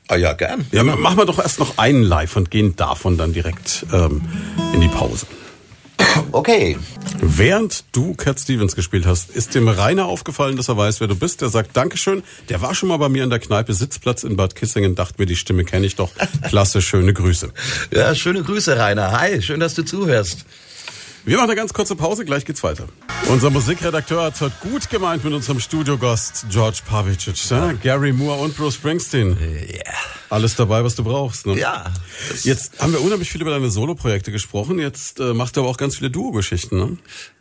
Ah 0.08 0.16
ja, 0.16 0.34
gern. 0.34 0.66
Ja, 0.72 0.84
machen 0.84 1.18
wir 1.18 1.26
doch 1.26 1.40
erst 1.40 1.60
noch 1.60 1.78
einen 1.78 2.04
live 2.04 2.36
und 2.38 2.50
gehen 2.50 2.76
davon 2.78 3.18
dann 3.18 3.34
direkt 3.34 3.86
ähm, 3.92 4.22
in 4.74 4.80
die 4.80 4.88
Pause. 4.88 5.28
Okay. 6.32 6.78
Während 7.20 7.84
du 7.92 8.13
Cat 8.13 8.40
Stevens 8.40 8.76
gespielt 8.76 9.06
hast, 9.06 9.32
ist 9.32 9.56
dem 9.56 9.68
Rainer 9.68 10.06
aufgefallen, 10.06 10.56
dass 10.56 10.70
er 10.70 10.78
weiß, 10.78 11.00
wer 11.00 11.08
du 11.08 11.16
bist. 11.16 11.42
Der 11.42 11.50
sagt 11.50 11.76
Dankeschön. 11.76 12.24
Der 12.50 12.62
war 12.62 12.76
schon 12.76 12.90
mal 12.90 12.98
bei 12.98 13.10
mir 13.10 13.24
in 13.24 13.30
der 13.30 13.40
Kneipe 13.40 13.74
Sitzplatz 13.74 14.24
in 14.24 14.38
Bad 14.38 14.56
Kissingen, 14.56 14.96
dachte 14.96 15.16
mir, 15.18 15.26
die 15.26 15.36
Stimme 15.36 15.66
kenne 15.66 15.86
ich 15.86 15.96
doch. 15.96 16.12
Klasse, 16.48 16.82
schöne 16.82 17.13
Grüße. 17.13 17.52
Ja, 17.92 18.13
schöne 18.16 18.44
Grüße, 18.44 18.78
Rainer. 18.78 19.12
Hi, 19.20 19.42
schön, 19.42 19.60
dass 19.60 19.74
du 19.74 19.84
zuhörst. 19.84 20.46
Wir 21.28 21.36
machen 21.36 21.50
eine 21.50 21.58
ganz 21.58 21.74
kurze 21.74 21.98
Pause, 21.98 22.24
gleich 22.24 22.46
geht's 22.46 22.63
weiter. 22.63 22.88
Unser 23.28 23.50
Musikredakteur 23.50 24.24
hat's 24.24 24.40
heute 24.40 24.56
gut 24.62 24.90
gemeint 24.90 25.26
mit 25.26 25.34
unserem 25.34 25.60
Studiogast 25.60 26.46
George 26.50 26.80
Pavicic, 26.88 27.50
ja? 27.50 27.74
Gary 27.74 28.13
Moore 28.13 28.40
und 28.40 28.56
Bruce 28.56 28.76
Springsteen. 28.76 29.38
Ja. 29.70 29.92
Alles 30.30 30.56
dabei, 30.56 30.86
was 30.86 30.96
du 30.96 31.04
brauchst. 31.04 31.46
Ne? 31.46 31.60
Ja. 31.60 31.92
Jetzt 32.44 32.82
haben 32.82 32.94
wir 32.94 33.02
unheimlich 33.02 33.30
viel 33.30 33.42
über 33.42 33.52
deine 33.52 33.70
Soloprojekte 33.70 34.32
gesprochen. 34.32 34.80
Jetzt 34.80 35.20
äh, 35.20 35.34
machst 35.34 35.58
du 35.58 35.60
aber 35.60 35.70
auch 35.70 35.76
ganz 35.76 35.98
viele 35.98 36.10
Duo-Geschichten. 36.10 36.78
Ne? 36.78 36.98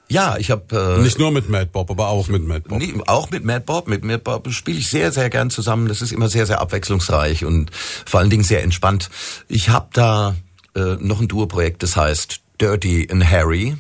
Ja, 0.09 0.37
ich 0.37 0.51
habe 0.51 0.97
äh, 0.99 1.01
Nicht 1.01 1.21
nur 1.21 1.31
mit 1.31 1.49
Mad 1.49 1.71
Bob, 1.73 1.89
aber 1.89 2.09
auch 2.09 2.27
mit 2.27 2.43
Mad 2.43 2.65
Bob. 2.69 2.81
Nee, 2.81 2.93
auch 3.07 3.31
mit 3.31 3.45
Mad 3.45 3.63
Bob. 3.67 3.87
Mit 3.87 4.03
Mad 4.03 4.23
Bob 4.25 4.51
spiele 4.51 4.81
ich 4.81 4.91
sehr, 4.91 5.13
sehr 5.13 5.31
gern 5.31 5.49
zusammen. 5.49 5.87
Das 5.87 6.03
ist 6.03 6.11
immer 6.11 6.29
sehr, 6.29 6.47
sehr 6.47 6.61
abwechslungsreich 6.61 7.45
und 7.45 7.71
vor 8.05 8.19
allen 8.19 8.31
Dingen 8.31 8.43
sehr 8.43 8.65
entspannt. 8.65 9.11
Ich 9.47 9.69
habe 9.69 9.91
da 9.93 10.35
äh, 10.75 10.97
noch 10.99 11.21
ein 11.21 11.29
Duo-Projekt, 11.29 11.85
das 11.85 11.95
heißt 11.95 12.41
Dirty 12.61 13.09
and 13.11 13.29
Harry. 13.31 13.77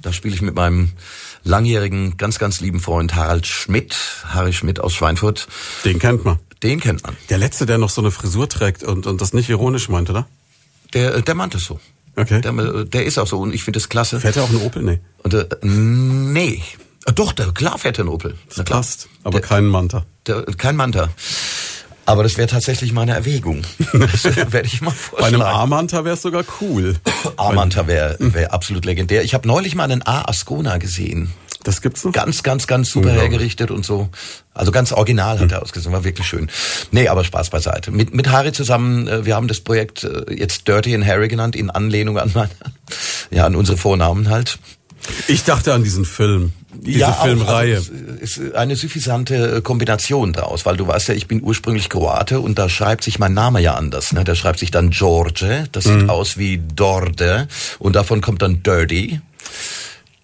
Da 0.00 0.12
spiele 0.12 0.34
ich 0.34 0.42
mit 0.42 0.54
meinem 0.54 0.92
langjährigen, 1.42 2.16
ganz, 2.16 2.38
ganz 2.38 2.60
lieben 2.60 2.80
Freund 2.80 3.14
Harald 3.14 3.46
Schmidt, 3.46 3.96
Harry 4.26 4.52
Schmidt 4.52 4.80
aus 4.80 4.94
Schweinfurt. 4.94 5.48
Den 5.84 5.98
kennt 5.98 6.24
man. 6.24 6.38
Den 6.62 6.80
kennt 6.80 7.02
man. 7.02 7.16
Der 7.28 7.38
letzte, 7.38 7.66
der 7.66 7.78
noch 7.78 7.90
so 7.90 8.00
eine 8.00 8.10
Frisur 8.10 8.48
trägt 8.48 8.82
und, 8.82 9.06
und 9.06 9.20
das 9.20 9.32
nicht 9.32 9.48
ironisch 9.48 9.88
meint, 9.88 10.10
oder? 10.10 10.26
Der, 10.94 11.20
der 11.22 11.34
meint 11.34 11.54
es 11.54 11.64
so. 11.64 11.80
Okay. 12.16 12.40
Der, 12.40 12.52
der 12.84 13.04
ist 13.04 13.18
auch 13.18 13.26
so 13.26 13.38
und 13.40 13.54
ich 13.54 13.62
finde 13.62 13.78
das 13.78 13.88
klasse. 13.88 14.20
Fährt 14.20 14.36
er 14.36 14.44
auch 14.44 14.48
einen 14.48 14.62
Opel? 14.62 14.82
Nee. 14.82 15.00
Und, 15.22 15.34
äh, 15.34 15.46
nee. 15.62 16.62
Äh, 17.04 17.12
Doch, 17.12 17.32
der, 17.32 17.52
klar 17.52 17.78
fährt 17.78 17.98
er 17.98 18.02
einen 18.04 18.08
Opel. 18.14 18.36
Klar. 18.48 18.64
Passt. 18.64 19.08
Aber 19.22 19.38
Der- 19.40 19.48
keinen 19.48 19.68
Manta. 19.68 20.06
Der, 20.26 20.44
kein 20.56 20.76
Manta. 20.76 21.10
Aber 22.06 22.22
das 22.22 22.36
wäre 22.38 22.48
tatsächlich 22.48 22.92
meine 22.92 23.14
Erwägung. 23.14 23.62
Das 23.92 24.24
werde 24.24 24.66
ich 24.66 24.80
mal 24.80 24.94
Bei 25.18 25.26
einem. 25.26 25.42
A-Manta 25.42 26.04
wäre 26.04 26.14
es 26.14 26.22
sogar 26.22 26.44
cool. 26.60 26.96
A-Manta 27.36 27.86
wäre 27.86 28.16
wär 28.18 28.52
absolut 28.54 28.84
legendär. 28.84 29.24
Ich 29.24 29.34
habe 29.34 29.46
neulich 29.46 29.74
mal 29.74 29.84
einen 29.84 30.06
A 30.06 30.28
Ascona 30.28 30.78
gesehen. 30.78 31.32
Das 31.64 31.82
gibt's 31.82 32.04
noch? 32.04 32.12
Ganz, 32.12 32.44
ganz, 32.44 32.68
ganz 32.68 32.90
super 32.90 33.08
Unglaublich. 33.08 33.32
hergerichtet 33.32 33.70
und 33.72 33.84
so. 33.84 34.08
Also 34.54 34.70
ganz 34.70 34.92
original 34.92 35.40
hat 35.40 35.50
er 35.50 35.62
ausgesehen, 35.62 35.92
war 35.92 36.04
wirklich 36.04 36.26
schön. 36.26 36.48
Nee, 36.92 37.08
aber 37.08 37.24
Spaß 37.24 37.50
beiseite. 37.50 37.90
Mit, 37.90 38.14
mit 38.14 38.30
Harry 38.30 38.52
zusammen, 38.52 39.08
äh, 39.08 39.26
wir 39.26 39.34
haben 39.34 39.48
das 39.48 39.60
Projekt 39.60 40.04
äh, 40.04 40.32
jetzt 40.32 40.68
Dirty 40.68 40.94
and 40.94 41.04
Harry 41.04 41.26
genannt, 41.26 41.56
in 41.56 41.70
Anlehnung 41.70 42.18
an 42.18 42.30
meine, 42.34 42.50
ja, 43.32 43.46
an 43.46 43.56
unsere 43.56 43.76
Vornamen 43.76 44.30
halt. 44.30 44.58
Ich 45.26 45.42
dachte 45.42 45.74
an 45.74 45.82
diesen 45.82 46.04
Film. 46.04 46.52
Diese 46.80 47.08
auch, 47.08 47.24
Filmreihe. 47.24 47.76
Also, 47.76 47.92
ist 48.20 48.54
eine 48.54 48.76
suffisante 48.76 49.56
äh, 49.56 49.60
Kombination 49.60 50.32
draus, 50.32 50.66
weil 50.66 50.76
du 50.76 50.86
weißt 50.86 51.08
ja, 51.08 51.14
ich 51.14 51.26
bin 51.26 51.42
ursprünglich 51.42 51.88
Kroate 51.88 52.40
und 52.40 52.58
da 52.58 52.68
schreibt 52.68 53.04
sich 53.04 53.18
mein 53.18 53.34
Name 53.34 53.60
ja 53.60 53.74
anders. 53.74 54.12
Ne? 54.12 54.24
Da 54.24 54.34
schreibt 54.34 54.58
sich 54.58 54.70
dann 54.70 54.90
George, 54.90 55.68
das 55.72 55.84
sieht 55.84 56.08
aus 56.08 56.38
wie 56.38 56.58
Dorde 56.74 57.48
und 57.78 57.96
davon 57.96 58.20
kommt 58.20 58.42
dann 58.42 58.62
Dirty. 58.62 59.20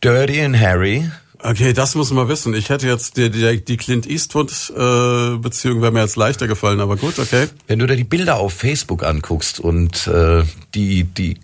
Dirty 0.02 0.40
and 0.42 0.58
Harry. 0.58 1.08
Okay, 1.44 1.72
das 1.72 1.96
muss 1.96 2.12
man 2.12 2.28
wissen. 2.28 2.54
Ich 2.54 2.68
hätte 2.68 2.86
jetzt 2.86 3.16
die, 3.16 3.28
die, 3.28 3.64
die 3.64 3.76
Clint 3.76 4.08
Eastwood-Beziehung 4.08 5.82
wäre 5.82 5.90
mir 5.90 6.00
jetzt 6.00 6.16
leichter 6.16 6.46
gefallen, 6.46 6.80
aber 6.80 6.96
gut, 6.96 7.18
okay. 7.18 7.48
Wenn 7.66 7.80
du 7.80 7.86
dir 7.86 7.96
die 7.96 8.04
Bilder 8.04 8.36
auf 8.36 8.52
Facebook 8.52 9.02
anguckst 9.02 9.58
und 9.58 10.06
äh, 10.06 10.44
die, 10.74 11.02
die 11.02 11.38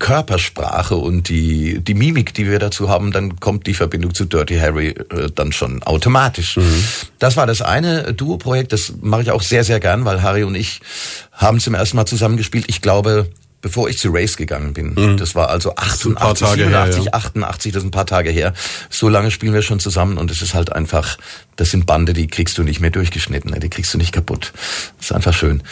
Körpersprache 0.00 0.96
und 0.96 1.28
die, 1.28 1.78
die 1.78 1.94
Mimik, 1.94 2.34
die 2.34 2.48
wir 2.48 2.58
dazu 2.58 2.88
haben, 2.88 3.12
dann 3.12 3.38
kommt 3.38 3.68
die 3.68 3.74
Verbindung 3.74 4.14
zu 4.14 4.24
Dirty 4.24 4.58
Harry 4.58 4.88
äh, 4.88 5.30
dann 5.32 5.52
schon 5.52 5.82
automatisch. 5.84 6.58
Das 7.20 7.36
war 7.36 7.46
das 7.46 7.62
eine 7.62 8.12
Duo-Projekt, 8.14 8.72
das 8.72 8.94
mache 9.00 9.22
ich 9.22 9.30
auch 9.30 9.42
sehr, 9.42 9.62
sehr 9.62 9.78
gern, 9.78 10.04
weil 10.04 10.22
Harry 10.22 10.42
und 10.42 10.56
ich 10.56 10.80
haben 11.32 11.60
zum 11.60 11.74
ersten 11.74 11.96
Mal 11.96 12.06
zusammengespielt. 12.06 12.64
Ich 12.68 12.80
glaube, 12.80 13.28
bevor 13.60 13.88
ich 13.88 13.98
zu 13.98 14.10
Race 14.10 14.36
gegangen 14.36 14.72
bin. 14.72 15.16
Das 15.16 15.34
war 15.34 15.50
also 15.50 15.70
ein 15.70 16.14
paar 16.14 16.32
88, 16.32 16.46
Tage 16.46 16.62
her, 16.68 16.92
87, 16.92 17.04
ja. 17.04 17.12
88, 17.12 17.72
das 17.72 17.82
ist 17.82 17.86
ein 17.86 17.90
paar 17.90 18.06
Tage 18.06 18.30
her. 18.30 18.54
So 18.88 19.08
lange 19.08 19.30
spielen 19.30 19.52
wir 19.52 19.62
schon 19.62 19.80
zusammen 19.80 20.18
und 20.18 20.30
es 20.30 20.42
ist 20.42 20.54
halt 20.54 20.72
einfach, 20.72 21.18
das 21.56 21.70
sind 21.70 21.86
Bande, 21.86 22.12
die 22.12 22.26
kriegst 22.26 22.56
du 22.58 22.62
nicht 22.62 22.80
mehr 22.80 22.90
durchgeschnitten, 22.90 23.50
ne? 23.50 23.60
die 23.60 23.70
kriegst 23.70 23.92
du 23.92 23.98
nicht 23.98 24.12
kaputt. 24.12 24.52
Das 24.98 25.06
ist 25.06 25.12
einfach 25.12 25.34
schön. 25.34 25.62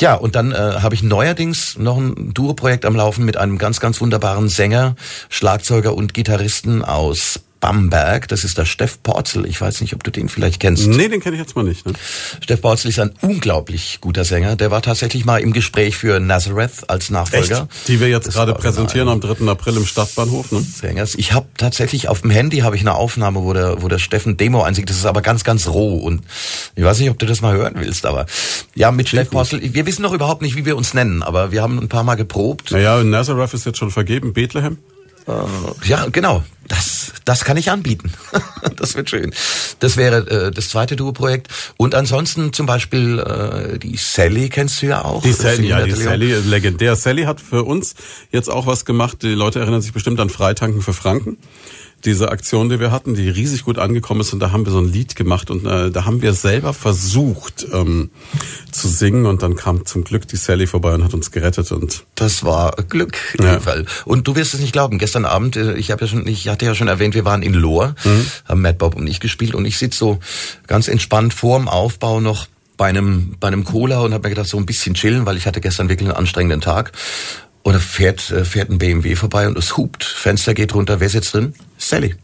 Ja, 0.00 0.14
und 0.14 0.36
dann 0.36 0.52
äh, 0.52 0.56
habe 0.56 0.94
ich 0.94 1.02
neuerdings 1.02 1.76
noch 1.76 1.96
ein 1.96 2.32
Duo-Projekt 2.32 2.84
am 2.84 2.94
Laufen 2.94 3.24
mit 3.24 3.36
einem 3.36 3.58
ganz, 3.58 3.80
ganz 3.80 4.00
wunderbaren 4.00 4.48
Sänger, 4.48 4.94
Schlagzeuger 5.28 5.94
und 5.94 6.14
Gitarristen 6.14 6.84
aus 6.84 7.40
Bamberg. 7.60 8.28
Das 8.28 8.44
ist 8.44 8.58
der 8.58 8.64
Steff 8.64 9.02
Porzel. 9.02 9.46
Ich 9.46 9.60
weiß 9.60 9.80
nicht, 9.80 9.94
ob 9.94 10.04
du 10.04 10.10
den 10.10 10.28
vielleicht 10.28 10.60
kennst. 10.60 10.86
Nee, 10.86 11.08
den 11.08 11.20
kenne 11.20 11.36
ich 11.36 11.42
jetzt 11.42 11.56
mal 11.56 11.64
nicht. 11.64 11.86
Ne? 11.86 11.92
Steff 12.40 12.60
Porzel 12.60 12.90
ist 12.90 12.98
ein 12.98 13.12
unglaublich 13.20 13.98
guter 14.00 14.24
Sänger. 14.24 14.56
Der 14.56 14.70
war 14.70 14.82
tatsächlich 14.82 15.24
mal 15.24 15.40
im 15.40 15.52
Gespräch 15.52 15.96
für 15.96 16.20
Nazareth 16.20 16.88
als 16.88 17.10
Nachfolger. 17.10 17.68
Die 17.88 18.00
wir 18.00 18.08
jetzt 18.08 18.28
Das 18.28 18.34
gerade 18.34 18.54
präsentieren 18.54 19.08
am 19.08 19.20
3. 19.20 19.46
April 19.48 19.76
im 19.76 19.86
Stadtbahnhof. 19.86 20.52
Ne? 20.52 20.60
Sängers. 20.60 21.14
Ich 21.16 21.32
habe 21.32 21.46
tatsächlich 21.56 22.08
auf 22.08 22.22
dem 22.22 22.30
Handy 22.30 22.58
habe 22.58 22.76
ich 22.76 22.82
eine 22.82 22.94
Aufnahme, 22.94 23.42
wo 23.42 23.52
der, 23.52 23.82
wo 23.82 23.88
der 23.88 23.98
Steffen 23.98 24.36
Demo 24.36 24.62
einsingt. 24.62 24.90
Das 24.90 24.96
ist 24.96 25.06
aber 25.06 25.22
ganz, 25.22 25.44
ganz 25.44 25.68
roh 25.68 25.98
und 25.98 26.22
ich 26.74 26.84
weiß 26.84 26.98
nicht, 27.00 27.10
ob 27.10 27.18
du 27.18 27.26
das 27.26 27.40
mal 27.40 27.54
hören 27.54 27.74
willst, 27.76 28.06
aber 28.06 28.26
ja, 28.74 28.90
mit 28.90 29.08
Steff 29.08 29.30
Porzel. 29.30 29.60
Wir 29.74 29.86
wissen 29.86 30.02
noch 30.02 30.12
überhaupt 30.12 30.42
nicht, 30.42 30.56
wie 30.56 30.64
wir 30.64 30.76
uns 30.76 30.94
nennen, 30.94 31.22
aber 31.22 31.50
wir 31.52 31.62
haben 31.62 31.78
ein 31.78 31.88
paar 31.88 32.04
Mal 32.04 32.14
geprobt. 32.14 32.70
Naja, 32.70 33.02
Nazareth 33.02 33.54
ist 33.54 33.66
jetzt 33.66 33.78
schon 33.78 33.90
vergeben. 33.90 34.32
Bethlehem? 34.32 34.78
Ja, 35.84 36.06
genau. 36.10 36.42
Das, 36.68 37.12
das 37.24 37.44
kann 37.44 37.56
ich 37.56 37.70
anbieten. 37.70 38.12
das 38.76 38.94
wird 38.94 39.10
schön. 39.10 39.34
Das 39.80 39.96
wäre 39.96 40.48
äh, 40.48 40.50
das 40.50 40.68
zweite 40.68 40.96
Duo-Projekt. 40.96 41.48
Und 41.78 41.94
ansonsten 41.94 42.52
zum 42.52 42.66
Beispiel 42.66 43.18
äh, 43.18 43.78
die 43.78 43.96
Sally 43.96 44.50
kennst 44.50 44.82
du 44.82 44.86
ja 44.86 45.04
auch. 45.04 45.22
Die 45.22 45.32
Sally, 45.32 45.68
ja, 45.68 45.82
die. 45.82 45.92
Sally, 45.92 46.34
legendär. 46.34 46.94
Sally 46.96 47.24
hat 47.24 47.40
für 47.40 47.64
uns 47.64 47.94
jetzt 48.30 48.50
auch 48.50 48.66
was 48.66 48.84
gemacht. 48.84 49.22
Die 49.22 49.28
Leute 49.28 49.60
erinnern 49.60 49.80
sich 49.80 49.92
bestimmt 49.92 50.20
an 50.20 50.28
Freitanken 50.28 50.82
für 50.82 50.92
Franken. 50.92 51.38
Diese 52.04 52.30
Aktion, 52.30 52.68
die 52.68 52.78
wir 52.78 52.92
hatten, 52.92 53.14
die 53.14 53.28
riesig 53.28 53.64
gut 53.64 53.78
angekommen 53.78 54.20
ist 54.20 54.32
und 54.32 54.38
da 54.40 54.52
haben 54.52 54.64
wir 54.64 54.72
so 54.72 54.78
ein 54.78 54.92
Lied 54.92 55.16
gemacht 55.16 55.50
und 55.50 55.66
äh, 55.66 55.90
da 55.90 56.04
haben 56.04 56.22
wir 56.22 56.32
selber 56.32 56.72
versucht 56.72 57.66
ähm, 57.72 58.10
zu 58.70 58.88
singen 58.88 59.26
und 59.26 59.42
dann 59.42 59.56
kam 59.56 59.84
zum 59.84 60.04
Glück 60.04 60.28
die 60.28 60.36
Sally 60.36 60.66
vorbei 60.66 60.94
und 60.94 61.02
hat 61.02 61.14
uns 61.14 61.30
gerettet 61.30 61.72
und 61.72 62.04
Das 62.14 62.44
war 62.44 62.76
Glück 62.88 63.16
in 63.36 63.44
Ja. 63.44 63.60
Fall. 63.60 63.86
Und 64.04 64.28
du 64.28 64.36
wirst 64.36 64.54
es 64.54 64.60
nicht 64.60 64.72
glauben. 64.72 64.98
Gestern 64.98 65.24
Abend, 65.24 65.56
äh, 65.56 65.74
ich 65.74 65.90
habe 65.90 66.02
ja 66.02 66.08
schon, 66.08 66.26
ich 66.26 66.48
hatte 66.48 66.66
ja 66.66 66.74
schon 66.74 66.88
erwähnt, 66.88 67.14
wir 67.14 67.24
waren 67.24 67.42
in 67.42 67.54
Lohr, 67.54 67.94
haben 68.46 68.62
Matt 68.62 68.78
Bob 68.78 68.94
und 68.94 69.06
ich 69.06 69.20
gespielt 69.20 69.54
und 69.54 69.64
ich 69.64 69.78
sitze 69.78 69.98
so 69.98 70.18
ganz 70.66 70.88
entspannt 70.88 71.34
vorm 71.34 71.68
Aufbau 71.68 72.20
noch 72.20 72.46
bei 72.76 72.86
einem 72.86 73.34
bei 73.40 73.48
einem 73.48 73.64
Cola 73.64 74.00
und 74.00 74.14
habe 74.14 74.28
mir 74.28 74.34
gedacht, 74.34 74.48
so 74.48 74.56
ein 74.56 74.64
bisschen 74.64 74.94
chillen, 74.94 75.26
weil 75.26 75.36
ich 75.36 75.46
hatte 75.46 75.60
gestern 75.60 75.88
wirklich 75.88 76.08
einen 76.08 76.16
anstrengenden 76.16 76.60
Tag. 76.60 76.92
Da 77.72 77.78
fährt 77.78 78.30
äh, 78.30 78.44
fährt 78.44 78.70
ein 78.70 78.78
BMW 78.78 79.16
vorbei 79.16 79.46
und 79.46 79.58
es 79.58 79.76
hupt, 79.76 80.04
Fenster 80.04 80.54
geht 80.54 80.74
runter. 80.74 81.00
Wer 81.00 81.08
sitzt 81.08 81.34
drin? 81.34 81.54
Sally. 81.76 82.14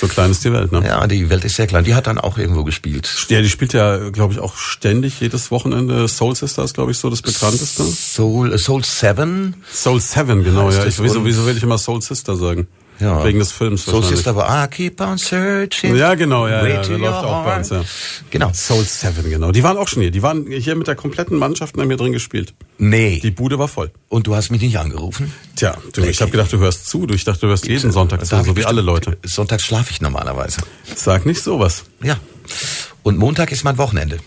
so 0.00 0.06
klein 0.08 0.30
ist 0.30 0.44
die 0.44 0.52
Welt, 0.52 0.72
ne? 0.72 0.84
Ja, 0.86 1.06
die 1.06 1.30
Welt 1.30 1.44
ist 1.44 1.56
sehr 1.56 1.66
klein. 1.66 1.84
Die 1.84 1.94
hat 1.94 2.06
dann 2.06 2.18
auch 2.18 2.38
irgendwo 2.38 2.64
gespielt. 2.64 3.26
Ja, 3.28 3.40
die 3.40 3.48
spielt 3.48 3.72
ja, 3.72 4.10
glaube 4.10 4.32
ich, 4.32 4.40
auch 4.40 4.56
ständig 4.56 5.20
jedes 5.20 5.50
Wochenende. 5.50 6.08
Soul 6.08 6.34
Sisters, 6.34 6.74
glaube 6.74 6.90
ich, 6.90 6.98
so 6.98 7.10
das 7.10 7.22
bekannteste. 7.22 7.84
Soul 7.84 8.52
äh, 8.52 8.58
Soul 8.58 8.84
7. 8.84 9.54
Soul 9.72 10.00
Seven, 10.00 10.44
genau, 10.44 10.70
ja. 10.70 10.84
Ich, 10.84 11.02
wieso, 11.02 11.24
wieso 11.24 11.46
will 11.46 11.56
ich 11.56 11.62
immer 11.62 11.78
Soul 11.78 12.02
Sister 12.02 12.36
sagen? 12.36 12.66
Ja. 13.00 13.24
Wegen 13.24 13.38
des 13.40 13.52
Films 13.52 13.84
Soul. 13.84 14.04
Sister 14.04 14.36
war 14.36 14.64
I 14.64 14.68
keep 14.68 15.00
on 15.00 15.18
searching. 15.18 15.96
Ja, 15.96 16.14
genau, 16.14 16.46
ja, 16.46 16.66
ja, 16.66 16.82
der 16.82 16.98
läuft 16.98 17.24
auch 17.24 17.44
bei 17.44 17.56
uns, 17.56 17.70
ja. 17.70 17.84
Genau. 18.30 18.52
Soul 18.52 18.84
Seven, 18.84 19.28
genau. 19.28 19.50
Die 19.52 19.62
waren 19.62 19.76
auch 19.76 19.88
schon 19.88 20.02
hier. 20.02 20.10
Die 20.10 20.22
waren 20.22 20.46
hier 20.46 20.76
mit 20.76 20.86
der 20.86 20.94
kompletten 20.94 21.38
Mannschaft 21.38 21.76
haben 21.76 21.88
hier 21.88 21.96
drin 21.96 22.12
gespielt. 22.12 22.54
Nee. 22.78 23.20
Die 23.20 23.30
Bude 23.30 23.58
war 23.58 23.68
voll. 23.68 23.90
Und 24.08 24.26
du 24.26 24.36
hast 24.36 24.50
mich 24.50 24.60
nicht 24.60 24.78
angerufen? 24.78 25.32
Tja, 25.56 25.76
du, 25.92 26.02
ich 26.02 26.20
habe 26.20 26.30
gedacht, 26.30 26.52
du 26.52 26.58
hörst 26.58 26.88
zu. 26.88 27.06
Du, 27.06 27.14
ich 27.14 27.24
dachte, 27.24 27.40
du 27.40 27.46
hörst 27.48 27.66
jeden 27.66 27.90
Sonntag 27.90 28.24
zu, 28.24 28.42
so 28.44 28.56
wie 28.56 28.64
alle 28.64 28.80
Leute. 28.80 29.18
Sonntags 29.24 29.64
schlafe 29.64 29.90
ich 29.90 30.00
normalerweise. 30.00 30.60
Sag 30.94 31.26
nicht 31.26 31.42
sowas. 31.42 31.84
Ja. 32.02 32.16
Und 33.02 33.18
Montag 33.18 33.52
ist 33.52 33.64
mein 33.64 33.78
Wochenende. 33.78 34.18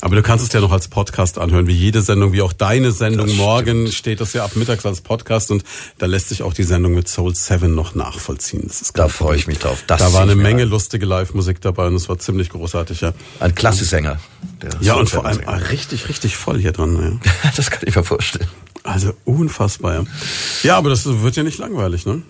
Aber 0.00 0.14
du 0.14 0.22
kannst 0.22 0.46
es 0.46 0.52
ja 0.52 0.60
noch 0.60 0.70
als 0.70 0.86
Podcast 0.86 1.38
anhören, 1.38 1.66
wie 1.66 1.72
jede 1.72 2.02
Sendung, 2.02 2.32
wie 2.32 2.40
auch 2.40 2.52
deine 2.52 2.92
Sendung. 2.92 3.34
Morgen 3.34 3.90
steht 3.90 4.20
das 4.20 4.32
ja 4.32 4.44
ab 4.44 4.54
mittags 4.54 4.86
als 4.86 5.00
Podcast 5.00 5.50
und 5.50 5.64
da 5.98 6.06
lässt 6.06 6.28
sich 6.28 6.42
auch 6.44 6.52
die 6.52 6.62
Sendung 6.62 6.94
mit 6.94 7.08
Soul 7.08 7.34
7 7.34 7.74
noch 7.74 7.96
nachvollziehen. 7.96 8.62
Das 8.66 8.80
ist 8.80 8.96
Da 8.96 9.08
freue 9.08 9.36
ich 9.36 9.48
mich 9.48 9.58
drauf. 9.58 9.82
Das 9.88 9.98
da 10.00 10.12
war 10.12 10.22
eine 10.22 10.36
Menge 10.36 10.62
rein. 10.62 10.68
lustige 10.68 11.04
Live-Musik 11.04 11.60
dabei 11.60 11.88
und 11.88 11.96
es 11.96 12.08
war 12.08 12.18
ziemlich 12.18 12.50
großartig, 12.50 13.00
ja. 13.00 13.12
Ein 13.40 13.56
klasse 13.56 13.84
Sänger. 13.84 14.20
der 14.62 14.70
Ja, 14.80 14.94
und 14.94 15.10
vor 15.10 15.26
allem 15.26 15.40
richtig, 15.70 16.08
richtig 16.08 16.36
voll 16.36 16.60
hier 16.60 16.72
dran. 16.72 17.20
Ja. 17.24 17.50
Das 17.56 17.70
kann 17.70 17.82
ich 17.84 17.96
mir 17.96 18.04
vorstellen. 18.04 18.48
Also 18.84 19.14
unfassbar, 19.24 19.94
ja. 19.94 20.04
Ja, 20.62 20.76
aber 20.78 20.90
das 20.90 21.06
wird 21.06 21.34
ja 21.34 21.42
nicht 21.42 21.58
langweilig, 21.58 22.06
ne? 22.06 22.22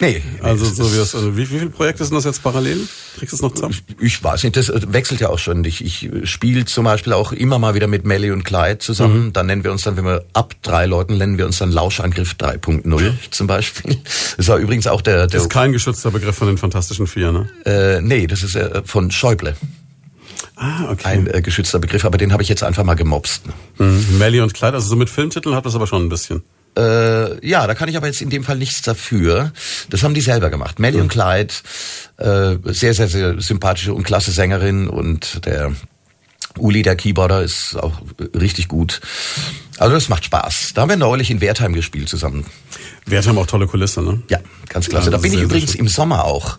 Nee. 0.00 0.22
Also 0.42 0.64
das 0.64 0.76
so 0.76 0.92
wie 0.92 0.96
das, 0.96 1.14
also 1.14 1.36
wie, 1.36 1.42
wie 1.50 1.58
viele 1.58 1.70
Projekte 1.70 2.04
sind 2.04 2.14
das 2.14 2.24
jetzt 2.24 2.42
parallel? 2.42 2.80
Kriegst 3.16 3.32
du 3.32 3.36
es 3.36 3.42
noch 3.42 3.54
zusammen? 3.54 3.76
Ich 4.00 4.22
weiß 4.22 4.42
nicht, 4.42 4.56
das 4.56 4.72
wechselt 4.92 5.20
ja 5.20 5.28
auch 5.28 5.38
schon. 5.38 5.64
Ich, 5.64 5.84
ich 5.84 6.10
spiele 6.28 6.64
zum 6.64 6.84
Beispiel 6.84 7.12
auch 7.12 7.32
immer 7.32 7.58
mal 7.58 7.74
wieder 7.74 7.86
mit 7.86 8.04
Melly 8.04 8.32
und 8.32 8.44
Clyde 8.44 8.78
zusammen. 8.78 9.26
Mhm. 9.26 9.32
Dann 9.32 9.46
nennen 9.46 9.62
wir 9.62 9.70
uns 9.70 9.82
dann, 9.82 9.96
wenn 9.96 10.04
wir 10.04 10.24
ab 10.32 10.56
drei 10.62 10.86
Leuten 10.86 11.16
nennen 11.16 11.38
wir 11.38 11.46
uns 11.46 11.58
dann 11.58 11.70
Lauschangriff 11.70 12.34
3.0 12.38 13.12
zum 13.30 13.46
Beispiel. 13.46 13.96
Das 14.36 14.48
war 14.48 14.58
übrigens 14.58 14.86
auch 14.88 15.00
der, 15.00 15.18
der 15.18 15.26
Das 15.28 15.42
ist 15.42 15.50
kein 15.50 15.72
geschützter 15.72 16.10
Begriff 16.10 16.36
von 16.36 16.48
den 16.48 16.58
Fantastischen 16.58 17.06
Vier, 17.06 17.30
ne? 17.30 17.48
äh, 17.64 18.00
nee, 18.00 18.26
das 18.26 18.42
ist 18.42 18.56
äh, 18.56 18.82
von 18.84 19.10
Schäuble. 19.10 19.56
Ah, 20.56 20.90
okay. 20.90 21.08
Ein 21.08 21.26
äh, 21.26 21.40
geschützter 21.40 21.78
Begriff, 21.78 22.04
aber 22.04 22.18
den 22.18 22.32
habe 22.32 22.42
ich 22.42 22.48
jetzt 22.48 22.62
einfach 22.62 22.84
mal 22.84 22.94
gemobst. 22.94 23.42
Mhm. 23.78 24.18
Melly 24.18 24.40
und 24.40 24.54
Clyde, 24.54 24.74
also 24.74 24.88
so 24.88 24.96
mit 24.96 25.10
Filmtiteln 25.10 25.54
hat 25.54 25.66
das 25.66 25.74
aber 25.74 25.86
schon 25.86 26.04
ein 26.04 26.08
bisschen. 26.08 26.42
Äh, 26.76 27.46
ja, 27.46 27.66
da 27.66 27.74
kann 27.74 27.88
ich 27.88 27.96
aber 27.96 28.06
jetzt 28.06 28.20
in 28.20 28.30
dem 28.30 28.44
Fall 28.44 28.56
nichts 28.56 28.82
dafür. 28.82 29.52
Das 29.90 30.02
haben 30.02 30.14
die 30.14 30.20
selber 30.20 30.50
gemacht. 30.50 30.78
Melly 30.78 31.00
und 31.00 31.08
Clyde, 31.08 31.54
äh, 32.16 32.56
sehr, 32.72 32.94
sehr, 32.94 33.08
sehr 33.08 33.40
sympathische 33.40 33.94
und 33.94 34.04
klasse 34.04 34.32
Sängerin 34.32 34.88
und 34.88 35.44
der 35.46 35.72
Uli, 36.58 36.82
der 36.82 36.96
Keyboarder, 36.96 37.42
ist 37.42 37.76
auch 37.76 38.00
richtig 38.34 38.68
gut. 38.68 39.00
Also 39.78 39.94
das 39.94 40.08
macht 40.08 40.24
Spaß. 40.24 40.72
Da 40.74 40.82
haben 40.82 40.88
wir 40.88 40.96
neulich 40.96 41.30
in 41.30 41.40
Wertheim 41.40 41.72
gespielt 41.72 42.08
zusammen. 42.08 42.46
Wertheim 43.06 43.38
auch 43.38 43.46
tolle 43.46 43.66
Kulisse, 43.66 44.02
ne? 44.02 44.22
Ja, 44.30 44.38
ganz 44.68 44.88
klasse. 44.88 45.06
Ja, 45.06 45.12
da 45.12 45.18
bin 45.18 45.32
ich 45.32 45.40
übrigens 45.40 45.72
schön. 45.72 45.80
im 45.80 45.88
Sommer 45.88 46.24
auch. 46.24 46.58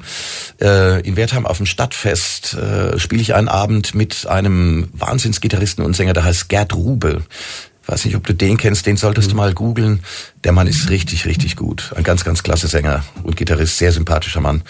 Äh, 0.61 1.01
in 1.07 1.16
Wertheim 1.16 1.45
auf 1.45 1.57
dem 1.57 1.66
Stadtfest 1.66 2.55
äh, 2.55 2.99
spiele 2.99 3.22
ich 3.22 3.34
einen 3.34 3.47
Abend 3.47 3.95
mit 3.95 4.28
einem 4.28 4.89
Wahnsinnsgitarristen 4.93 5.84
und 5.84 5.95
Sänger, 5.95 6.13
der 6.13 6.26
heißt 6.26 6.49
Gerd 6.49 6.74
Rube. 6.74 7.24
Ich 7.86 7.91
weiß 7.91 8.05
nicht, 8.05 8.15
ob 8.15 8.25
du 8.25 8.33
den 8.33 8.57
kennst, 8.57 8.88
den 8.88 8.97
solltest 8.97 9.27
Mhm. 9.27 9.31
du 9.31 9.38
mal 9.38 9.53
googeln. 9.53 9.99
Der 10.43 10.51
Mann 10.53 10.65
ist 10.67 10.89
richtig, 10.89 11.25
richtig 11.25 11.55
gut. 11.55 11.91
Ein 11.95 12.03
ganz, 12.03 12.23
ganz 12.23 12.41
klasse 12.41 12.67
Sänger 12.67 13.05
und 13.23 13.38
Gitarrist, 13.38 13.77
sehr 13.77 13.91
sympathischer 13.91 14.41
Mann. 14.41 14.63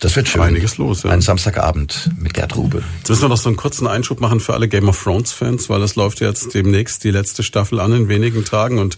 Das 0.00 0.16
wird 0.16 0.26
schön. 0.26 0.40
Einiges 0.40 0.78
los, 0.78 1.04
ja. 1.04 1.10
Ein 1.10 1.20
Samstagabend 1.20 2.10
mit 2.18 2.34
Gerd 2.34 2.56
Rube. 2.56 2.82
Jetzt 2.98 3.08
müssen 3.10 3.22
wir 3.22 3.28
noch 3.28 3.36
so 3.36 3.48
einen 3.48 3.56
kurzen 3.56 3.86
Einschub 3.86 4.20
machen 4.20 4.40
für 4.40 4.54
alle 4.54 4.66
Game 4.66 4.88
of 4.88 5.00
Thrones 5.00 5.30
Fans, 5.30 5.68
weil 5.70 5.78
das 5.78 5.94
läuft 5.94 6.20
jetzt 6.20 6.52
demnächst 6.54 7.04
die 7.04 7.12
letzte 7.12 7.44
Staffel 7.44 7.78
an 7.78 7.92
in 7.92 8.08
wenigen 8.08 8.44
Tagen. 8.44 8.80
Und 8.80 8.94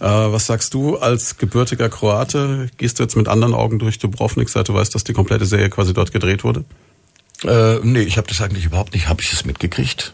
äh, 0.00 0.04
was 0.06 0.46
sagst 0.46 0.74
du 0.74 0.96
als 0.96 1.38
gebürtiger 1.38 1.88
Kroate? 1.88 2.68
Gehst 2.78 2.98
du 2.98 3.04
jetzt 3.04 3.14
mit 3.16 3.28
anderen 3.28 3.54
Augen 3.54 3.78
durch 3.78 4.00
Dubrovnik, 4.00 4.48
seit 4.48 4.68
du 4.68 4.74
weißt, 4.74 4.92
dass 4.92 5.04
die 5.04 5.12
komplette 5.12 5.46
Serie 5.46 5.70
quasi 5.70 5.94
dort 5.94 6.10
gedreht 6.10 6.42
wurde? 6.42 6.64
Äh, 7.44 7.78
nee, 7.84 8.00
ich 8.00 8.16
habe 8.18 8.26
das 8.26 8.40
eigentlich 8.40 8.64
überhaupt 8.64 8.94
nicht. 8.94 9.08
Habe 9.08 9.22
ich 9.22 9.32
es 9.32 9.44
mitgekriegt? 9.44 10.12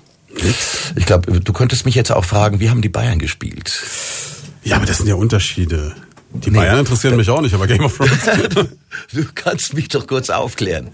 Ich 0.97 1.07
glaube, 1.07 1.41
du 1.41 1.53
könntest 1.53 1.85
mich 1.87 1.95
jetzt 1.95 2.13
auch 2.13 2.25
fragen, 2.25 2.61
wie 2.61 2.71
haben 2.71 2.83
die 2.83 2.89
Bayern 2.89 3.19
gespielt? 3.19 3.83
Ja, 4.63 4.77
aber 4.77 4.87
das 4.87 4.99
sind 4.99 5.07
ja 5.07 5.15
Unterschiede. 5.15 5.95
Die 6.33 6.51
Nee. 6.51 6.59
Bayern 6.59 6.79
interessieren 6.81 7.17
mich 7.17 7.31
auch 7.31 7.41
nicht, 7.41 7.55
aber 7.55 7.67
Game 7.67 7.85
of 7.85 7.97
Thrones. 7.97 8.13
Du 9.13 9.25
kannst 9.35 9.75
mich 9.75 9.89
doch 9.89 10.07
kurz 10.07 10.31
aufklären. 10.31 10.91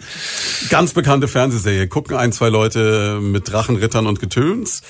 Ganz 0.68 0.92
bekannte 0.92 1.28
Fernsehserie. 1.28 1.86
Gucken 1.88 2.16
ein, 2.16 2.32
zwei 2.32 2.48
Leute 2.48 3.18
mit 3.20 3.50
Drachenrittern 3.50 4.06
und 4.06 4.20
Getöns. 4.20 4.82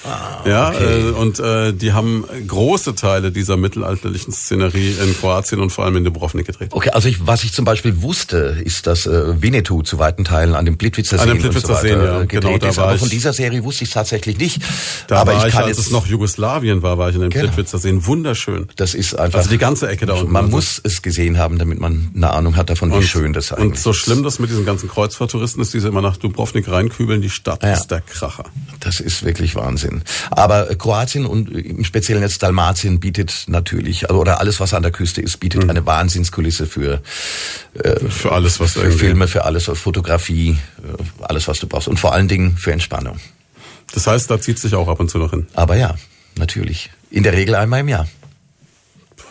ja, 0.45 0.69
okay. 0.71 1.09
äh, 1.09 1.11
und 1.13 1.39
äh, 1.39 1.73
die 1.73 1.93
haben 1.93 2.25
große 2.47 2.95
Teile 2.95 3.31
dieser 3.33 3.57
mittelalterlichen 3.57 4.33
Szenerie 4.33 4.95
in 5.03 5.17
Kroatien 5.19 5.61
und 5.61 5.71
vor 5.71 5.85
allem 5.85 5.97
in 5.97 6.05
Dubrovnik 6.05 6.47
gedreht. 6.47 6.69
Okay, 6.73 6.91
also 6.91 7.09
ich, 7.09 7.27
was 7.27 7.45
ich 7.45 7.53
zum 7.53 7.65
Beispiel 7.65 8.03
wusste, 8.03 8.61
ist, 8.65 8.87
dass 8.87 9.07
äh, 9.07 9.41
Winnetou 9.43 9.83
zu 9.83 9.99
weiten 9.99 10.25
Teilen 10.25 10.55
an 10.55 10.65
dem 10.65 10.79
Plitwitzer 10.79 11.19
An 11.21 11.29
Seen 11.29 11.37
dem 11.37 11.43
Plitwitzer 11.43 11.75
so 11.77 11.81
Seen, 11.81 12.01
ja. 12.03 12.25
Genau, 12.25 12.59
da 12.59 12.69
ist. 12.69 12.77
war 12.77 12.85
Aber 12.85 12.95
ich- 12.95 13.01
von 13.01 13.09
dieser 13.11 13.33
Serie 13.33 13.63
wusste 13.65 13.85
ich 13.85 13.91
tatsächlich 13.91 14.39
nicht. 14.39 14.61
Da 15.07 15.17
aber 15.21 15.35
war 15.35 15.47
ich, 15.47 15.53
kann 15.53 15.65
als 15.65 15.77
jetzt, 15.77 15.87
es 15.87 15.93
noch 15.93 16.07
Jugoslawien 16.07 16.83
war, 16.83 16.99
war 16.99 17.09
ich 17.11 17.15
in 17.15 17.21
dem 17.23 17.31
Genau. 17.31 17.45
Plitwitzer 17.47 17.79
Seen. 17.79 18.07
Wunderschön. 18.07 18.69
das 18.77 18.95
ist 18.95 19.15
einfach. 19.19 19.39
Also 19.39 19.51
die 19.51 19.59
ganze 19.59 19.89
Ecke 19.89 20.07
da 20.07 20.15
unten. 20.15 20.33
Man 20.33 20.45
Also- 20.47 20.57
muss 20.57 20.81
es 20.83 21.03
gesehen 21.03 21.39
haben, 21.39 21.59
damit 21.59 21.81
man 21.81 22.11
eine 22.15 22.31
Ahnung 22.31 22.57
hat 22.57 22.71
davon, 22.71 22.91
wie 23.01 23.07
schön 23.07 23.33
das 23.33 23.53
eigentlich 23.53 23.67
Und 23.71 23.79
so 23.79 23.93
schlimm 23.93 24.23
das 24.23 24.39
mit 24.39 24.51
diesen 24.51 24.65
ganzen 24.65 24.89
Kreuzfahrttouristen 24.89 25.63
ist, 25.63 25.73
die 25.75 25.81
sie 25.81 25.89
immer 25.89 26.03
nach 26.03 26.17
Dubrovnik 26.17 26.69
reinkübeln, 26.69 27.21
die 27.23 27.31
Stadt 27.31 27.63
Ja. 27.63 27.73
ist 27.73 27.89
der 27.89 28.01
Kracher. 28.01 28.45
Das 28.81 29.01
ist 29.01 29.25
wirklich 29.25 29.55
Wahnsinn. 29.55 30.03
Aber 30.31 30.71
äh, 30.71 30.77
Kroatien 30.77 31.27
und 31.27 31.51
äh, 31.55 31.61
im 31.61 31.85
Speziellen 31.85 32.23
jetzt 32.23 32.43
Dalmatien 32.43 33.01
bietet 33.01 33.45
natürlich, 33.49 34.09
also, 34.09 34.21
oder 34.21 34.41
alles, 34.41 34.61
was 34.61 34.75
an 34.75 34.83
der 34.83 34.93
Küste 34.93 35.21
ist, 35.21 35.39
bietet 35.39 35.65
Mhm. 35.65 35.71
eine 35.71 35.87
Wahnsinnskulisse 35.87 36.67
für, 36.67 37.03
Für 38.09 38.33
alles, 38.33 38.61
was 38.61 38.73
für 38.73 38.81
irgendwie... 38.81 38.99
Filme, 38.99 39.29
für 39.29 39.45
alles, 39.45 39.65
für 39.65 39.77
Fotografie, 39.77 40.51
äh, 40.83 41.23
alles, 41.25 41.49
was 41.49 41.59
du 41.61 41.67
brauchst. 41.67 41.89
Und 41.89 41.99
vor 42.01 42.13
allen 42.13 42.29
Dingen 42.29 42.57
für 42.57 42.73
Entspannung. 42.73 43.17
Das 43.93 44.07
heißt, 44.07 44.31
da 44.31 44.41
zieht 44.41 44.59
sich 44.59 44.75
auch 44.75 44.89
ab 44.89 45.01
und 45.01 45.11
zu 45.11 45.19
noch 45.19 45.31
hin. 45.31 45.47
Aber 45.55 45.77
ja, 45.77 45.95
natürlich. 46.37 46.91
In 47.11 47.23
der 47.25 47.33
Regel 47.33 47.55
einmal 47.57 47.81
im 47.81 47.89
Jahr. 47.89 48.07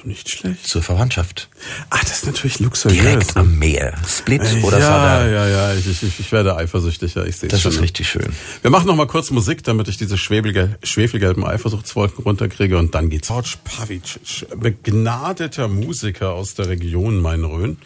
Nicht 0.04 0.30
schlecht. 0.30 0.66
Zur 0.66 0.82
Verwandtschaft. 0.82 1.50
Ah, 1.90 2.00
das 2.02 2.12
ist 2.20 2.26
natürlich 2.26 2.60
luxuriös. 2.60 3.00
Direkt 3.02 3.36
ne? 3.36 3.42
am 3.42 3.60
Meer. 3.60 3.94
Split 4.08 4.42
oder 4.64 4.80
ja, 4.80 4.86
Sadar. 4.86 5.28
ja, 5.30 5.48
ja, 5.48 5.74
ich, 5.74 5.88
ich, 5.88 6.20
ich 6.20 6.32
werde 6.32 6.56
eifersüchtig, 6.56 7.16
ja, 7.16 7.24
ich 7.26 7.36
sehe 7.36 7.50
Das 7.50 7.62
schon. 7.62 7.72
ist 7.74 7.82
richtig 7.82 8.10
schön. 8.10 8.32
Wir 8.62 8.72
machen 8.72 8.88
noch 8.88 8.96
mal 8.96 9.08
kurz 9.08 9.30
Musik, 9.32 9.64
damit 9.64 9.88
ich 9.88 9.98
diese 9.98 10.18
schwefelgel 10.18 10.78
schwefelgelben 10.84 11.46
Eifersuchtswolken 11.46 12.24
runterkriege 12.24 12.78
und 12.78 12.96
dann 12.96 13.10
geht's. 13.10 13.28
George 13.28 13.56
Pavicic, 13.64 14.48
begnadeter 14.58 15.68
Musiker 15.68 16.32
aus 16.34 16.56
der 16.56 16.70
Region 16.70 17.20
Main-Rhön. 17.20 17.78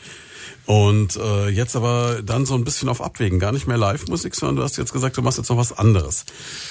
Und 0.65 1.17
äh, 1.17 1.49
jetzt 1.49 1.75
aber 1.75 2.21
dann 2.23 2.45
so 2.45 2.55
ein 2.55 2.63
bisschen 2.63 2.87
auf 2.87 3.01
Abwägen, 3.01 3.37
gar 3.39 3.51
nicht 3.51 3.67
mehr 3.67 3.77
Live-Musik, 3.77 4.33
sondern 4.33 4.55
du 4.57 4.63
hast 4.63 4.77
jetzt 4.77 4.93
gesagt, 4.93 5.17
du 5.17 5.21
machst 5.21 5.37
jetzt 5.37 5.49
noch 5.49 5.57
was 5.57 5.77
anderes. 5.77 6.25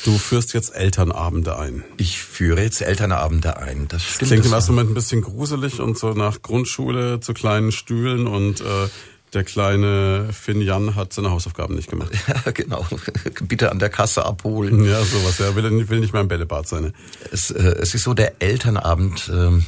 Du 0.04 0.16
führst 0.16 0.54
jetzt 0.54 0.74
Elternabende 0.74 1.58
ein. 1.58 1.84
Ich 1.98 2.18
führe 2.18 2.62
jetzt 2.62 2.80
Elternabende 2.80 3.58
ein. 3.58 3.88
Das 3.88 4.02
stimmt. 4.02 4.30
Klingt 4.30 4.44
im 4.46 4.50
das 4.50 4.60
ersten 4.60 4.74
Moment 4.74 4.90
ein 4.90 4.94
bisschen 4.94 5.20
gruselig 5.20 5.80
und 5.80 5.98
so 5.98 6.14
nach 6.14 6.40
Grundschule 6.40 7.20
zu 7.20 7.34
kleinen 7.34 7.70
Stühlen 7.70 8.26
und 8.26 8.62
äh, 8.62 8.88
der 9.34 9.44
kleine 9.44 10.28
Finn 10.32 10.60
Jan 10.60 10.94
hat 10.94 11.12
seine 11.12 11.30
Hausaufgaben 11.30 11.74
nicht 11.74 11.90
gemacht. 11.90 12.12
Ja, 12.44 12.50
genau. 12.50 12.86
Bitte 13.42 13.70
an 13.70 13.78
der 13.78 13.90
Kasse 13.90 14.24
abholen. 14.24 14.84
Ja, 14.84 15.02
sowas. 15.04 15.38
Er 15.40 15.54
will, 15.54 15.88
will 15.88 16.00
nicht 16.00 16.12
mehr 16.12 16.22
im 16.22 16.28
Bällebad 16.28 16.66
sein. 16.66 16.94
Es, 17.30 17.50
äh, 17.50 17.76
es 17.80 17.94
ist 17.94 18.04
so, 18.04 18.14
der 18.14 18.40
Elternabend 18.40 19.30
ähm, 19.32 19.64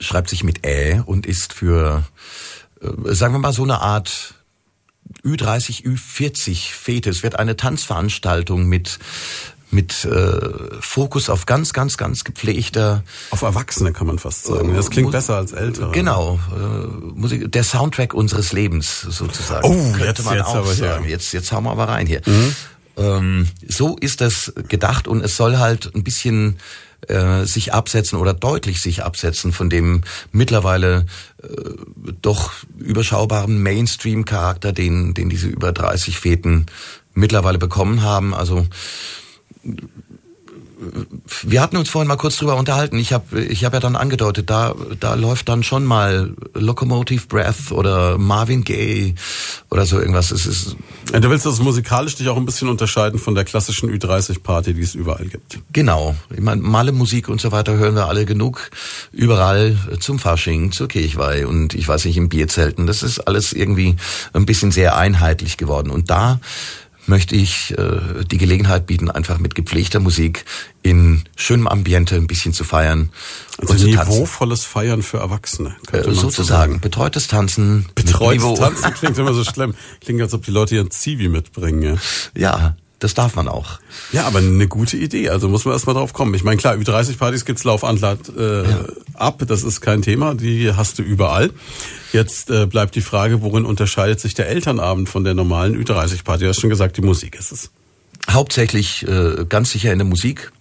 schreibt 0.00 0.30
sich 0.30 0.44
mit 0.44 0.64
Ä 0.66 1.02
und 1.04 1.26
ist 1.26 1.52
für 1.52 2.04
äh, 2.04 2.22
sagen 3.04 3.34
wir 3.34 3.38
mal, 3.38 3.52
so 3.52 3.62
eine 3.62 3.80
Art 3.80 4.34
Ü30, 5.24 5.84
Ü40 5.84 6.70
Fete. 6.72 7.10
Es 7.10 7.22
wird 7.22 7.38
eine 7.38 7.56
Tanzveranstaltung 7.56 8.66
mit 8.66 8.98
mit 9.74 10.04
äh, 10.04 10.38
Fokus 10.80 11.30
auf 11.30 11.46
ganz, 11.46 11.72
ganz, 11.72 11.96
ganz 11.96 12.24
gepflegter. 12.24 13.04
Auf 13.30 13.40
Erwachsene 13.40 13.94
kann 13.94 14.06
man 14.06 14.18
fast 14.18 14.44
sagen. 14.44 14.74
Das 14.74 14.90
klingt 14.90 15.06
Mu- 15.06 15.12
besser 15.12 15.36
als 15.36 15.52
ältere. 15.52 15.92
Genau, 15.92 16.38
äh, 16.54 16.86
Musik, 17.18 17.50
der 17.50 17.64
Soundtrack 17.64 18.12
unseres 18.12 18.52
Lebens 18.52 19.00
sozusagen. 19.00 19.66
Oh, 19.66 19.92
könnte 19.92 20.04
jetzt- 20.04 20.24
man 20.26 20.36
jetzt 20.36 20.46
auch 20.46 20.66
sagen. 20.66 21.08
Jetzt, 21.08 21.32
jetzt 21.32 21.52
hauen 21.52 21.64
wir 21.64 21.70
aber 21.70 21.88
rein 21.88 22.06
hier. 22.06 22.20
Ähm, 22.98 23.48
so 23.66 23.96
ist 23.96 24.20
das 24.20 24.52
gedacht 24.68 25.08
und 25.08 25.24
es 25.24 25.38
soll 25.38 25.56
halt 25.56 25.90
ein 25.94 26.04
bisschen 26.04 26.58
äh, 27.08 27.44
sich 27.44 27.72
absetzen 27.72 28.18
oder 28.18 28.34
deutlich 28.34 28.80
sich 28.80 29.02
absetzen 29.02 29.52
von 29.52 29.68
dem 29.70 30.02
mittlerweile 30.30 31.06
äh, 31.42 31.46
doch 32.20 32.52
überschaubaren 32.78 33.62
Mainstream-Charakter, 33.62 34.72
den, 34.72 35.14
den 35.14 35.28
diese 35.28 35.48
über 35.48 35.72
30 35.72 36.18
Feten 36.18 36.66
mittlerweile 37.14 37.58
bekommen 37.58 38.02
haben. 38.02 38.34
Also 38.34 38.66
wir 41.42 41.60
hatten 41.60 41.76
uns 41.76 41.88
vorhin 41.88 42.08
mal 42.08 42.16
kurz 42.16 42.36
drüber 42.36 42.56
unterhalten. 42.56 42.98
Ich 42.98 43.12
habe 43.12 43.40
ich 43.40 43.64
hab 43.64 43.72
ja 43.72 43.80
dann 43.80 43.96
angedeutet, 43.96 44.50
da, 44.50 44.74
da 44.98 45.14
läuft 45.14 45.48
dann 45.48 45.62
schon 45.62 45.84
mal 45.84 46.34
Locomotive 46.54 47.26
Breath 47.26 47.70
oder 47.70 48.18
Marvin 48.18 48.64
Gaye 48.64 49.14
oder 49.70 49.86
so 49.86 49.98
irgendwas. 49.98 50.30
Es 50.30 50.46
ist 50.46 50.76
Ja, 51.12 51.20
Du 51.20 51.30
willst 51.30 51.46
das 51.46 51.60
musikalisch 51.60 52.16
dich 52.16 52.28
auch 52.28 52.36
ein 52.36 52.44
bisschen 52.44 52.68
unterscheiden 52.68 53.18
von 53.18 53.34
der 53.34 53.44
klassischen 53.44 53.90
Ü30-Party, 53.90 54.74
die 54.74 54.82
es 54.82 54.94
überall 54.94 55.26
gibt. 55.26 55.58
genau. 55.72 56.16
Ich 56.34 56.40
meine, 56.40 56.62
Malle-Musik 56.62 57.28
und 57.28 57.40
so 57.40 57.52
weiter 57.52 57.74
hören 57.76 57.94
wir 57.94 58.06
alle 58.06 58.24
genug. 58.24 58.70
Überall 59.12 59.76
zum 60.00 60.18
Fasching, 60.18 60.72
zur 60.72 60.88
Kirchweih 60.88 61.46
und 61.46 61.74
ich 61.74 61.86
weiß 61.86 62.04
nicht, 62.06 62.16
im 62.16 62.28
Bierzelten. 62.28 62.86
Das 62.86 63.02
ist 63.02 63.20
alles 63.20 63.52
irgendwie 63.52 63.96
ein 64.32 64.46
bisschen 64.46 64.72
sehr 64.72 64.96
einheitlich 64.96 65.56
geworden. 65.56 65.90
Und 65.90 66.10
da 66.10 66.40
möchte 67.06 67.34
ich 67.36 67.76
äh, 67.78 68.24
die 68.30 68.38
Gelegenheit 68.38 68.86
bieten, 68.86 69.10
einfach 69.10 69.38
mit 69.38 69.54
gepflegter 69.54 70.00
Musik 70.00 70.44
in 70.82 71.22
schönem 71.36 71.66
Ambiente 71.68 72.16
ein 72.16 72.26
bisschen 72.26 72.52
zu 72.52 72.64
feiern. 72.64 73.10
Also 73.58 73.72
und 73.72 73.78
zu 73.78 73.90
tanzen. 73.90 74.12
niveauvolles 74.12 74.64
Feiern 74.64 75.02
für 75.02 75.18
Erwachsene. 75.18 75.76
könnte 75.86 76.10
Äh, 76.10 76.14
so 76.14 76.22
sozusagen. 76.22 76.72
sagen. 76.72 76.80
Betreutes 76.80 77.26
Tanzen. 77.28 77.86
Betreutes. 77.94 78.54
Tanzen 78.58 78.94
klingt 78.94 79.18
immer 79.18 79.34
so 79.34 79.44
schlimm. 79.44 79.74
Klingt, 80.00 80.20
als 80.22 80.34
ob 80.34 80.44
die 80.44 80.50
Leute 80.50 80.76
ihren 80.76 80.90
Zivi 80.90 81.28
mitbringen. 81.28 81.82
Ja. 81.82 81.96
Ja, 82.34 82.76
das 83.02 83.14
darf 83.14 83.34
man 83.34 83.48
auch. 83.48 83.80
Ja, 84.12 84.26
aber 84.26 84.38
eine 84.38 84.68
gute 84.68 84.96
Idee. 84.96 85.30
Also 85.30 85.48
muss 85.48 85.64
man 85.64 85.74
erstmal 85.74 85.94
drauf 85.94 86.12
kommen. 86.12 86.34
Ich 86.34 86.44
meine, 86.44 86.56
klar, 86.56 86.74
Ü30-Partys 86.74 87.44
gibt's 87.44 87.64
Lauf 87.64 87.84
an 87.84 87.98
Land 87.98 88.30
äh, 88.36 88.64
ab. 89.14 89.42
Das 89.46 89.62
ist 89.64 89.80
kein 89.80 90.02
Thema. 90.02 90.34
Die 90.34 90.72
hast 90.72 90.98
du 90.98 91.02
überall. 91.02 91.50
Jetzt 92.12 92.50
äh, 92.50 92.66
bleibt 92.66 92.94
die 92.94 93.00
Frage, 93.00 93.42
worin 93.42 93.64
unterscheidet 93.64 94.20
sich 94.20 94.34
der 94.34 94.48
Elternabend 94.48 95.08
von 95.08 95.24
der 95.24 95.34
normalen 95.34 95.76
Ü30-Party? 95.76 96.44
Du 96.44 96.48
hast 96.48 96.60
schon 96.60 96.70
gesagt, 96.70 96.96
die 96.96 97.02
Musik 97.02 97.36
ist 97.36 97.52
es. 97.52 97.70
Hauptsächlich 98.30 99.06
äh, 99.08 99.44
ganz 99.48 99.70
sicher 99.72 99.92
in 99.92 99.98
der 99.98 100.06
Musik. 100.06 100.52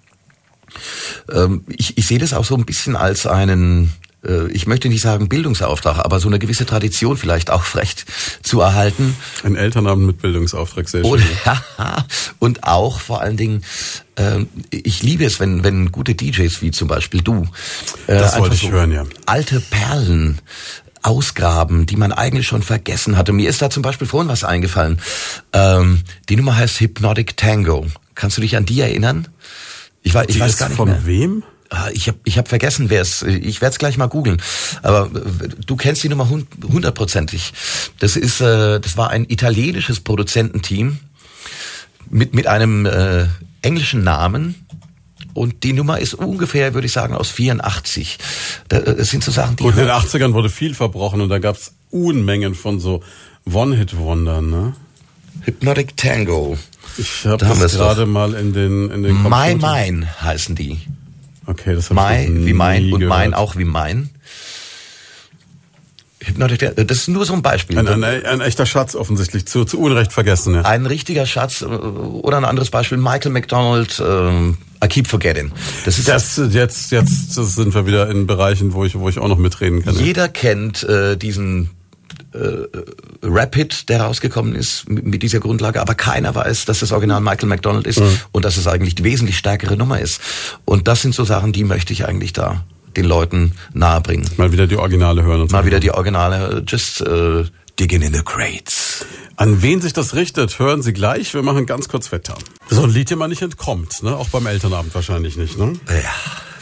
Ähm, 1.31 1.63
ich, 1.67 1.97
ich 1.97 2.07
sehe 2.07 2.19
das 2.19 2.33
auch 2.33 2.45
so 2.45 2.55
ein 2.55 2.65
bisschen 2.65 2.95
als 2.95 3.27
einen, 3.27 3.93
ich 4.51 4.67
möchte 4.67 4.87
nicht 4.87 5.01
sagen 5.01 5.29
Bildungsauftrag, 5.29 5.97
aber 5.99 6.19
so 6.19 6.27
eine 6.27 6.37
gewisse 6.37 6.65
Tradition 6.65 7.17
vielleicht 7.17 7.49
auch 7.49 7.75
recht 7.75 8.05
zu 8.43 8.61
erhalten. 8.61 9.15
Ein 9.43 9.55
Elternabend 9.55 10.05
mit 10.05 10.21
Bildungsauftrag, 10.21 10.87
sehr 10.89 11.03
schön. 11.03 11.11
Und, 11.11 11.23
und 12.39 12.63
auch 12.63 12.99
vor 12.99 13.21
allen 13.21 13.37
Dingen, 13.37 13.63
ähm, 14.17 14.47
ich 14.69 15.01
liebe 15.01 15.25
es, 15.25 15.39
wenn, 15.39 15.63
wenn 15.63 15.91
gute 15.91 16.13
DJs 16.15 16.61
wie 16.61 16.71
zum 16.71 16.87
Beispiel 16.87 17.21
du 17.21 17.47
äh, 18.07 18.17
Das 18.17 18.37
wollte 18.37 18.55
ich 18.55 18.69
hören, 18.69 18.91
ja. 18.91 19.05
alte 19.25 19.59
Perlen 19.59 20.39
ausgraben, 21.03 21.85
die 21.87 21.95
man 21.95 22.11
eigentlich 22.11 22.47
schon 22.47 22.61
vergessen 22.61 23.17
hatte. 23.17 23.33
Mir 23.33 23.49
ist 23.49 23.61
da 23.61 23.69
zum 23.69 23.81
Beispiel 23.81 24.07
vorhin 24.07 24.29
was 24.29 24.43
eingefallen. 24.43 24.99
Ähm, 25.53 26.01
die 26.29 26.35
Nummer 26.35 26.55
heißt 26.57 26.79
Hypnotic 26.79 27.37
Tango. 27.37 27.87
Kannst 28.15 28.37
du 28.37 28.41
dich 28.41 28.55
an 28.55 28.65
die 28.65 28.81
erinnern? 28.81 29.27
Ich, 30.03 30.13
weiß, 30.13 30.27
ich 30.29 30.35
Die 30.35 30.41
weiß 30.41 30.57
gar 30.57 30.67
nicht 30.69 30.77
von 30.77 30.89
mehr. 30.89 31.05
wem? 31.05 31.43
Ah, 31.73 31.89
Ich 31.93 32.07
habe 32.09 32.17
ich 32.25 32.37
hab 32.37 32.49
vergessen, 32.49 32.89
wer 32.89 33.01
es. 33.01 33.21
Ich 33.23 33.61
werde 33.61 33.71
es 33.71 33.79
gleich 33.79 33.97
mal 33.97 34.07
googeln. 34.07 34.41
Aber 34.83 35.05
äh, 35.15 35.47
du 35.65 35.75
kennst 35.77 36.03
die 36.03 36.09
Nummer 36.09 36.27
hund- 36.29 36.47
hundertprozentig. 36.69 37.53
Das 37.99 38.17
ist, 38.17 38.41
äh, 38.41 38.79
das 38.81 38.97
war 38.97 39.09
ein 39.09 39.25
italienisches 39.29 40.01
Produzententeam 40.01 40.99
mit 42.09 42.35
mit 42.35 42.47
einem 42.47 42.85
äh, 42.85 43.27
englischen 43.61 44.03
Namen. 44.03 44.55
Und 45.33 45.63
die 45.63 45.71
Nummer 45.71 45.97
ist 45.99 46.13
ungefähr, 46.13 46.73
würde 46.73 46.87
ich 46.87 46.91
sagen, 46.91 47.15
aus 47.15 47.29
84. 47.29 48.17
Da, 48.67 48.79
äh, 48.79 48.95
Das 48.97 49.07
sind 49.09 49.23
so 49.23 49.31
Sachen, 49.31 49.55
die 49.55 49.63
Gut, 49.63 49.73
in 49.77 49.79
den 49.79 49.89
80ern 49.89 50.33
wurde 50.33 50.49
viel 50.49 50.73
verbrochen 50.75 51.21
und 51.21 51.29
da 51.29 51.39
gab's 51.39 51.71
Unmengen 51.89 52.53
von 52.53 52.81
so 52.81 53.01
One-Hit-Wondern. 53.49 54.49
Ne? 54.49 54.73
Hypnotic 55.45 55.95
Tango. 55.95 56.57
Ich 56.97 57.25
habe 57.25 57.37
Da 57.37 57.53
das 57.55 57.71
gerade 57.77 58.05
mal 58.05 58.33
in 58.33 58.51
den 58.51 58.89
in 58.91 59.03
den 59.03 59.23
My 59.23 59.29
Computer- 59.53 59.73
Mine 59.85 60.21
heißen 60.21 60.55
die. 60.55 60.79
Okay, 61.45 61.75
das 61.75 61.89
habe 61.89 61.99
My 61.99 62.23
ich 62.23 62.45
wie 62.45 62.53
mein 62.53 62.93
und 62.93 62.99
gehört. 62.99 63.09
mein 63.09 63.33
auch 63.33 63.55
wie 63.55 63.65
mein. 63.65 64.09
Das 66.75 66.97
ist 66.97 67.07
nur 67.07 67.25
so 67.25 67.33
ein 67.33 67.41
Beispiel. 67.41 67.79
Ein, 67.79 67.87
ein, 67.87 68.03
ein 68.03 68.41
echter 68.41 68.67
Schatz 68.67 68.93
offensichtlich, 68.93 69.47
zu, 69.47 69.65
zu 69.65 69.79
Unrecht 69.79 70.13
vergessen. 70.13 70.53
Ja. 70.53 70.61
Ein 70.61 70.85
richtiger 70.85 71.25
Schatz 71.25 71.61
äh, 71.61 71.65
oder 71.65 72.37
ein 72.37 72.45
anderes 72.45 72.69
Beispiel, 72.69 72.99
Michael 72.99 73.31
McDonald, 73.31 74.01
ähm, 74.05 74.57
I 74.83 74.87
Keep 74.87 75.07
Forgetting. 75.07 75.51
Das 75.83 75.97
ist 75.97 76.07
Das, 76.07 76.39
jetzt, 76.51 76.91
jetzt 76.91 77.33
sind 77.33 77.73
wir 77.73 77.87
wieder 77.87 78.07
in 78.09 78.27
Bereichen, 78.27 78.73
wo 78.73 78.85
ich, 78.85 78.97
wo 78.99 79.09
ich 79.09 79.17
auch 79.17 79.27
noch 79.27 79.39
mitreden 79.39 79.83
kann. 79.83 79.95
jeder 79.95 80.29
kennt 80.29 80.83
äh, 80.83 81.17
diesen 81.17 81.71
äh, 82.33 82.67
Rapid, 83.23 83.89
der 83.89 84.01
rausgekommen 84.01 84.55
ist 84.55 84.89
mit, 84.89 85.05
mit 85.05 85.23
dieser 85.23 85.39
Grundlage, 85.39 85.81
aber 85.81 85.95
keiner 85.95 86.33
weiß, 86.33 86.65
dass 86.65 86.79
das 86.79 86.91
Original 86.91 87.21
Michael 87.21 87.47
McDonald 87.49 87.87
ist 87.87 87.99
Mhm. 87.99 88.19
und 88.31 88.45
dass 88.45 88.57
es 88.57 88.67
eigentlich 88.67 88.95
die 88.95 89.03
wesentlich 89.03 89.37
stärkere 89.37 89.75
Nummer 89.77 89.99
ist. 89.99 90.21
Und 90.65 90.87
das 90.87 91.01
sind 91.01 91.13
so 91.15 91.23
Sachen, 91.23 91.51
die 91.53 91.63
möchte 91.63 91.93
ich 91.93 92.05
eigentlich 92.05 92.33
da 92.33 92.63
den 92.97 93.05
Leuten 93.05 93.53
nahebringen. 93.73 94.29
Mal 94.37 94.51
wieder 94.51 94.67
die 94.67 94.77
Originale 94.77 95.23
hören 95.23 95.41
und. 95.41 95.51
Mal 95.51 95.65
wieder 95.65 95.79
die 95.79 95.91
Originale, 95.91 96.57
äh, 96.57 96.63
just 96.67 97.01
äh, 97.01 97.45
digging 97.79 98.01
in 98.01 98.13
the 98.13 98.21
crates. 98.23 99.05
An 99.37 99.61
wen 99.61 99.81
sich 99.81 99.93
das 99.93 100.13
richtet, 100.13 100.59
hören 100.59 100.81
Sie 100.83 100.93
gleich. 100.93 101.33
Wir 101.33 101.41
machen 101.41 101.65
ganz 101.65 101.87
kurz 101.87 102.11
Wetter. 102.11 102.35
So 102.69 102.83
ein 102.83 102.89
Lied, 102.91 103.09
dem 103.09 103.19
man 103.19 103.29
nicht 103.29 103.41
entkommt, 103.41 104.03
ne? 104.03 104.15
Auch 104.15 104.29
beim 104.29 104.45
Elternabend 104.45 104.93
wahrscheinlich 104.93 105.35
nicht, 105.37 105.57
ne? 105.57 105.73
Ja, 105.89 105.93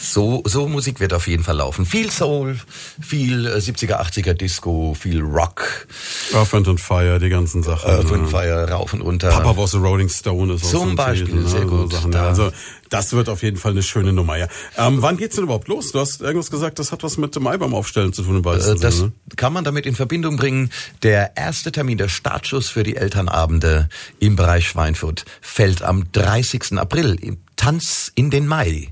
so, 0.00 0.42
so 0.46 0.66
Musik 0.66 0.98
wird 1.00 1.12
auf 1.12 1.26
jeden 1.28 1.44
Fall 1.44 1.56
laufen. 1.56 1.84
Viel 1.84 2.10
Soul, 2.10 2.58
viel 3.00 3.46
äh, 3.46 3.56
70er, 3.58 4.00
80er 4.00 4.32
Disco, 4.32 4.96
viel 4.98 5.20
Rock, 5.20 5.86
Earth 6.32 6.54
and 6.54 6.80
Fire, 6.80 7.18
die 7.18 7.28
ganzen 7.28 7.62
Sachen. 7.62 7.90
Earth 7.90 8.10
ne? 8.10 8.14
and 8.18 8.30
Fire, 8.30 8.68
rauf 8.70 8.92
und 8.94 9.02
runter. 9.02 9.28
Papa 9.28 9.56
was 9.56 9.74
a 9.74 9.78
Rolling 9.78 10.08
Stone 10.08 10.54
ist 10.54 10.64
Zum 10.64 10.90
so 10.90 10.96
Beispiel, 10.96 11.26
Titel, 11.26 11.42
ne? 11.42 11.48
sehr 11.48 11.60
So 11.62 11.66
gut. 11.66 11.92
Ja. 11.92 12.00
Da- 12.08 12.28
Also 12.28 12.50
das 12.88 13.12
wird 13.12 13.28
auf 13.28 13.42
jeden 13.42 13.56
Fall 13.56 13.72
eine 13.72 13.82
schöne 13.82 14.12
Nummer, 14.12 14.36
ja. 14.36 14.48
Ähm, 14.76 15.00
wann 15.02 15.16
geht's 15.16 15.36
denn 15.36 15.44
überhaupt 15.44 15.68
los? 15.68 15.92
Du 15.92 16.00
hast 16.00 16.20
irgendwas 16.22 16.50
gesagt, 16.50 16.78
das 16.78 16.90
hat 16.92 17.02
was 17.02 17.18
mit 17.18 17.36
dem 17.36 17.42
Maibaum 17.44 17.74
aufstellen 17.74 18.12
zu 18.12 18.22
tun 18.22 18.42
im 18.42 18.44
Äh, 18.52 18.74
Das 18.80 18.96
Sinne. 18.96 19.12
kann 19.36 19.52
man 19.52 19.64
damit 19.64 19.86
in 19.86 19.94
Verbindung 19.94 20.36
bringen. 20.36 20.70
Der 21.02 21.36
erste 21.36 21.70
Termin, 21.72 21.98
der 21.98 22.08
Startschuss 22.08 22.68
für 22.68 22.82
die 22.82 22.96
Elternabende 22.96 23.88
im 24.18 24.34
Bereich 24.34 24.66
Schweinfurt 24.68 25.24
fällt 25.40 25.82
am 25.82 26.10
30. 26.12 26.78
April 26.78 27.16
im 27.20 27.36
Tanz 27.56 28.10
in 28.14 28.30
den 28.30 28.46
Mai. 28.46 28.88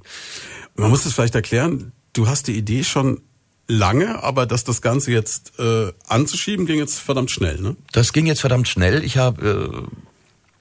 Man 0.78 0.90
muss 0.90 1.04
es 1.04 1.12
vielleicht 1.12 1.34
erklären, 1.34 1.92
du 2.12 2.28
hast 2.28 2.46
die 2.46 2.56
Idee 2.56 2.84
schon 2.84 3.20
lange, 3.66 4.22
aber 4.22 4.46
dass 4.46 4.64
das 4.64 4.80
Ganze 4.80 5.12
jetzt 5.12 5.58
äh, 5.58 5.92
anzuschieben, 6.06 6.66
ging 6.66 6.78
jetzt 6.78 6.98
verdammt 6.98 7.30
schnell, 7.30 7.60
ne? 7.60 7.76
Das 7.92 8.12
ging 8.12 8.26
jetzt 8.26 8.40
verdammt 8.40 8.68
schnell. 8.68 9.04
Ich 9.04 9.18
habe 9.18 9.86
äh, 9.90 9.96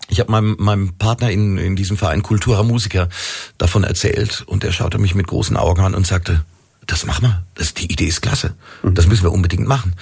ich 0.09 0.19
habe 0.19 0.31
meinem, 0.31 0.55
meinem 0.59 0.93
Partner 0.97 1.31
in, 1.31 1.57
in 1.57 1.75
diesem 1.75 1.97
Verein 1.97 2.23
Kultura 2.23 2.63
Musiker 2.63 3.09
davon 3.57 3.83
erzählt 3.83 4.43
und 4.47 4.63
er 4.63 4.71
schaute 4.71 4.97
mich 4.97 5.15
mit 5.15 5.27
großen 5.27 5.57
Augen 5.57 5.81
an 5.81 5.95
und 5.95 6.07
sagte, 6.07 6.43
das 6.85 7.05
machen 7.05 7.23
wir. 7.23 7.43
Das, 7.55 7.73
die 7.73 7.91
Idee 7.91 8.05
ist 8.05 8.21
klasse. 8.21 8.55
Das 8.83 9.07
müssen 9.07 9.23
wir 9.23 9.33
unbedingt 9.33 9.67
machen. 9.67 9.93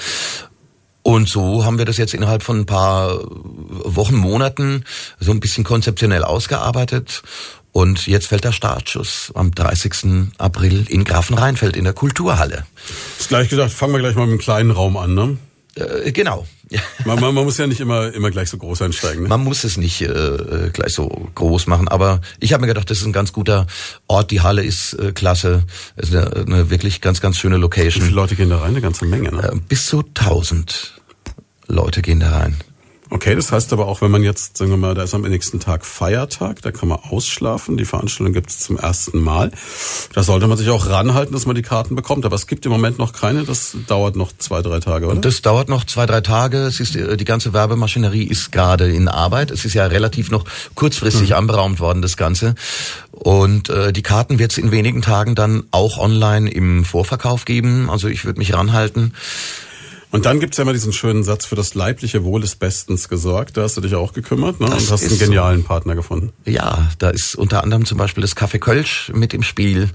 Und 1.01 1.27
so 1.27 1.65
haben 1.65 1.77
wir 1.77 1.85
das 1.85 1.97
jetzt 1.97 2.13
innerhalb 2.13 2.43
von 2.43 2.61
ein 2.61 2.65
paar 2.65 3.19
Wochen, 3.29 4.15
Monaten 4.15 4.83
so 5.19 5.31
ein 5.31 5.39
bisschen 5.39 5.63
konzeptionell 5.63 6.23
ausgearbeitet. 6.23 7.23
Und 7.75 8.07
jetzt 8.07 8.27
fällt 8.27 8.45
der 8.45 8.53
Startschuss 8.53 9.33
am 9.35 9.53
30. 9.53 10.31
April 10.37 10.85
in 10.87 11.03
Grafenrheinfeld 11.03 11.75
in 11.75 11.83
der 11.83 11.91
Kulturhalle. 11.91 12.65
Ist 13.19 13.27
gleich 13.27 13.49
gesagt, 13.49 13.73
fangen 13.73 13.91
wir 13.91 13.99
gleich 13.99 14.15
mal 14.15 14.21
mit 14.21 14.31
einem 14.31 14.39
kleinen 14.39 14.71
Raum 14.71 14.95
an, 14.95 15.13
ne? 15.13 15.37
Äh, 15.75 16.13
genau. 16.13 16.47
Man, 17.05 17.19
man, 17.19 17.35
man 17.35 17.43
muss 17.43 17.57
ja 17.57 17.67
nicht 17.67 17.81
immer, 17.81 18.13
immer 18.13 18.31
gleich 18.31 18.49
so 18.49 18.57
groß 18.57 18.81
einsteigen, 18.81 19.23
ne? 19.23 19.29
Man 19.29 19.43
muss 19.43 19.65
es 19.65 19.75
nicht 19.75 20.01
äh, 20.01 20.69
gleich 20.71 20.93
so 20.93 21.29
groß 21.35 21.67
machen, 21.67 21.89
aber 21.89 22.21
ich 22.39 22.53
habe 22.53 22.61
mir 22.61 22.67
gedacht, 22.67 22.89
das 22.89 22.99
ist 22.99 23.05
ein 23.05 23.13
ganz 23.13 23.33
guter 23.33 23.67
Ort. 24.07 24.31
Die 24.31 24.39
Halle 24.39 24.63
ist 24.63 24.93
äh, 24.93 25.11
klasse, 25.11 25.65
es 25.97 26.09
ist 26.09 26.15
eine, 26.15 26.45
eine 26.45 26.69
wirklich 26.69 27.01
ganz, 27.01 27.19
ganz 27.19 27.37
schöne 27.37 27.55
Wie 27.55 27.59
viele 27.59 27.61
Location. 27.61 28.09
Leute 28.09 28.35
gehen 28.37 28.49
da 28.49 28.59
rein? 28.59 28.69
Eine 28.69 28.81
ganze 28.81 29.05
Menge, 29.05 29.33
ne? 29.33 29.51
Äh, 29.51 29.59
bis 29.67 29.85
zu 29.87 29.99
1000 29.99 30.93
Leute 31.67 32.01
gehen 32.01 32.21
da 32.21 32.31
rein. 32.31 32.55
Okay, 33.09 33.35
das 33.35 33.51
heißt 33.51 33.71
aber 33.71 33.87
auch, 33.87 34.01
wenn 34.01 34.09
man 34.11 34.23
jetzt, 34.23 34.57
sagen 34.57 34.71
wir 34.71 34.77
mal, 34.77 34.95
da 34.95 35.03
ist 35.03 35.13
am 35.13 35.21
nächsten 35.21 35.59
Tag 35.59 35.85
Feiertag, 35.85 36.61
da 36.63 36.71
kann 36.71 36.89
man 36.89 36.99
ausschlafen. 36.99 37.77
Die 37.77 37.85
Veranstaltung 37.85 38.33
gibt 38.33 38.49
es 38.49 38.59
zum 38.59 38.77
ersten 38.77 39.19
Mal. 39.21 39.51
Da 40.13 40.23
sollte 40.23 40.47
man 40.47 40.57
sich 40.57 40.69
auch 40.69 40.87
ranhalten, 40.89 41.33
dass 41.33 41.45
man 41.45 41.55
die 41.55 41.61
Karten 41.61 41.95
bekommt. 41.95 42.25
Aber 42.25 42.35
es 42.35 42.47
gibt 42.47 42.65
im 42.65 42.71
Moment 42.71 42.97
noch 42.97 43.13
keine. 43.13 43.43
Das 43.43 43.77
dauert 43.87 44.15
noch 44.15 44.31
zwei, 44.37 44.61
drei 44.63 44.79
Tage, 44.79 45.05
oder? 45.05 45.21
Das 45.21 45.41
dauert 45.43 45.69
noch 45.69 45.85
zwei, 45.85 46.05
drei 46.07 46.21
Tage. 46.21 46.57
Es 46.59 46.79
ist, 46.79 46.95
äh, 46.95 47.15
die 47.15 47.25
ganze 47.25 47.53
Werbemaschinerie 47.53 48.23
ist 48.23 48.51
gerade 48.51 48.91
in 48.91 49.07
Arbeit. 49.07 49.51
Es 49.51 49.65
ist 49.65 49.73
ja 49.75 49.85
relativ 49.85 50.31
noch 50.31 50.45
kurzfristig 50.73 51.29
Hm. 51.29 51.37
anberaumt 51.37 51.79
worden, 51.79 52.01
das 52.01 52.17
Ganze. 52.17 52.55
Und 53.11 53.69
äh, 53.69 53.93
die 53.93 54.01
Karten 54.03 54.39
wird 54.39 54.51
es 54.51 54.57
in 54.57 54.71
wenigen 54.71 55.01
Tagen 55.01 55.35
dann 55.35 55.63
auch 55.71 55.97
online 55.99 56.49
im 56.49 56.83
Vorverkauf 56.83 57.45
geben. 57.45 57.89
Also 57.89 58.07
ich 58.07 58.25
würde 58.25 58.39
mich 58.39 58.53
ranhalten. 58.53 59.13
Und 60.15 60.25
dann 60.25 60.39
gibt's 60.39 60.57
ja 60.57 60.63
immer 60.63 60.73
diesen 60.73 60.93
schönen 60.93 61.23
Satz, 61.23 61.45
für 61.45 61.55
das 61.55 61.75
leibliche 61.75 62.23
Wohl 62.23 62.41
des 62.41 62.55
Bestens 62.55 63.09
gesorgt. 63.09 63.57
Da 63.57 63.63
hast 63.63 63.77
du 63.77 63.81
dich 63.81 63.95
auch 63.95 64.13
gekümmert 64.13 64.59
ne? 64.59 64.67
Das 64.67 64.83
und 64.85 64.91
hast 64.91 65.01
einen 65.03 65.11
ist 65.11 65.19
so. 65.19 65.25
genialen 65.25 65.63
Partner 65.63 65.93
gefunden. 65.95 66.31
Ja, 66.45 66.89
da 66.99 67.09
ist 67.09 67.35
unter 67.35 67.63
anderem 67.63 67.85
zum 67.85 67.97
Beispiel 67.97 68.21
das 68.21 68.35
Café 68.35 68.59
Kölsch 68.59 69.11
mit 69.13 69.33
im 69.33 69.43
Spiel. 69.43 69.89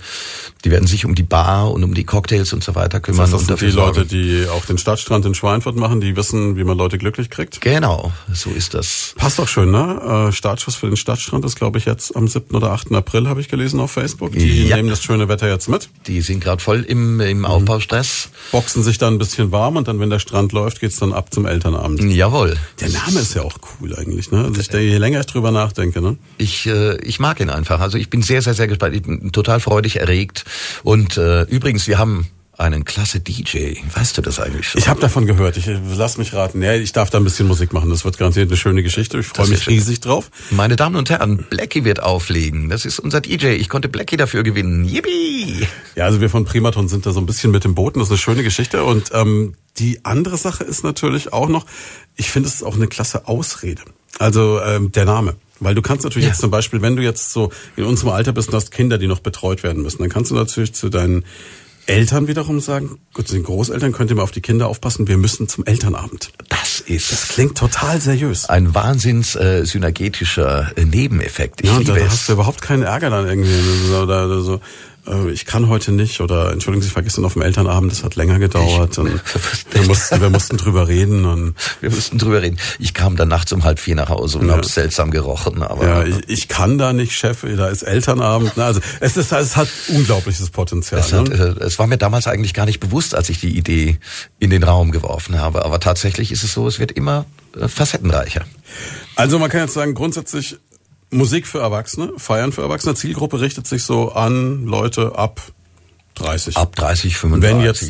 Die 0.65 0.71
werden 0.71 0.87
sich 0.87 1.05
um 1.05 1.15
die 1.15 1.23
Bar 1.23 1.71
und 1.73 1.83
um 1.85 1.95
die 1.95 2.05
Cocktails 2.05 2.53
und 2.53 2.63
so 2.63 2.75
weiter 2.75 3.01
kümmern. 3.01 3.23
Das, 3.23 3.31
das 3.31 3.41
und 3.43 3.47
sind 3.59 3.61
die 3.63 3.75
Leute, 3.75 3.95
sorgen. 4.01 4.09
die 4.11 4.47
auch 4.49 4.65
den 4.67 4.79
Stadtstrand 4.79 5.25
in 5.25 5.35
Schweinfurt 5.35 5.77
machen, 5.77 6.01
die 6.01 6.15
wissen, 6.17 6.57
wie 6.57 6.65
man 6.65 6.77
Leute 6.77 6.99
glücklich 6.99 7.31
kriegt. 7.31 7.61
Genau, 7.63 8.13
so 8.33 8.51
ist 8.51 8.75
das. 8.75 9.15
Passt 9.17 9.39
doch 9.39 9.49
schön, 9.49 9.71
ne? 9.71 10.29
Äh, 10.29 10.33
Startschuss 10.33 10.75
für 10.77 10.87
den 10.89 10.97
Stadtstrand 10.97 11.45
ist, 11.47 11.57
glaube 11.57 11.79
ich, 11.79 11.87
jetzt 11.87 12.15
am 12.15 12.29
7. 12.29 12.55
oder 12.55 12.73
8. 12.73 12.93
April, 12.93 13.27
habe 13.29 13.41
ich 13.41 13.49
gelesen 13.49 13.81
auf 13.81 13.93
Facebook. 13.93 14.33
Die 14.33 14.67
Ja. 14.69 14.77
nehmen 14.77 14.91
das 14.91 15.03
schöne 15.03 15.29
Wetter 15.29 15.49
jetzt 15.49 15.69
mit, 15.69 15.89
Die 16.07 16.21
sind 16.21 16.41
gerade 16.45 16.63
voll 16.63 16.83
im, 16.83 17.15
Mhm. 17.15 17.21
im 17.21 17.45
Aufbaustress. 17.47 18.29
boxen 18.53 18.83
sich 18.83 18.99
dann 18.99 19.15
ein 19.15 19.19
bisschen 19.19 19.51
warm 19.53 19.77
und 19.77 19.89
dann, 19.89 19.99
wenn 20.01 20.10
der 20.11 20.19
Strand 20.19 20.53
läuft, 20.53 20.81
geht's 20.81 20.99
dann 20.99 21.13
ab 21.13 21.33
zum 21.33 21.47
Elternabend. 21.47 22.03
Jawohl. 22.13 22.57
Der 22.81 22.89
Name 22.91 23.21
ist 23.21 23.35
ja 23.35 23.43
auch 23.43 23.59
cool 23.81 23.95
eigentlich, 23.97 24.31
ne? 24.31 24.45
Also 24.45 24.61
ich, 24.61 24.69
denke, 24.69 24.87
je 24.87 24.99
länger 24.99 25.21
ich 25.21 25.27
drüber 25.27 25.51
nachdenke, 25.51 26.01
ne? 26.01 26.17
Ich, 26.39 26.67
äh, 26.67 26.97
ich 27.03 27.21
mag 27.21 27.41
ihn 27.41 27.51
einfach. 27.51 27.81
Also 27.81 27.99
ich 27.99 28.11
bin 28.11 28.23
sehr, 28.23 28.43
sehr, 28.43 28.55
sehr 28.55 28.69
gespannt. 28.69 28.95
Ich 28.95 29.03
bin 29.03 29.33
total 29.33 29.61
freudig 29.61 29.97
erregt. 29.97 30.45
Und 30.83 31.17
äh, 31.17 31.43
übrigens, 31.43 31.87
wir 31.87 31.99
haben 31.99 32.27
einen 32.61 32.85
klasse 32.85 33.21
DJ. 33.21 33.75
Weißt 33.95 34.17
du 34.17 34.23
das 34.23 34.39
eigentlich 34.39 34.69
schon? 34.69 34.79
Ich 34.81 34.89
habe 34.89 35.01
davon 35.01 35.27
gehört. 35.27 35.57
Ich 35.57 35.67
äh, 35.67 35.79
lass 35.97 36.19
mich 36.19 36.33
raten. 36.35 36.59
Nee, 36.61 36.77
ich 36.77 36.93
darf 36.93 37.11
da 37.11 37.19
ein 37.19 37.25
bisschen 37.25 37.49
Musik 37.49 37.73
machen. 37.73 37.91
Das 37.91 38.05
wird 38.05 38.19
garantiert 38.19 38.49
eine 38.49 38.57
schöne 38.57 38.83
Geschichte. 38.83 39.19
Ich 39.19 39.27
freue 39.27 39.49
mich 39.49 39.67
riesig 39.67 40.01
drauf. 40.01 40.31
Meine 40.51 40.77
Damen 40.77 40.97
und 40.97 41.11
Herren, 41.11 41.47
Blackie 41.51 41.85
wird 41.85 42.03
auflegen. 42.03 42.69
Das 42.69 42.85
ist 42.85 42.99
unser 43.01 43.21
DJ. 43.21 43.47
Ich 43.49 43.69
konnte 43.69 43.89
Blackie 43.89 44.17
dafür 44.17 44.43
gewinnen. 44.43 44.85
Yippie! 44.85 45.67
Ja, 45.97 46.05
also 46.05 46.21
wir 46.21 46.31
von 46.31 46.45
Primaton 46.45 46.89
sind 46.89 47.07
da 47.07 47.13
so 47.13 47.21
ein 47.21 47.27
bisschen 47.27 47.51
mit 47.51 47.65
dem 47.65 47.75
Boot. 47.75 47.95
und 47.95 48.01
Das 48.01 48.09
ist 48.09 48.13
eine 48.13 48.19
schöne 48.19 48.43
Geschichte. 48.43 48.85
Und 48.85 49.11
ähm, 49.15 49.55
die 49.79 50.05
andere 50.05 50.37
Sache 50.37 50.63
ist 50.65 50.85
natürlich 50.85 51.33
auch 51.33 51.49
noch, 51.49 51.67
ich 52.17 52.31
finde 52.31 52.49
es 52.49 52.57
ist 52.57 52.63
auch 52.63 52.75
eine 52.77 52.87
klasse 52.87 53.27
Ausrede. 53.27 53.83
Also 54.19 54.61
ähm, 54.61 54.93
der 54.93 55.07
Name. 55.07 55.37
Weil 55.63 55.75
du 55.75 55.83
kannst 55.83 56.05
natürlich 56.05 56.25
Ja. 56.27 56.31
jetzt 56.33 56.41
zum 56.41 56.51
Beispiel, 56.51 56.81
wenn 56.83 56.97
du 56.97 57.03
jetzt 57.03 57.33
so 57.33 57.53
in 57.77 57.85
unserem 57.85 58.11
Alter 58.13 58.33
bist 58.33 58.49
und 58.49 58.55
hast 58.55 58.71
Kinder, 58.71 58.97
die 58.97 59.07
noch 59.07 59.21
betreut 59.21 59.63
werden 59.63 59.83
müssen, 59.83 59.99
dann 59.99 60.09
kannst 60.09 60.31
du 60.31 60.35
natürlich 60.35 60.73
zu 60.75 60.89
deinen 60.89 61.25
Eltern 61.91 62.29
wiederum 62.29 62.61
sagen, 62.61 62.99
gut, 63.13 63.29
zu 63.29 63.35
den 63.35 63.43
Großeltern 63.43 63.93
könnt 63.93 64.11
ihr 64.11 64.17
mal 64.17 64.23
auf 64.23 64.31
die 64.31 64.41
Kinder 64.41 64.69
aufpassen, 64.69 65.09
wir 65.09 65.17
müssen 65.19 65.49
zum 65.49 65.65
Elternabend. 65.65 66.33
Das 66.49 66.81
ist 66.81 67.13
Das 67.13 67.29
klingt 67.29 67.59
total 67.59 68.01
seriös. 68.01 68.49
ein 68.49 68.75
wahnsinns 68.75 69.35
äh, 69.37 69.65
synergetischer 69.67 70.73
äh, 70.77 70.85
Nebeneffekt. 70.85 71.61
Ich 71.63 71.69
Ja, 71.71 71.77
und 71.77 71.89
es. 71.89 72.11
hast 72.11 72.29
du 72.29 72.33
überhaupt 72.35 72.63
keinen 72.63 72.83
Ärger 72.85 73.11
dann 73.11 73.27
irgendwie. 73.27 73.53
Oder, 73.93 74.27
oder 74.27 74.41
so, 74.43 74.61
äh, 75.07 75.31
ich 75.31 75.47
kann 75.47 75.69
heute 75.69 75.93
nicht 75.93 76.21
oder 76.21 76.53
entschuldigen 76.53 76.83
Sie, 76.83 76.91
vergessen 76.91 77.25
auf 77.25 77.35
dem 77.35 77.43
Elternabend, 77.43 77.93
das 77.93 78.05
hat 78.05 78.17
länger 78.17 78.39
gedauert. 78.39 78.99
Und 78.99 79.21
wir, 79.73 79.83
mussten, 79.87 80.21
wir 80.21 80.31
mussten 80.31 80.57
drüber 80.57 80.89
reden 80.89 81.25
und 81.25 81.55
Wir 81.81 81.91
mussten 81.91 82.19
drüber 82.19 82.43
reden. 82.43 82.59
Ich 82.79 82.95
kam 82.95 83.17
dann 83.17 83.29
nachts 83.29 83.53
um 83.53 83.65
halb 83.65 83.79
vier 83.79 83.95
nach 83.95 84.09
Hause 84.09 84.39
und 84.39 84.49
Ja. 84.49 84.55
hab's 84.57 84.75
seltsam 84.75 85.11
gerochen. 85.11 85.63
Aber 85.63 85.87
ja, 85.87 86.05
ich, 86.05 86.29
ich 86.29 86.49
kann 86.49 86.79
da 86.79 86.93
nicht, 86.93 87.13
Chef, 87.13 87.45
da 87.57 87.69
ist 87.69 87.83
Elternabend. 87.83 88.53
Na, 88.57 88.67
Also 88.67 88.81
es, 89.01 89.17
ist, 89.17 89.33
es 89.33 89.57
hat 89.57 89.69
unglaubliches 89.89 90.51
Potenzial. 90.51 91.01
Es, 91.01 91.13
hat, 91.13 91.29
ne? 91.29 91.57
äh, 91.61 91.65
es 91.65 91.79
war 91.79 91.87
mir 91.87 91.99
damals 91.99 92.27
eigentlich 92.27 92.55
gar 92.55 92.67
nicht 92.67 92.81
bewusst, 92.81 93.15
als 93.15 93.29
ich 93.31 93.41
die 93.41 93.57
Idee 93.57 93.99
in 94.39 94.51
den 94.51 94.63
Raum 94.63 94.91
geworfen 94.91 95.39
habe. 95.41 95.65
Aber 95.65 95.81
tatsächlich 95.81 96.33
ist 96.33 96.45
es 96.45 96.53
so, 96.53 96.67
es 96.69 96.79
wird 96.79 96.93
immer 96.93 97.25
äh, 97.59 97.69
facettenreicher. 97.69 98.45
Also 99.17 99.39
man 99.39 99.51
kann 99.51 99.63
jetzt 99.63 99.75
sagen, 99.75 99.95
grundsätzlich 99.95 100.57
Musik 101.11 101.47
für 101.47 101.61
Erwachsene, 101.61 102.13
Feiern 102.17 102.53
für 102.53 102.63
Erwachsene. 102.63 102.95
Zielgruppe 102.95 103.41
richtet 103.41 103.67
sich 103.67 103.83
so 103.85 104.13
an 104.13 104.65
Leute 104.65 105.17
ab 105.17 105.41
30. 106.15 106.57
Ab 106.57 106.77
30, 106.77 107.17
35. 107.17 107.43
Wenn 107.43 107.65
jetzt 107.65 107.83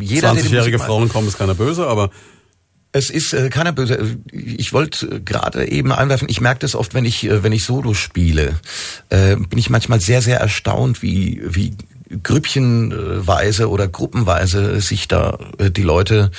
Jeder, 0.00 0.34
der 0.34 0.42
die 0.42 0.48
20-jährige 0.48 0.56
Musik 0.56 0.78
mag. 0.78 0.86
Frauen 0.86 1.08
kommen, 1.08 1.28
ist 1.28 1.38
keiner 1.38 1.54
böse, 1.54 1.86
aber 1.86 2.10
Es 2.94 3.08
ist 3.08 3.32
äh, 3.32 3.48
keiner 3.48 3.72
böse. 3.72 4.18
Ich 4.30 4.74
wollte 4.74 5.06
äh, 5.06 5.20
gerade 5.20 5.66
eben 5.66 5.92
einwerfen, 5.92 6.28
ich 6.28 6.42
merke 6.42 6.60
das 6.60 6.74
oft, 6.74 6.92
wenn 6.92 7.06
ich, 7.06 7.24
äh, 7.24 7.42
wenn 7.42 7.52
ich 7.52 7.64
Solo 7.64 7.94
spiele, 7.94 8.60
äh, 9.08 9.36
bin 9.36 9.58
ich 9.58 9.70
manchmal 9.70 10.00
sehr, 10.00 10.20
sehr 10.20 10.38
erstaunt, 10.40 11.02
wie, 11.02 11.40
wie 11.42 11.74
grüppchenweise 12.22 13.68
oder 13.68 13.88
gruppenweise 13.88 14.80
sich 14.80 15.08
da 15.08 15.38
äh, 15.58 15.70
die 15.70 15.82
Leute 15.82 16.30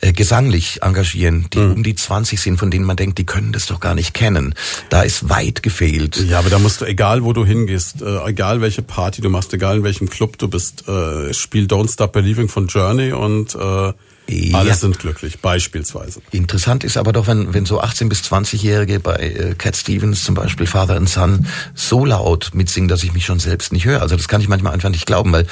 äh, 0.00 0.12
gesanglich 0.12 0.82
engagieren, 0.82 1.46
die 1.52 1.58
um 1.58 1.82
die 1.82 1.94
20 1.94 2.40
sind, 2.40 2.58
von 2.58 2.70
denen 2.70 2.84
man 2.84 2.96
denkt, 2.96 3.18
die 3.18 3.26
können 3.26 3.52
das 3.52 3.66
doch 3.66 3.80
gar 3.80 3.94
nicht 3.94 4.14
kennen. 4.14 4.54
Da 4.90 5.02
ist 5.02 5.28
weit 5.28 5.62
gefehlt. 5.62 6.16
Ja, 6.28 6.38
aber 6.38 6.50
da 6.50 6.58
musst 6.58 6.80
du, 6.80 6.84
egal 6.84 7.24
wo 7.24 7.32
du 7.32 7.44
hingehst, 7.44 8.02
äh, 8.02 8.28
egal 8.28 8.60
welche 8.60 8.82
Party 8.82 9.20
du 9.20 9.28
machst, 9.28 9.52
egal 9.54 9.78
in 9.78 9.84
welchem 9.84 10.08
Club 10.08 10.38
du 10.38 10.48
bist, 10.48 10.84
spiel 11.32 11.66
Don't 11.66 11.92
Stop 11.92 12.12
Believing 12.12 12.48
von 12.48 12.66
Journey 12.66 13.12
und 13.12 13.54
äh, 13.54 13.92
Ja. 14.28 14.58
alle 14.58 14.74
sind 14.74 14.98
glücklich, 14.98 15.38
beispielsweise. 15.40 16.20
Interessant 16.32 16.82
ist 16.84 16.96
aber 16.96 17.12
doch, 17.12 17.26
wenn, 17.26 17.54
wenn 17.54 17.64
so 17.66 17.80
18- 17.80 18.08
bis 18.08 18.22
20-Jährige 18.22 19.00
bei 19.00 19.14
äh, 19.16 19.54
Cat 19.54 19.76
Stevens 19.76 20.24
zum 20.24 20.34
Beispiel, 20.34 20.66
Father 20.66 20.96
and 20.96 21.08
Son, 21.08 21.46
so 21.74 22.04
laut 22.04 22.50
mitsingen, 22.54 22.88
dass 22.88 23.02
ich 23.04 23.12
mich 23.12 23.24
schon 23.24 23.38
selbst 23.38 23.72
nicht 23.72 23.84
höre. 23.84 24.02
Also 24.02 24.16
das 24.16 24.28
kann 24.28 24.40
ich 24.40 24.48
manchmal 24.48 24.72
einfach 24.72 24.88
nicht 24.90 25.06
glauben, 25.06 25.32
weil 25.32 25.46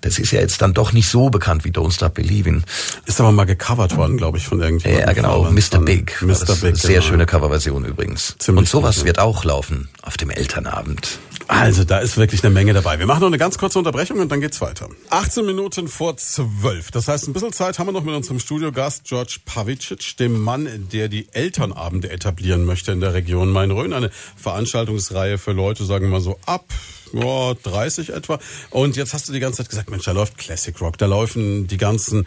das 0.00 0.18
ist 0.18 0.30
ja 0.30 0.40
jetzt 0.40 0.62
dann 0.62 0.72
doch 0.72 0.92
nicht 0.92 1.08
so 1.08 1.30
bekannt 1.30 1.64
wie 1.64 1.70
Don't 1.70 1.92
Stop 1.92 2.14
Believing. 2.14 2.62
Ist 3.06 3.20
aber 3.20 3.32
mal 3.32 3.44
gecovert 3.44 3.96
worden, 3.96 4.16
glaube 4.16 4.38
ich, 4.38 4.46
von 4.46 4.60
irgendjemandem. 4.60 5.08
Ja, 5.08 5.12
genau, 5.14 5.50
Mr. 5.50 5.80
Big. 5.80 6.22
Mr. 6.22 6.54
Big, 6.60 6.76
Sehr 6.76 7.00
genau. 7.00 7.02
schöne 7.02 7.26
Coverversion 7.26 7.84
übrigens. 7.84 8.36
Ziemlich 8.38 8.60
Und 8.60 8.68
sowas 8.68 8.96
gut, 8.98 9.06
wird 9.06 9.18
auch 9.18 9.44
laufen 9.44 9.88
auf 10.02 10.16
dem 10.16 10.30
Elternabend. 10.30 11.18
Also, 11.48 11.84
da 11.84 11.98
ist 11.98 12.16
wirklich 12.16 12.42
eine 12.42 12.52
Menge 12.52 12.72
dabei. 12.72 12.98
Wir 12.98 13.06
machen 13.06 13.20
noch 13.20 13.28
eine 13.28 13.38
ganz 13.38 13.56
kurze 13.56 13.78
Unterbrechung 13.78 14.18
und 14.18 14.30
dann 14.32 14.40
geht's 14.40 14.60
weiter. 14.60 14.88
18 15.10 15.46
Minuten 15.46 15.86
vor 15.86 16.16
12. 16.16 16.90
Das 16.90 17.06
heißt, 17.06 17.28
ein 17.28 17.32
bisschen 17.32 17.52
Zeit 17.52 17.78
haben 17.78 17.86
wir 17.86 17.92
noch 17.92 18.02
mit 18.02 18.14
unserem 18.14 18.40
Studiogast 18.40 19.04
George 19.04 19.38
Pavicic, 19.44 20.16
dem 20.16 20.40
Mann, 20.40 20.88
der 20.92 21.08
die 21.08 21.28
Elternabende 21.32 22.10
etablieren 22.10 22.64
möchte 22.64 22.90
in 22.90 23.00
der 23.00 23.14
Region 23.14 23.50
Main-Rhön. 23.50 23.92
Eine 23.92 24.10
Veranstaltungsreihe 24.36 25.38
für 25.38 25.52
Leute, 25.52 25.84
sagen 25.84 26.06
wir 26.06 26.12
mal 26.12 26.20
so 26.20 26.38
ab 26.46 26.64
ja, 27.12 27.54
30 27.54 28.10
etwa. 28.10 28.38
Und 28.70 28.96
jetzt 28.96 29.14
hast 29.14 29.28
du 29.28 29.32
die 29.32 29.40
ganze 29.40 29.58
Zeit 29.58 29.68
gesagt, 29.68 29.90
Mensch, 29.90 30.04
da 30.04 30.12
läuft 30.12 30.38
Classic 30.38 30.78
Rock, 30.80 30.98
da 30.98 31.06
laufen 31.06 31.66
die 31.66 31.76
ganzen 31.76 32.26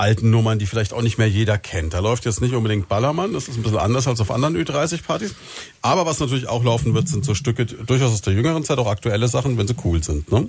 alten 0.00 0.30
Nummern, 0.30 0.58
die 0.58 0.66
vielleicht 0.66 0.92
auch 0.92 1.02
nicht 1.02 1.18
mehr 1.18 1.28
jeder 1.28 1.58
kennt. 1.58 1.94
Da 1.94 2.00
läuft 2.00 2.24
jetzt 2.24 2.40
nicht 2.40 2.54
unbedingt 2.54 2.88
Ballermann, 2.88 3.32
das 3.32 3.48
ist 3.48 3.56
ein 3.56 3.62
bisschen 3.62 3.78
anders 3.78 4.08
als 4.08 4.20
auf 4.20 4.30
anderen 4.30 4.56
Ü30-Partys. 4.56 5.34
Aber 5.82 6.06
was 6.06 6.18
natürlich 6.18 6.48
auch 6.48 6.64
laufen 6.64 6.94
wird, 6.94 7.08
sind 7.08 7.24
so 7.24 7.34
Stücke 7.34 7.66
durchaus 7.66 8.12
aus 8.12 8.22
der 8.22 8.32
jüngeren 8.32 8.64
Zeit, 8.64 8.78
auch 8.78 8.88
aktuelle 8.88 9.28
Sachen, 9.28 9.58
wenn 9.58 9.68
sie 9.68 9.76
cool 9.84 10.02
sind. 10.02 10.32
Ne? 10.32 10.48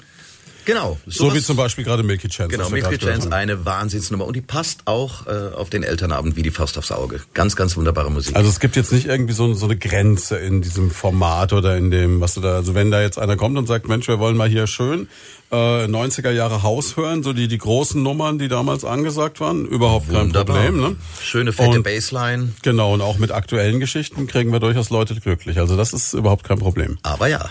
Genau. 0.65 0.99
So 1.07 1.33
wie 1.33 1.41
zum 1.41 1.57
Beispiel 1.57 1.83
gerade 1.83 2.03
Milky 2.03 2.27
Chance. 2.27 2.55
Genau, 2.55 2.69
Milky 2.69 2.97
Chance, 2.97 3.31
eine 3.31 3.65
Wahnsinnsnummer. 3.65 4.25
Und 4.25 4.35
die 4.35 4.41
passt 4.41 4.81
auch 4.85 5.27
äh, 5.27 5.55
auf 5.55 5.69
den 5.69 5.83
Elternabend 5.83 6.35
wie 6.35 6.43
die 6.43 6.51
Faust 6.51 6.77
aufs 6.77 6.91
Auge. 6.91 7.19
Ganz, 7.33 7.55
ganz 7.55 7.75
wunderbare 7.77 8.11
Musik. 8.11 8.35
Also 8.35 8.49
es 8.49 8.59
gibt 8.59 8.75
jetzt 8.75 8.91
nicht 8.91 9.07
irgendwie 9.07 9.33
so, 9.33 9.53
so 9.53 9.65
eine 9.65 9.77
Grenze 9.77 10.37
in 10.37 10.61
diesem 10.61 10.91
Format 10.91 11.53
oder 11.53 11.77
in 11.77 11.89
dem, 11.89 12.21
was 12.21 12.35
du 12.35 12.41
da, 12.41 12.55
also 12.55 12.75
wenn 12.75 12.91
da 12.91 13.01
jetzt 13.01 13.17
einer 13.17 13.37
kommt 13.37 13.57
und 13.57 13.67
sagt, 13.67 13.87
Mensch, 13.87 14.07
wir 14.07 14.19
wollen 14.19 14.37
mal 14.37 14.49
hier 14.49 14.67
schön 14.67 15.07
äh, 15.51 15.55
90er 15.85 16.31
Jahre 16.31 16.63
Haus 16.63 16.95
hören, 16.97 17.23
so 17.23 17.33
die, 17.33 17.47
die 17.47 17.57
großen 17.57 18.01
Nummern, 18.01 18.39
die 18.39 18.47
damals 18.47 18.85
angesagt 18.85 19.39
waren, 19.39 19.65
überhaupt 19.65 20.09
kein 20.09 20.27
Wunderbar. 20.27 20.55
Problem. 20.55 20.79
Ne? 20.81 20.95
Schöne 21.21 21.51
fette 21.53 21.77
Und- 21.77 21.83
Bassline. 21.83 22.53
Genau, 22.61 22.93
und 22.93 23.01
auch 23.01 23.17
mit 23.17 23.31
aktuellen 23.31 23.79
Geschichten 23.79 24.27
kriegen 24.27 24.51
wir 24.51 24.59
durchaus 24.59 24.89
Leute 24.89 25.15
glücklich. 25.15 25.59
Also 25.59 25.75
das 25.77 25.93
ist 25.93 26.13
überhaupt 26.13 26.43
kein 26.43 26.59
Problem. 26.59 26.97
Aber 27.03 27.27
ja. 27.27 27.49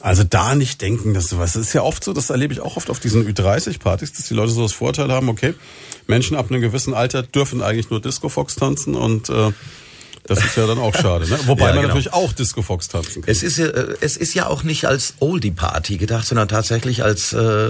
Also 0.00 0.24
da 0.24 0.54
nicht 0.54 0.80
denken, 0.80 1.14
dass 1.14 1.38
was 1.38 1.54
ist 1.54 1.72
ja 1.74 1.82
oft 1.82 2.02
so, 2.02 2.12
das 2.12 2.30
erlebe 2.30 2.52
ich 2.52 2.60
auch 2.60 2.76
oft 2.76 2.90
auf 2.90 2.98
diesen 2.98 3.24
Ü30-Partys, 3.26 4.12
dass 4.12 4.26
die 4.26 4.34
Leute 4.34 4.50
so 4.50 4.62
das 4.62 4.72
Vorteil 4.72 5.12
haben, 5.12 5.28
okay, 5.28 5.54
Menschen 6.08 6.36
ab 6.36 6.50
einem 6.50 6.60
gewissen 6.60 6.92
Alter 6.94 7.22
dürfen 7.22 7.62
eigentlich 7.62 7.90
nur 7.90 8.00
Disco 8.00 8.28
Fox 8.28 8.56
tanzen 8.56 8.96
und 8.96 9.28
äh, 9.28 9.52
das 10.24 10.44
ist 10.44 10.56
ja 10.56 10.66
dann 10.66 10.78
auch 10.78 10.94
schade. 10.94 11.28
Ne? 11.28 11.38
Wobei 11.46 11.62
Ja, 11.62 11.66
man 11.68 11.76
genau. 11.76 11.88
natürlich 11.88 12.12
auch 12.12 12.32
Disco 12.32 12.62
Fox 12.62 12.88
tanzen 12.88 13.22
kann. 13.22 13.30
Es 13.30 13.42
ist, 13.42 13.58
äh, 13.58 13.94
es 14.00 14.16
ist 14.16 14.34
ja 14.34 14.46
auch 14.46 14.62
nicht 14.62 14.84
als 14.84 15.14
Oldie-Party 15.18 15.96
gedacht, 15.96 16.26
sondern 16.26 16.48
tatsächlich 16.48 17.02
als 17.02 17.32
äh, 17.32 17.68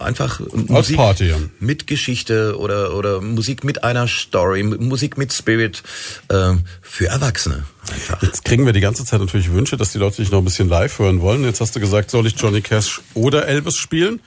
einfach 0.00 0.40
Musik 0.52 0.96
Party, 0.96 1.28
ja. 1.28 1.36
mit 1.60 1.86
Geschichte 1.86 2.58
oder, 2.58 2.94
oder 2.94 3.20
Musik 3.20 3.64
mit 3.64 3.84
einer 3.84 4.06
Story, 4.06 4.62
Musik 4.62 5.16
mit 5.16 5.32
Spirit 5.32 5.82
äh, 6.28 6.54
für 6.82 7.06
Erwachsene. 7.06 7.64
Einfach. 7.90 8.22
Jetzt 8.22 8.44
kriegen 8.44 8.66
wir 8.66 8.72
die 8.72 8.80
ganze 8.80 9.04
Zeit 9.04 9.20
natürlich 9.20 9.50
Wünsche, 9.50 9.76
dass 9.76 9.92
die 9.92 9.98
Leute 9.98 10.16
dich 10.22 10.30
noch 10.30 10.38
ein 10.38 10.44
bisschen 10.44 10.68
live 10.68 10.98
hören 10.98 11.20
wollen. 11.20 11.44
Jetzt 11.44 11.60
hast 11.60 11.74
du 11.76 11.80
gesagt, 11.80 12.10
soll 12.10 12.26
ich 12.26 12.34
Johnny 12.36 12.60
Cash 12.60 13.00
oder 13.14 13.46
Elvis 13.46 13.76
spielen? 13.76 14.20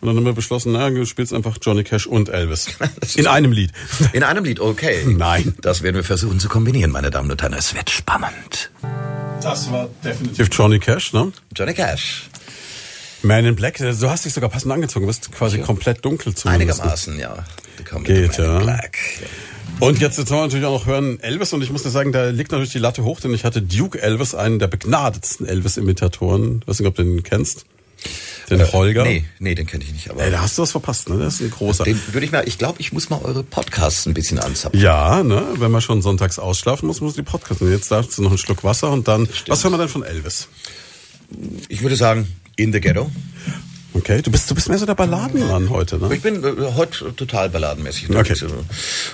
Und 0.00 0.08
dann 0.08 0.16
haben 0.16 0.24
wir 0.24 0.32
beschlossen, 0.32 0.72
na, 0.72 0.88
du 0.88 1.04
spielst 1.04 1.34
einfach 1.34 1.58
Johnny 1.60 1.84
Cash 1.84 2.06
und 2.06 2.30
Elvis. 2.30 2.68
In 3.16 3.26
einem 3.26 3.52
Lied. 3.52 3.72
In 4.12 4.22
einem 4.22 4.44
Lied, 4.44 4.60
okay. 4.60 5.04
Nein. 5.06 5.54
Das 5.60 5.82
werden 5.82 5.96
wir 5.96 6.04
versuchen 6.04 6.40
zu 6.40 6.48
kombinieren, 6.48 6.90
meine 6.90 7.10
Damen 7.10 7.30
und 7.30 7.42
Herren. 7.42 7.52
Es 7.52 7.74
wird 7.74 7.90
spannend. 7.90 8.70
Das 9.42 9.70
war 9.70 9.88
definitiv 10.04 10.48
Johnny 10.52 10.78
Cash, 10.78 11.12
ne? 11.12 11.32
Johnny 11.54 11.74
Cash. 11.74 12.28
Man 13.22 13.44
in 13.44 13.54
Black, 13.54 13.76
du 13.76 14.10
hast 14.10 14.24
dich 14.24 14.32
sogar 14.32 14.48
passend 14.48 14.72
angezogen, 14.72 15.04
du 15.04 15.08
bist 15.08 15.30
quasi 15.32 15.58
komplett 15.58 16.02
dunkel 16.04 16.34
zumindest. 16.34 16.80
Einigermaßen, 16.80 17.18
ja. 17.18 17.44
Geht, 18.04 18.38
ja. 18.38 18.58
Black. 18.58 18.96
Und 19.78 19.98
jetzt, 19.98 20.18
jetzt 20.18 20.30
wollen 20.30 20.40
wir 20.40 20.46
natürlich 20.46 20.66
auch 20.66 20.80
noch 20.80 20.86
hören 20.86 21.20
Elvis 21.20 21.52
und 21.52 21.62
ich 21.62 21.70
muss 21.70 21.82
dir 21.82 21.90
sagen, 21.90 22.12
da 22.12 22.28
liegt 22.28 22.52
natürlich 22.52 22.72
die 22.72 22.78
Latte 22.78 23.04
hoch, 23.04 23.20
denn 23.20 23.32
ich 23.34 23.44
hatte 23.44 23.62
Duke 23.62 24.00
Elvis, 24.00 24.34
einen 24.34 24.58
der 24.58 24.68
begnadetsten 24.68 25.46
Elvis-Imitatoren. 25.46 26.62
Weiß 26.66 26.80
nicht, 26.80 26.88
ob 26.88 26.96
du 26.96 27.02
den 27.02 27.22
kennst. 27.22 27.66
Den 28.50 28.72
Holger. 28.72 29.04
Nee, 29.04 29.24
nee, 29.38 29.54
den 29.54 29.66
kenne 29.66 29.84
ich 29.84 29.92
nicht, 29.92 30.10
aber 30.10 30.22
Ey, 30.22 30.30
da 30.30 30.40
hast 30.42 30.58
du 30.58 30.62
was 30.62 30.72
verpasst, 30.72 31.08
ne? 31.08 31.18
Das 31.18 31.34
ist 31.34 31.40
ein 31.42 31.50
großer. 31.50 31.84
den 31.84 31.98
würde 32.12 32.26
ich 32.26 32.32
mal, 32.32 32.46
ich 32.46 32.58
glaube, 32.58 32.80
ich 32.80 32.92
muss 32.92 33.08
mal 33.10 33.20
eure 33.22 33.42
Podcasts 33.42 34.06
ein 34.06 34.14
bisschen 34.14 34.38
anzapfen. 34.38 34.78
Ja, 34.80 35.22
ne? 35.22 35.42
Wenn 35.56 35.70
man 35.70 35.80
schon 35.80 36.02
sonntags 36.02 36.38
ausschlafen 36.38 36.86
muss, 36.86 37.00
muss 37.00 37.14
die 37.14 37.22
Podcast. 37.22 37.62
Und 37.62 37.70
jetzt 37.70 37.90
darfst 37.90 38.18
du 38.18 38.22
noch 38.22 38.30
einen 38.30 38.38
Schluck 38.38 38.64
Wasser 38.64 38.90
und 38.90 39.08
dann. 39.08 39.28
Was 39.46 39.62
hören 39.64 39.72
wir 39.74 39.78
denn 39.78 39.88
von 39.88 40.02
Elvis? 40.02 40.48
Ich 41.68 41.82
würde 41.82 41.96
sagen, 41.96 42.26
In 42.56 42.72
the 42.72 42.80
Ghetto. 42.80 43.10
Okay, 43.92 44.22
du 44.22 44.30
bist, 44.30 44.48
du 44.48 44.54
bist 44.54 44.68
mehr 44.68 44.78
so 44.78 44.86
der 44.86 44.94
Balladenmann 44.94 45.68
heute, 45.70 45.98
ne? 45.98 46.14
Ich 46.14 46.22
bin 46.22 46.44
äh, 46.44 46.72
heute 46.76 47.14
total 47.16 47.50
balladenmäßig 47.50 48.04
Okay. 48.10 48.18
unterwegs. 48.18 48.44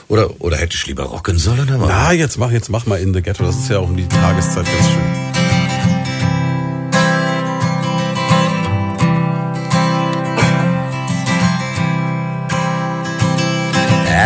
Oder, 0.08 0.38
oder 0.40 0.56
hätte 0.58 0.76
ich 0.76 0.86
lieber 0.86 1.04
rocken 1.04 1.38
sollen? 1.38 1.68
Aber 1.70 1.86
Na, 1.86 2.12
jetzt 2.12 2.36
mach, 2.38 2.50
jetzt 2.50 2.68
mach 2.68 2.84
mal 2.86 2.96
in 3.00 3.14
the 3.14 3.22
Ghetto. 3.22 3.44
Das 3.44 3.56
ist 3.56 3.70
ja 3.70 3.78
auch 3.78 3.84
um 3.88 3.96
die 3.96 4.06
Tageszeit 4.06 4.66
ganz 4.66 4.86
schön. 4.86 5.35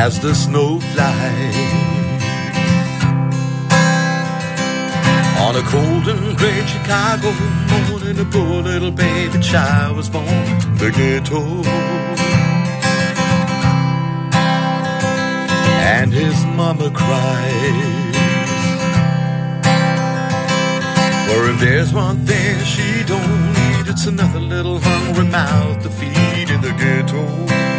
As 0.07 0.19
the 0.19 0.35
snow 0.35 0.81
flies 0.93 1.57
on 5.45 5.55
a 5.57 5.65
cold 5.75 6.09
and 6.09 6.39
gray 6.39 6.65
Chicago 6.75 7.31
morning. 7.91 8.19
A 8.19 8.25
poor 8.25 8.63
little 8.63 8.91
baby 8.91 9.39
child 9.41 9.99
was 9.99 10.09
born 10.09 10.25
the 10.83 10.91
ghetto, 10.99 11.43
and 15.95 16.11
his 16.15 16.37
mama 16.61 16.89
cries. 17.01 18.17
For 21.27 21.41
if 21.51 21.61
there's 21.61 21.93
one 21.93 22.19
thing 22.25 22.55
she 22.65 23.05
don't 23.05 23.53
need, 23.59 23.85
it's 23.93 24.07
another 24.07 24.41
little 24.41 24.79
hungry 24.81 25.27
mouth 25.27 25.83
to 25.83 25.91
feed 25.91 26.49
in 26.55 26.61
the 26.63 26.73
ghetto. 26.83 27.70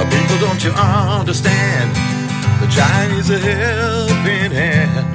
People, 0.00 0.38
don't 0.40 0.62
you 0.64 0.70
understand? 0.72 1.90
The 2.60 2.68
Chinese 2.68 3.30
a 3.30 3.38
helping 3.38 4.50
hand, 4.50 5.06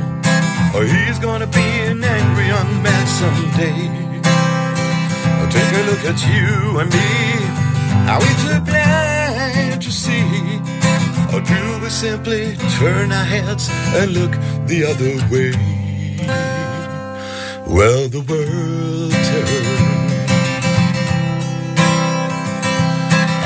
or 0.76 0.84
he's 0.84 1.20
gonna 1.20 1.48
be 1.48 1.68
an 1.92 2.04
angry 2.04 2.48
young 2.48 2.84
man 2.84 3.08
someday. 3.08 3.90
Uh, 4.24 5.50
Take 5.50 5.72
a 5.80 5.84
look 5.90 6.04
at 6.12 6.20
you 6.30 6.80
and 6.80 6.90
me. 6.94 7.10
Are 8.12 8.20
we 8.20 8.32
too 8.44 8.60
blind 8.70 9.82
to 9.82 9.92
see? 9.92 10.28
Or 11.34 11.42
do 11.42 11.62
we 11.82 11.90
simply 11.90 12.56
turn 12.80 13.12
our 13.12 13.26
heads 13.26 13.70
and 14.00 14.12
look 14.14 14.32
the 14.68 14.80
other 14.92 15.14
way? 15.32 15.52
Well, 17.68 18.08
the 18.10 18.22
world 18.22 19.17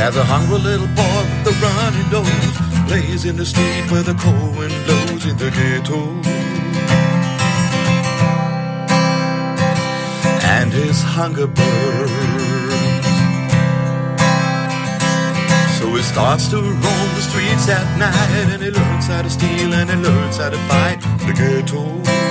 As 0.01 0.17
a 0.17 0.23
hungry 0.23 0.57
little 0.57 0.87
boy 0.87 1.21
with 1.29 1.43
the 1.45 1.53
running 1.61 2.09
nose 2.09 2.87
plays 2.89 3.23
in 3.23 3.37
the 3.37 3.45
street 3.45 3.83
where 3.91 4.01
the 4.01 4.15
cold 4.15 4.57
wind 4.57 4.73
blows 4.85 5.25
in 5.27 5.37
the 5.37 5.51
ghetto. 5.51 6.01
And 10.57 10.73
his 10.73 11.03
hunger 11.03 11.45
burns. 11.45 13.05
So 15.77 15.85
he 15.93 16.01
starts 16.01 16.47
to 16.47 16.57
roam 16.57 17.09
the 17.17 17.21
streets 17.21 17.69
at 17.69 17.85
night 17.99 18.49
and 18.51 18.59
he 18.59 18.71
learns 18.71 19.05
how 19.05 19.21
to 19.21 19.29
steal 19.29 19.71
and 19.71 19.87
he 19.87 19.97
learns 19.97 20.37
how 20.37 20.49
to 20.49 20.57
fight 20.67 20.99
the 21.27 21.33
ghetto. 21.33 22.30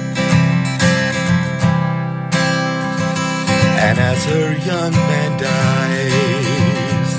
And 3.91 3.99
as 3.99 4.23
her 4.23 4.53
young 4.69 4.93
man 4.93 5.31
dies 5.37 7.11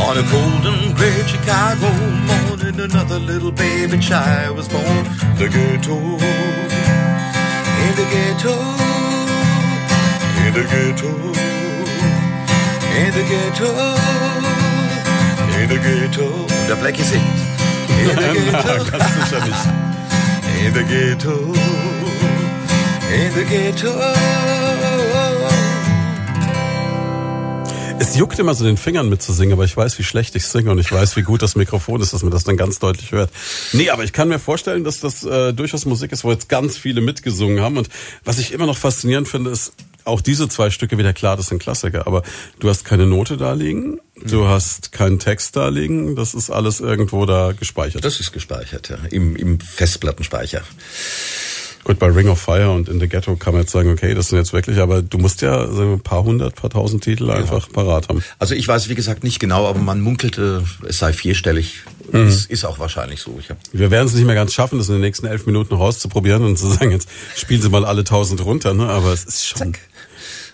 On 0.00 0.16
a 0.16 0.24
cold 0.32 0.64
and 0.72 0.96
gray 0.96 1.22
Chicago 1.26 1.92
morning 2.24 2.80
Another 2.80 3.18
little 3.18 3.52
baby 3.52 3.98
child 3.98 4.56
was 4.56 4.66
born 4.66 5.04
The 5.36 5.48
ghetto 5.52 5.96
In 7.84 7.92
the 8.00 8.06
ghetto 8.14 8.54
In 10.44 10.54
the 10.56 10.64
ghetto 10.72 11.12
In 13.02 13.10
the 13.16 13.24
ghetto 13.32 13.68
In 15.60 15.68
the 15.68 15.78
ghetto 15.86 16.46
der 16.68 16.76
Blackie 16.76 17.04
singt 17.04 17.38
In 18.00 18.06
the 18.08 18.14
ghetto 18.24 18.74
Ganz 18.90 19.08
sicher 19.12 19.44
nicht. 19.44 19.66
In 20.64 20.72
the 20.72 20.84
ghetto, 20.84 21.52
in 23.12 23.34
the 23.34 23.44
ghetto. 23.44 24.53
Es 27.98 28.16
juckt 28.16 28.38
immer 28.38 28.54
so 28.54 28.64
den 28.64 28.76
Fingern 28.76 29.08
mitzusingen, 29.08 29.52
aber 29.52 29.64
ich 29.64 29.76
weiß, 29.76 29.98
wie 29.98 30.02
schlecht 30.02 30.34
ich 30.34 30.46
singe 30.46 30.70
und 30.70 30.78
ich 30.78 30.90
weiß, 30.90 31.16
wie 31.16 31.22
gut 31.22 31.42
das 31.42 31.54
Mikrofon 31.54 32.00
ist, 32.00 32.12
dass 32.12 32.22
man 32.22 32.32
das 32.32 32.44
dann 32.44 32.56
ganz 32.56 32.78
deutlich 32.78 33.12
hört. 33.12 33.30
Nee, 33.72 33.90
aber 33.90 34.04
ich 34.04 34.12
kann 34.12 34.28
mir 34.28 34.38
vorstellen, 34.38 34.84
dass 34.84 35.00
das 35.00 35.24
äh, 35.24 35.52
durchaus 35.52 35.86
Musik 35.86 36.12
ist, 36.12 36.24
wo 36.24 36.30
jetzt 36.30 36.48
ganz 36.48 36.76
viele 36.76 37.00
mitgesungen 37.00 37.60
haben. 37.60 37.78
Und 37.78 37.88
was 38.24 38.38
ich 38.38 38.52
immer 38.52 38.66
noch 38.66 38.76
faszinierend 38.76 39.28
finde, 39.28 39.50
ist 39.50 39.72
auch 40.04 40.20
diese 40.20 40.48
zwei 40.48 40.70
Stücke 40.70 40.98
wieder 40.98 41.12
klar, 41.12 41.36
das 41.36 41.46
sind 41.46 41.60
Klassiker, 41.60 42.06
aber 42.06 42.22
du 42.58 42.68
hast 42.68 42.84
keine 42.84 43.06
Note 43.06 43.36
da 43.36 43.54
liegen, 43.54 44.00
du 44.22 44.46
hast 44.46 44.92
keinen 44.92 45.18
Text 45.18 45.56
da 45.56 45.68
liegen, 45.68 46.14
das 46.14 46.34
ist 46.34 46.50
alles 46.50 46.80
irgendwo 46.80 47.24
da 47.26 47.52
gespeichert. 47.52 48.04
Das 48.04 48.20
ist 48.20 48.32
gespeichert, 48.32 48.90
ja, 48.90 48.98
im, 49.10 49.36
im 49.36 49.60
Festplattenspeicher. 49.60 50.62
Gut, 51.84 51.98
bei 51.98 52.06
Ring 52.06 52.28
of 52.28 52.40
Fire 52.40 52.70
und 52.70 52.88
In 52.88 52.98
the 52.98 53.06
Ghetto 53.06 53.36
kann 53.36 53.52
man 53.52 53.62
jetzt 53.62 53.72
sagen, 53.72 53.90
okay, 53.92 54.14
das 54.14 54.28
sind 54.28 54.38
jetzt 54.38 54.54
wirklich, 54.54 54.78
aber 54.78 55.02
du 55.02 55.18
musst 55.18 55.42
ja 55.42 55.70
wir, 55.70 55.84
ein 55.84 56.00
paar 56.00 56.24
hundert, 56.24 56.54
paar 56.54 56.70
tausend 56.70 57.04
Titel 57.04 57.30
einfach 57.30 57.70
parat 57.70 58.08
haben. 58.08 58.24
Also 58.38 58.54
ich 58.54 58.66
weiß, 58.66 58.88
wie 58.88 58.94
gesagt, 58.94 59.22
nicht 59.22 59.38
genau, 59.38 59.66
aber 59.66 59.80
man 59.80 60.00
munkelte, 60.00 60.64
es 60.88 60.98
sei 60.98 61.12
vierstellig. 61.12 61.82
Mhm. 62.10 62.28
Ist, 62.28 62.50
ist 62.50 62.64
auch 62.64 62.78
wahrscheinlich 62.78 63.20
so. 63.20 63.36
Ich 63.38 63.50
hab, 63.50 63.58
Wir 63.72 63.90
werden 63.90 64.06
es 64.06 64.14
nicht 64.14 64.24
mehr 64.24 64.34
ganz 64.34 64.54
schaffen, 64.54 64.78
das 64.78 64.88
in 64.88 64.94
den 64.94 65.02
nächsten 65.02 65.26
elf 65.26 65.44
Minuten 65.44 65.74
rauszuprobieren 65.74 66.42
und 66.42 66.58
zu 66.58 66.68
sagen, 66.68 66.90
jetzt 66.90 67.08
spielen 67.36 67.60
Sie 67.60 67.68
mal 67.68 67.84
alle 67.84 68.02
tausend 68.02 68.42
runter, 68.42 68.72
ne? 68.72 68.88
aber 68.88 69.12
es 69.12 69.24
ist 69.24 69.46
schon... 69.46 69.74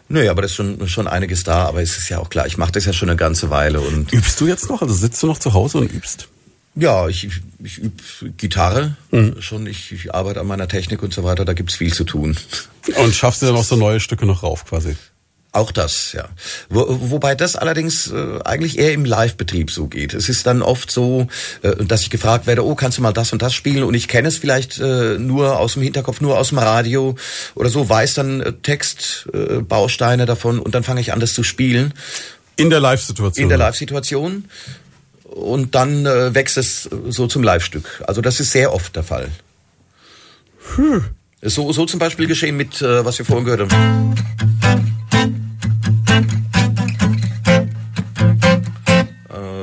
nö, 0.08 0.28
aber 0.28 0.42
das 0.42 0.50
ist 0.50 0.56
schon, 0.56 0.88
schon 0.88 1.06
einiges 1.06 1.44
da, 1.44 1.66
aber 1.66 1.80
es 1.80 1.96
ist 1.96 2.08
ja 2.08 2.18
auch 2.18 2.30
klar, 2.30 2.48
ich 2.48 2.58
mache 2.58 2.72
das 2.72 2.86
ja 2.86 2.92
schon 2.92 3.08
eine 3.08 3.16
ganze 3.16 3.50
Weile 3.50 3.80
und 3.80 4.12
Übst 4.12 4.40
du 4.40 4.48
jetzt 4.48 4.68
noch? 4.68 4.82
Also 4.82 4.94
sitzt 4.94 5.22
du 5.22 5.28
noch 5.28 5.38
zu 5.38 5.54
Hause 5.54 5.78
und 5.78 5.92
übst? 5.92 6.28
Ja, 6.80 7.08
ich, 7.08 7.28
ich 7.62 7.78
übe 7.78 8.02
Gitarre 8.36 8.96
Mhm. 9.10 9.40
schon, 9.40 9.66
ich, 9.66 9.92
ich 9.92 10.14
arbeite 10.14 10.40
an 10.40 10.46
meiner 10.46 10.68
Technik 10.68 11.02
und 11.02 11.12
so 11.14 11.24
weiter, 11.24 11.44
da 11.44 11.52
gibt's 11.52 11.74
viel 11.74 11.92
zu 11.92 12.04
tun. 12.04 12.36
Und 12.96 13.14
schaffst 13.14 13.42
du 13.42 13.46
dann 13.46 13.56
auch 13.56 13.64
so 13.64 13.76
neue 13.76 14.00
Stücke 14.00 14.26
noch 14.26 14.42
rauf 14.42 14.64
quasi? 14.64 14.96
Auch 15.52 15.72
das, 15.72 16.12
ja. 16.12 16.28
Wo, 16.68 16.86
wobei 17.10 17.34
das 17.34 17.56
allerdings 17.56 18.08
äh, 18.12 18.38
eigentlich 18.44 18.78
eher 18.78 18.92
im 18.92 19.04
Live-Betrieb 19.04 19.72
so 19.72 19.88
geht. 19.88 20.14
Es 20.14 20.28
ist 20.28 20.46
dann 20.46 20.62
oft 20.62 20.92
so, 20.92 21.26
äh, 21.62 21.74
dass 21.84 22.02
ich 22.02 22.10
gefragt 22.10 22.46
werde, 22.46 22.64
oh, 22.64 22.76
kannst 22.76 22.98
du 22.98 23.02
mal 23.02 23.12
das 23.12 23.32
und 23.32 23.42
das 23.42 23.52
spielen? 23.52 23.82
Und 23.82 23.94
ich 23.94 24.06
kenne 24.06 24.28
es 24.28 24.36
vielleicht 24.38 24.78
äh, 24.78 25.18
nur 25.18 25.58
aus 25.58 25.72
dem 25.72 25.82
Hinterkopf, 25.82 26.20
nur 26.20 26.38
aus 26.38 26.50
dem 26.50 26.58
Radio 26.58 27.16
oder 27.56 27.68
so, 27.68 27.88
weiß 27.88 28.14
dann 28.14 28.40
äh, 28.40 28.52
Textbausteine 28.62 29.58
äh, 29.58 29.62
Bausteine 29.62 30.24
davon 30.26 30.60
und 30.60 30.72
dann 30.76 30.84
fange 30.84 31.00
ich 31.00 31.12
an, 31.12 31.18
das 31.18 31.34
zu 31.34 31.42
spielen 31.42 31.94
In 32.54 32.70
der 32.70 32.78
Live-Situation? 32.78 33.42
in 33.42 33.48
der 33.48 33.58
Live-Situation 33.58 34.44
und 35.30 35.74
dann 35.74 36.06
äh, 36.06 36.34
wächst 36.34 36.56
es 36.56 36.88
so 37.08 37.26
zum 37.26 37.42
Live-Stück. 37.42 38.02
Also 38.06 38.20
das 38.20 38.40
ist 38.40 38.50
sehr 38.50 38.72
oft 38.72 38.96
der 38.96 39.04
Fall. 39.04 39.28
So, 41.42 41.72
so 41.72 41.86
zum 41.86 41.98
Beispiel 41.98 42.26
geschehen 42.26 42.56
mit, 42.56 42.82
äh, 42.82 43.04
was 43.04 43.18
wir 43.18 43.24
vorhin 43.24 43.44
gehört 43.44 43.72
haben. 43.72 44.14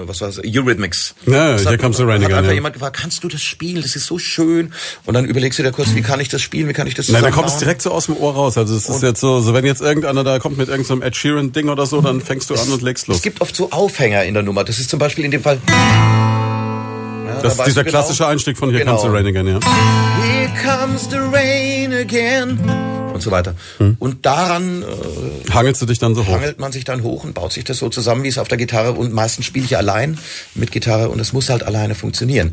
Was 0.08 0.22
war's? 0.22 0.40
Eurythmics. 0.44 1.16
Ja, 1.26 1.54
Das 1.54 1.66
hat- 1.66 1.80
Comes 1.80 1.98
the 1.98 2.04
Rain 2.04 2.24
Hat 2.24 2.32
einfach 2.34 2.48
ja. 2.50 2.54
jemand 2.54 2.74
gefragt, 2.74 2.98
kannst 3.00 3.24
du 3.24 3.28
das 3.28 3.42
spielen? 3.42 3.82
Das 3.82 3.96
ist 3.96 4.06
so 4.06 4.18
schön. 4.20 4.74
Und 5.06 5.14
dann 5.14 5.26
überlegst 5.26 5.60
du 5.60 5.64
dir 5.64 5.72
kurz, 5.72 5.94
wie 5.96 6.02
kann 6.02 6.20
ich 6.20 6.30
das 6.30 6.42
spielen? 6.42 6.68
Wie 6.68 6.74
kann 6.74 6.88
ich 6.88 6.94
das 6.96 7.08
Nein, 7.10 7.24
dann 7.24 7.32
kommt 7.32 7.50
es 7.50 7.58
direkt 7.58 7.82
so 7.82 7.92
aus 7.92 8.06
dem 8.08 8.18
Ohr 8.18 8.34
raus. 8.34 8.58
Also 8.58 8.76
es 8.76 8.90
ist 8.90 9.04
jetzt 9.04 9.20
so, 9.20 9.40
so 9.42 9.54
wenn 9.54 9.66
jetzt 9.66 9.82
irgendeiner 9.82 10.24
da 10.24 10.40
kommt 10.40 10.58
mit 10.58 10.70
irgendeinem 10.70 11.02
Ed 11.02 11.16
Sheeran 11.16 11.52
Ding 11.52 11.70
oder 11.70 11.86
so, 11.86 12.02
dann 12.02 12.22
fängst 12.22 12.50
du 12.50 12.56
an 12.56 12.70
und 12.72 12.82
legst 12.82 13.08
los. 13.08 13.18
Es 13.18 13.24
gibt 13.24 13.42
oft 13.42 13.56
so 13.56 13.72
Aufhänger 13.72 14.24
in 14.24 14.34
der 14.34 14.44
Nummer. 14.44 14.64
Das 14.64 14.80
ist 14.80 14.90
zum 14.90 15.00
Beispiel 15.00 15.26
in 15.26 15.32
dem 15.32 15.42
Fall. 15.44 15.60
Da 17.28 17.42
Das 17.42 17.56
ist 17.58 17.66
dieser 17.66 17.84
genau, 17.84 17.98
klassische 18.00 18.28
Einstieg 18.28 18.58
von 18.58 18.70
Here 18.70 18.80
Genau. 18.80 18.98
Comes 18.98 19.04
the 19.12 19.18
Rain 19.18 19.28
Again, 19.28 19.48
ja. 19.48 19.60
Here 20.24 20.50
comes 20.64 21.10
the 21.10 21.18
rain 21.18 21.94
again. 21.94 22.60
Und 23.14 23.22
so 23.22 23.32
weiter. 23.32 23.56
Hm. 23.80 23.96
Und 24.00 24.26
daran 24.26 24.84
äh, 24.84 25.52
Hangelst 25.52 25.82
du 25.82 25.86
dich 25.86 25.98
dann 26.00 26.14
so 26.16 26.26
hoch? 26.26 26.34
hangelt 26.34 26.60
man 26.60 26.72
sich 26.72 26.84
dann 26.84 27.02
hoch 27.04 27.24
und 27.24 27.34
baut 27.34 27.52
sich 27.54 27.64
das 27.64 27.78
so 27.80 27.90
zusammen, 27.90 28.24
wie 28.24 28.28
es 28.28 28.38
auf 28.38 28.48
der 28.48 28.58
Gitarre. 28.58 28.94
Und 28.94 29.14
meistens 29.14 29.46
spiele 29.46 29.66
ich 29.66 29.76
allein 29.78 30.18
mit 30.56 30.72
Gitarre 30.72 31.10
und 31.10 31.20
es 31.20 31.34
muss 31.34 31.50
halt 31.50 31.64
alleine 31.64 31.96
funktionieren. 31.96 32.52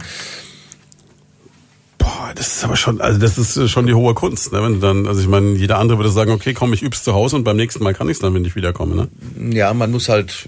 Boah, 2.05 2.33
das 2.35 2.57
ist 2.57 2.65
aber 2.65 2.77
schon, 2.77 3.01
also 3.01 3.19
das 3.19 3.39
ist 3.39 3.57
äh, 3.57 3.67
schon 3.67 3.87
die 3.87 3.95
hohe 3.95 4.13
Kunst, 4.13 4.53
ne? 4.53 4.63
Wenn 4.63 4.75
du 4.75 4.81
dann, 4.81 5.07
also 5.07 5.23
ich 5.23 5.27
meine, 5.27 5.53
jeder 5.57 5.79
andere 5.79 5.97
würde 5.99 6.11
sagen, 6.11 6.33
okay, 6.33 6.53
komm, 6.53 6.75
ich 6.75 6.83
üb's 6.83 7.03
zu 7.03 7.15
Hause 7.15 7.37
und 7.37 7.45
beim 7.45 7.57
nächsten 7.57 7.83
Mal 7.83 7.95
kann 7.95 8.09
ich's 8.11 8.19
dann, 8.19 8.35
wenn 8.35 8.45
ich 8.45 8.55
wiederkomme, 8.57 8.95
ne? 8.95 9.09
Ja, 9.57 9.73
man 9.73 9.91
muss 9.91 10.11
halt, 10.11 10.47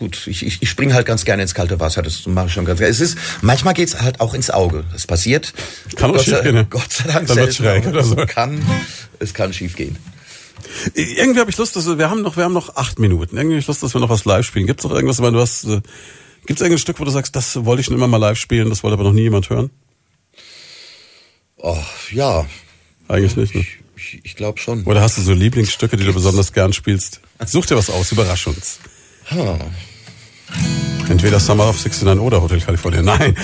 gut, 0.00 0.26
ich, 0.26 0.44
ich, 0.44 0.60
ich 0.60 0.68
spring 0.68 0.94
halt 0.94 1.06
ganz 1.06 1.24
gerne 1.24 1.42
ins 1.42 1.54
kalte 1.54 1.78
Wasser, 1.78 2.02
das 2.02 2.26
mache 2.26 2.46
ich 2.48 2.52
schon 2.52 2.64
ganz 2.64 2.80
gerne. 2.80 2.90
Es 2.90 3.00
ist, 3.00 3.16
manchmal 3.42 3.74
geht's 3.74 4.00
halt 4.00 4.20
auch 4.20 4.34
ins 4.34 4.50
Auge. 4.50 4.84
Das 4.92 5.06
passiert. 5.06 5.54
Kann 5.94 6.10
auch 6.10 6.14
Gott 6.16 6.24
sei- 6.24 6.32
schiefgehen, 6.34 6.54
ne? 6.56 6.66
Gott 6.68 6.92
sei 6.92 7.04
Dank 7.12 7.28
Dann 7.28 7.36
wird's 7.36 7.56
schräg 7.56 7.86
oder 7.86 8.02
so. 8.02 8.16
Es 8.16 8.26
kann, 8.26 8.60
es 9.20 9.34
kann 9.34 9.52
schief 9.52 9.76
gehen. 9.76 9.96
Irgendwie 10.94 11.38
habe 11.38 11.50
ich 11.50 11.56
Lust, 11.56 11.76
dass 11.76 11.86
wir, 11.86 11.98
wir 11.98 12.10
haben 12.10 12.22
noch, 12.22 12.36
wir 12.36 12.42
haben 12.42 12.52
noch 12.52 12.74
acht 12.74 12.98
Minuten. 12.98 13.36
Irgendwie 13.36 13.54
hab 13.54 13.60
ich 13.60 13.66
Lust, 13.68 13.84
dass 13.84 13.94
wir 13.94 14.00
noch 14.00 14.10
was 14.10 14.24
live 14.24 14.44
spielen. 14.44 14.66
Gibt's 14.66 14.82
noch 14.82 14.90
irgendwas, 14.92 15.22
weil 15.22 15.30
du 15.30 15.38
hast, 15.40 15.64
äh, 15.64 15.80
gibt's 16.46 16.60
irgendein 16.60 16.78
Stück, 16.78 16.98
wo 16.98 17.04
du 17.04 17.10
sagst, 17.12 17.36
das 17.36 17.64
wollte 17.64 17.80
ich 17.80 17.86
schon 17.86 17.94
immer 17.94 18.08
mal 18.08 18.16
live 18.16 18.36
spielen, 18.36 18.68
das 18.68 18.82
wollte 18.82 18.94
aber 18.94 19.04
noch 19.04 19.12
nie 19.12 19.22
jemand 19.22 19.48
hören? 19.48 19.70
Oh, 21.60 21.76
ja, 22.12 22.46
Eigentlich 23.08 23.36
nicht, 23.36 23.54
ne? 23.54 23.64
ich, 23.96 24.20
ich 24.22 24.36
glaube 24.36 24.60
schon. 24.60 24.84
Oder 24.84 25.00
hast 25.00 25.16
du 25.18 25.22
so 25.22 25.32
Lieblingsstücke, 25.32 25.96
die 25.96 26.04
du 26.04 26.12
besonders 26.12 26.52
gern 26.52 26.72
spielst? 26.72 27.20
Such 27.44 27.66
dir 27.66 27.76
was 27.76 27.90
aus, 27.90 28.12
überrasch 28.12 28.46
uns. 28.46 28.78
Hm. 29.24 29.58
Entweder 31.08 31.40
Summer 31.40 31.68
of 31.68 31.76
69 31.76 32.20
oder 32.20 32.42
Hotel 32.42 32.60
California. 32.60 33.02
Nein. 33.02 33.34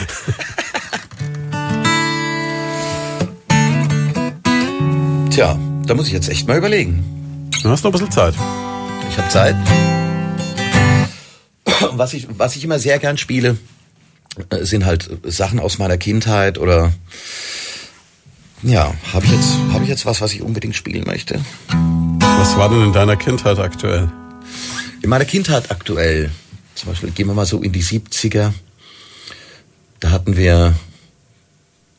Tja, 5.31 5.59
da 5.87 5.95
muss 5.95 6.07
ich 6.07 6.13
jetzt 6.13 6.29
echt 6.29 6.47
mal 6.47 6.59
überlegen. 6.59 7.51
Du 7.63 7.71
hast 7.71 7.83
noch 7.83 7.91
ein 7.91 7.93
bisschen 7.93 8.13
Zeit. 8.13 8.35
Ich 9.11 9.19
habe 9.19 9.29
Zeit. 9.31 9.57
Was 11.93 12.13
ich, 12.13 12.29
was 12.31 12.55
ich 12.57 12.65
immer 12.65 12.79
sehr 12.79 12.99
gern 12.99 13.17
spiele, 13.17 13.57
äh, 14.51 14.65
sind 14.65 14.85
halt 14.85 15.11
Sachen 15.25 15.59
aus 15.59 15.79
meiner 15.79 15.97
Kindheit 15.97 16.59
oder 16.59 16.93
ja, 18.63 18.95
habe 19.13 19.25
ich 19.27 19.33
jetzt 19.33 19.53
habe 19.73 19.85
ich 19.85 19.91
jetzt 19.91 20.07
was, 20.07 20.21
was 20.21 20.33
ich 20.33 20.43
unbedingt 20.43 20.75
spielen 20.75 21.05
möchte? 21.05 21.41
Was 22.21 22.57
war 22.57 22.69
denn 22.69 22.83
in 22.83 22.93
deiner 22.93 23.17
Kindheit 23.17 23.59
aktuell? 23.59 24.11
In 25.03 25.11
meiner 25.11 25.25
Kindheit 25.25 25.71
aktuell, 25.71 26.31
zum 26.75 26.91
Beispiel 26.91 27.11
gehen 27.11 27.27
wir 27.27 27.35
mal 27.35 27.47
so 27.47 27.61
in 27.61 27.73
die 27.73 27.83
70er, 27.83 28.53
da 30.01 30.11
hatten 30.11 30.37
wir 30.37 30.75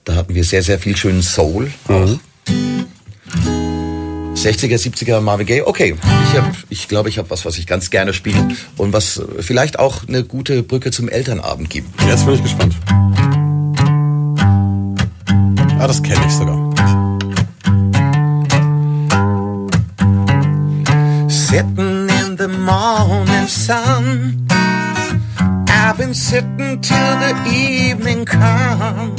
da 0.04 0.16
hatten 0.16 0.36
wir 0.36 0.44
sehr 0.44 0.64
sehr 0.64 0.80
viel 0.80 0.96
schönen 0.98 1.22
Soul 1.22 1.72
auch. 1.88 2.20
60er, 4.36 4.78
70er 4.78 5.22
Marvin 5.22 5.48
Gaye. 5.48 5.66
Okay, 5.66 5.96
ich 6.30 6.38
habe, 6.38 6.52
ich 6.70 6.88
glaube, 6.88 7.10
ich 7.10 7.18
habe 7.18 7.30
was, 7.32 7.46
was 7.46 7.58
ich 7.58 7.66
ganz 7.66 7.90
gerne 7.90 8.14
spiele 8.14 8.48
und 8.78 8.94
was 8.94 9.22
vielleicht 9.40 9.80
auch 9.80 10.08
eine 10.08 10.24
gute 10.24 10.62
Brücke 10.62 10.92
zum 10.92 11.10
Elternabend 11.10 11.70
gibt. 11.70 11.90
Jetzt 12.04 12.26
bin 12.26 12.36
ich 12.36 12.44
gespannt. 12.44 12.76
Ah, 15.80 15.88
das 15.88 16.02
kenne 16.02 16.26
ich 16.26 16.34
sogar. 16.34 16.58
Sitting 21.30 22.10
in 22.10 22.38
the 22.38 22.48
morning 22.48 23.48
sun, 23.48 24.48
I've 25.70 25.98
been 25.98 26.14
sitting 26.14 26.82
till 26.82 27.18
the 27.20 27.34
evening 27.48 28.26
come, 28.26 29.16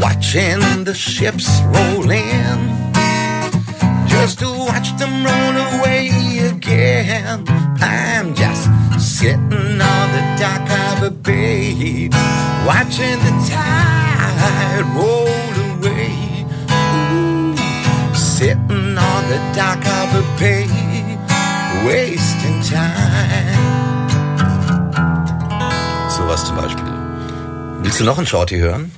watching 0.00 0.84
the 0.84 0.94
ships 0.94 1.48
roll 1.74 2.10
in, 2.10 2.85
just 4.26 4.40
to 4.40 4.50
watch 4.70 4.88
them 4.98 5.24
roll 5.24 5.56
away 5.70 6.08
again. 6.52 7.44
I'm 7.80 8.34
just 8.34 8.64
sitting 8.98 9.80
on 9.92 10.06
the 10.16 10.24
dock 10.42 10.68
of 10.86 11.02
a 11.04 11.12
bay, 11.12 12.08
watching 12.66 13.18
the 13.26 13.32
tide 13.48 14.84
roll 14.98 15.54
away. 15.70 16.10
Ooh, 17.14 17.54
sitting 18.14 18.98
on 19.10 19.22
the 19.32 19.40
dock 19.54 19.84
of 20.00 20.08
a 20.22 20.24
bay, 20.40 20.66
wasting 21.86 22.60
time. 22.62 23.62
Sowas 26.10 26.44
zum 26.44 26.56
Beispiel. 26.56 26.92
Willst 27.82 28.00
du 28.00 28.04
noch 28.04 28.18
ein 28.18 28.26
Shorty 28.26 28.58
hören? 28.58 28.90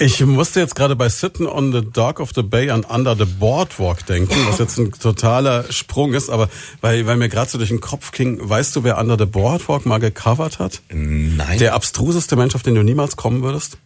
Ich 0.00 0.24
musste 0.24 0.60
jetzt 0.60 0.76
gerade 0.76 0.94
bei 0.94 1.08
Sitting 1.08 1.46
on 1.46 1.72
the 1.72 1.80
Dock 1.82 2.20
of 2.20 2.30
the 2.32 2.42
Bay 2.42 2.70
an 2.70 2.84
Under 2.84 3.16
the 3.16 3.24
Boardwalk 3.24 4.06
denken, 4.06 4.34
was 4.46 4.58
jetzt 4.58 4.78
ein 4.78 4.92
totaler 4.92 5.64
Sprung 5.72 6.14
ist, 6.14 6.30
aber 6.30 6.48
weil, 6.80 7.04
weil 7.06 7.16
mir 7.16 7.28
gerade 7.28 7.50
so 7.50 7.58
durch 7.58 7.70
den 7.70 7.80
Kopf 7.80 8.12
ging, 8.12 8.38
weißt 8.40 8.76
du, 8.76 8.84
wer 8.84 8.98
Under 8.98 9.16
the 9.18 9.26
Boardwalk 9.26 9.86
mal 9.86 9.98
gecovert 9.98 10.60
hat? 10.60 10.82
Nein. 10.90 11.58
Der 11.58 11.74
abstruseste 11.74 12.36
Mensch, 12.36 12.54
auf 12.54 12.62
den 12.62 12.76
du 12.76 12.84
niemals 12.84 13.16
kommen 13.16 13.42
würdest? 13.42 13.78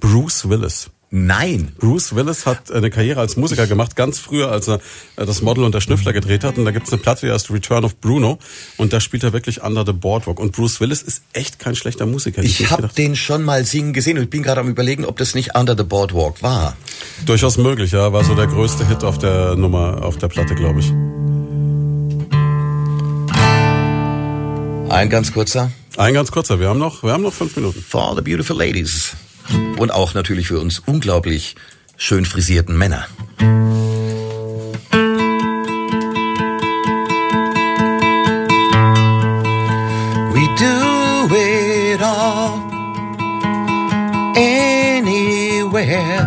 Bruce 0.00 0.48
Willis. 0.48 0.90
Nein. 1.12 1.72
Bruce 1.76 2.14
Willis 2.14 2.46
hat 2.46 2.70
eine 2.70 2.88
Karriere 2.88 3.18
als 3.18 3.36
Musiker 3.36 3.66
gemacht, 3.66 3.96
ganz 3.96 4.20
früher, 4.20 4.52
als 4.52 4.68
er 4.68 4.76
äh, 5.16 5.26
das 5.26 5.42
Model 5.42 5.64
und 5.64 5.74
der 5.74 5.80
Schnüffler 5.80 6.12
gedreht 6.12 6.44
hat. 6.44 6.56
Und 6.56 6.64
da 6.64 6.70
gibt's 6.70 6.92
eine 6.92 7.02
Platte, 7.02 7.26
die 7.26 7.32
heißt 7.32 7.50
Return 7.50 7.84
of 7.84 7.96
Bruno. 8.00 8.38
Und 8.76 8.92
da 8.92 9.00
spielt 9.00 9.24
er 9.24 9.32
wirklich 9.32 9.60
Under 9.64 9.84
the 9.84 9.92
Boardwalk. 9.92 10.38
Und 10.38 10.52
Bruce 10.52 10.80
Willis 10.80 11.02
ist 11.02 11.22
echt 11.32 11.58
kein 11.58 11.74
schlechter 11.74 12.06
Musiker. 12.06 12.44
Ich 12.44 12.70
habe 12.70 12.88
den 12.96 13.16
schon 13.16 13.42
mal 13.42 13.64
singen 13.64 13.92
gesehen 13.92 14.18
und 14.18 14.24
ich 14.24 14.30
bin 14.30 14.44
gerade 14.44 14.60
am 14.60 14.68
überlegen, 14.68 15.04
ob 15.04 15.16
das 15.16 15.34
nicht 15.34 15.56
Under 15.56 15.76
the 15.76 15.82
Boardwalk 15.82 16.44
war. 16.44 16.76
Durchaus 17.26 17.58
möglich, 17.58 17.90
ja. 17.90 18.12
War 18.12 18.22
so 18.22 18.36
der 18.36 18.46
größte 18.46 18.86
Hit 18.86 19.02
auf 19.02 19.18
der 19.18 19.56
Nummer, 19.56 20.04
auf 20.04 20.16
der 20.16 20.28
Platte, 20.28 20.54
glaube 20.54 20.78
ich. 20.78 20.92
Ein 24.92 25.10
ganz 25.10 25.32
kurzer. 25.32 25.72
Ein 25.96 26.14
ganz 26.14 26.30
kurzer, 26.30 26.60
wir 26.60 26.68
haben 26.68 26.78
noch, 26.78 27.02
wir 27.02 27.12
haben 27.12 27.22
noch 27.22 27.32
fünf 27.32 27.56
Minuten. 27.56 27.84
For 27.86 28.00
all 28.00 28.14
the 28.14 28.22
beautiful 28.22 28.56
ladies. 28.56 29.16
Und 29.76 29.92
auch 29.92 30.14
natürlich 30.14 30.48
für 30.48 30.60
uns 30.60 30.78
unglaublich 30.80 31.56
schön 31.96 32.24
frisierten 32.24 32.76
Männer. 32.76 33.06
We 40.32 40.46
do 40.56 41.34
it 41.34 42.02
all 42.02 42.60
anywhere 44.36 46.20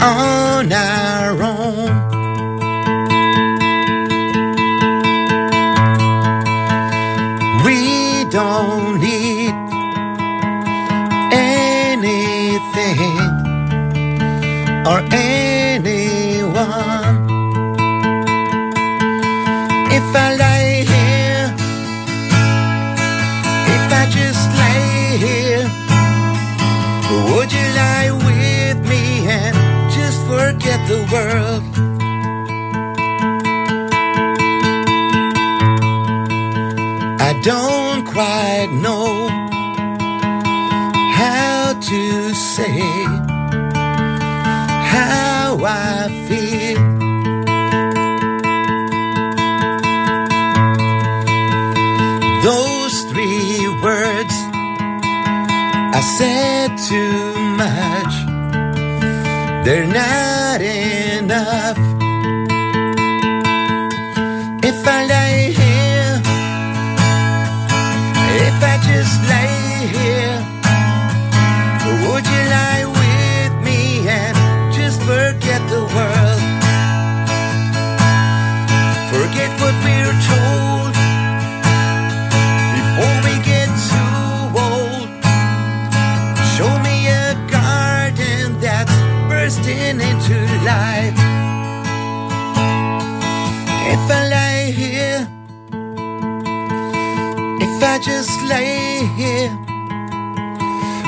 on 0.00 0.72
our 0.72 1.13
don't 37.44 38.06
quite 38.06 38.70
know 38.72 39.28
how 41.12 41.78
to 41.78 42.34
say 42.34 42.80
how 44.94 45.58
I 45.62 46.08
feel. 46.26 46.80
Those 52.42 53.02
three 53.12 53.68
words 53.82 54.34
I 55.92 56.00
said 56.16 56.78
too 56.88 57.34
much. 57.60 58.14
They're 59.66 59.86
not 59.86 60.62
enough. 60.62 61.03
just 69.04 69.20
lay 69.28 69.86
here. 69.92 70.33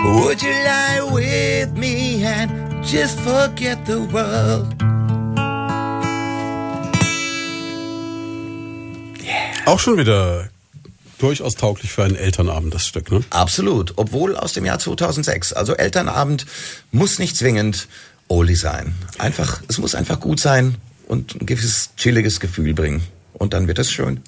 Would 0.07 0.41
you 0.41 0.53
lie 0.53 1.01
with 1.13 1.73
me 1.77 2.25
and 2.25 2.85
just 2.85 3.19
forget 3.21 3.79
the 3.87 3.99
world? 4.13 4.75
Auch 9.67 9.81
schon 9.81 9.99
wieder 9.99 10.49
durchaus 11.19 11.57
tauglich 11.57 11.91
für 11.91 12.05
einen 12.05 12.15
Elternabend, 12.15 12.73
das 12.73 12.87
Stück, 12.87 13.11
ne? 13.11 13.25
Absolut, 13.31 13.95
obwohl 13.97 14.37
aus 14.37 14.53
dem 14.53 14.65
Jahr 14.65 14.79
2006. 14.79 15.53
Also 15.53 15.75
Elternabend 15.75 16.47
muss 16.93 17.19
nicht 17.19 17.37
zwingend 17.37 17.89
Oldie 18.29 18.55
sein. 18.55 18.95
Einfach, 19.19 19.61
es 19.67 19.79
muss 19.79 19.97
einfach 19.97 20.21
gut 20.21 20.39
sein 20.39 20.77
und 21.09 21.41
ein 21.41 21.47
gewisses 21.47 21.91
chilliges 21.97 22.39
Gefühl 22.39 22.75
bringen. 22.75 23.03
Und 23.33 23.55
dann 23.55 23.67
wird 23.67 23.81
es 23.81 23.91
schön. 23.91 24.21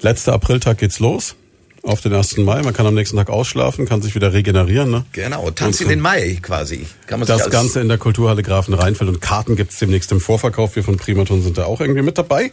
Letzter 0.00 0.32
Apriltag 0.32 0.78
geht's 0.78 1.00
los. 1.00 1.36
Auf 1.82 2.02
den 2.02 2.12
1. 2.12 2.36
Mai. 2.38 2.62
Man 2.62 2.74
kann 2.74 2.86
am 2.86 2.94
nächsten 2.94 3.16
Tag 3.16 3.30
ausschlafen, 3.30 3.86
kann 3.86 4.02
sich 4.02 4.14
wieder 4.14 4.32
regenerieren. 4.32 4.90
Ne? 4.90 5.04
Genau, 5.12 5.50
Tanz 5.50 5.80
in 5.80 5.88
den 5.88 6.00
Mai 6.00 6.38
quasi. 6.42 6.86
Kann 7.06 7.20
man 7.20 7.26
Das 7.26 7.48
Ganze 7.50 7.80
in 7.80 7.88
der 7.88 7.96
Kulturhalle 7.98 8.42
Grafen 8.42 8.74
Rheinfeld 8.74 9.08
und 9.08 9.20
Karten 9.20 9.56
gibt's 9.56 9.78
demnächst 9.78 10.12
im 10.12 10.20
Vorverkauf. 10.20 10.76
Wir 10.76 10.84
von 10.84 10.98
Primaton 10.98 11.42
sind 11.42 11.56
da 11.56 11.64
auch 11.64 11.80
irgendwie 11.80 12.02
mit 12.02 12.18
dabei. 12.18 12.52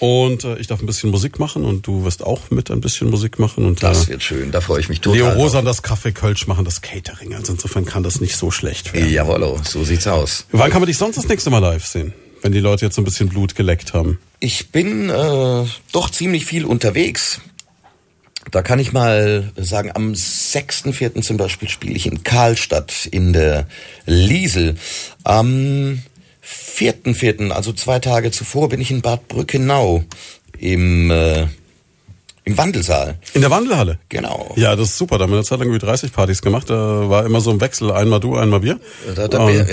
Und 0.00 0.42
äh, 0.44 0.56
ich 0.58 0.66
darf 0.66 0.80
ein 0.80 0.86
bisschen 0.86 1.10
Musik 1.10 1.38
machen 1.38 1.64
und 1.64 1.86
du 1.86 2.04
wirst 2.04 2.24
auch 2.24 2.50
mit 2.50 2.70
ein 2.70 2.80
bisschen 2.80 3.10
Musik 3.10 3.38
machen. 3.38 3.64
Und 3.64 3.82
Das 3.82 4.06
äh, 4.06 4.10
wird 4.10 4.22
schön, 4.24 4.50
da 4.50 4.60
freue 4.60 4.80
ich 4.80 4.88
mich 4.88 5.00
total. 5.00 5.18
Leo. 5.18 5.28
Rosa 5.30 5.60
und 5.60 5.64
das 5.66 5.84
Café 5.84 6.12
Kölsch 6.12 6.46
machen 6.48 6.64
das 6.64 6.82
Catering. 6.82 7.34
Also 7.34 7.52
insofern 7.52 7.84
kann 7.84 8.02
das 8.02 8.20
nicht 8.20 8.36
so 8.36 8.50
schlecht 8.50 8.92
werden. 8.92 9.08
Jawollo, 9.08 9.60
so 9.64 9.84
sieht's 9.84 10.06
aus. 10.08 10.46
Wann 10.50 10.70
kann 10.70 10.80
man 10.80 10.88
dich 10.88 10.98
sonst 10.98 11.16
das 11.16 11.28
nächste 11.28 11.50
Mal 11.50 11.60
live 11.60 11.86
sehen? 11.86 12.12
Wenn 12.42 12.52
die 12.52 12.60
Leute 12.60 12.84
jetzt 12.84 12.96
so 12.96 13.00
ein 13.02 13.04
bisschen 13.04 13.28
Blut 13.28 13.54
geleckt 13.54 13.94
haben. 13.94 14.18
Ich 14.40 14.70
bin 14.70 15.08
äh, 15.08 15.64
doch 15.92 16.10
ziemlich 16.10 16.44
viel 16.44 16.66
unterwegs. 16.66 17.40
Da 18.50 18.62
kann 18.62 18.78
ich 18.78 18.92
mal 18.92 19.52
sagen, 19.56 19.90
am 19.94 20.12
6.4. 20.12 21.22
zum 21.22 21.36
Beispiel 21.36 21.68
spiele 21.68 21.94
ich 21.94 22.06
in 22.06 22.22
Karlstadt 22.22 23.06
in 23.06 23.32
der 23.32 23.66
Liesel. 24.06 24.76
Am 25.24 26.02
4.4., 26.44 27.50
also 27.50 27.72
zwei 27.72 27.98
Tage 27.98 28.30
zuvor, 28.30 28.68
bin 28.68 28.80
ich 28.80 28.90
in 28.90 29.00
Bad 29.00 29.28
Brückenau 29.28 30.04
im, 30.58 31.10
äh, 31.10 31.46
im 32.44 32.58
Wandelsaal. 32.58 33.18
In 33.32 33.40
der 33.40 33.50
Wandelhalle? 33.50 33.98
Genau. 34.10 34.52
Ja, 34.56 34.76
das 34.76 34.90
ist 34.90 34.98
super. 34.98 35.16
Da 35.16 35.24
haben 35.24 35.30
wir 35.30 35.36
eine 35.36 35.44
Zeit 35.44 35.58
lang 35.58 35.68
irgendwie 35.68 35.84
30 35.84 36.12
Partys 36.12 36.42
gemacht. 36.42 36.68
Da 36.68 37.08
war 37.08 37.24
immer 37.24 37.40
so 37.40 37.50
ein 37.50 37.60
Wechsel. 37.60 37.90
Einmal 37.90 38.20
du, 38.20 38.36
einmal 38.36 38.62
wir. 38.62 38.78
Da, 39.16 39.28
da, 39.28 39.48
Ähm, 39.48 39.66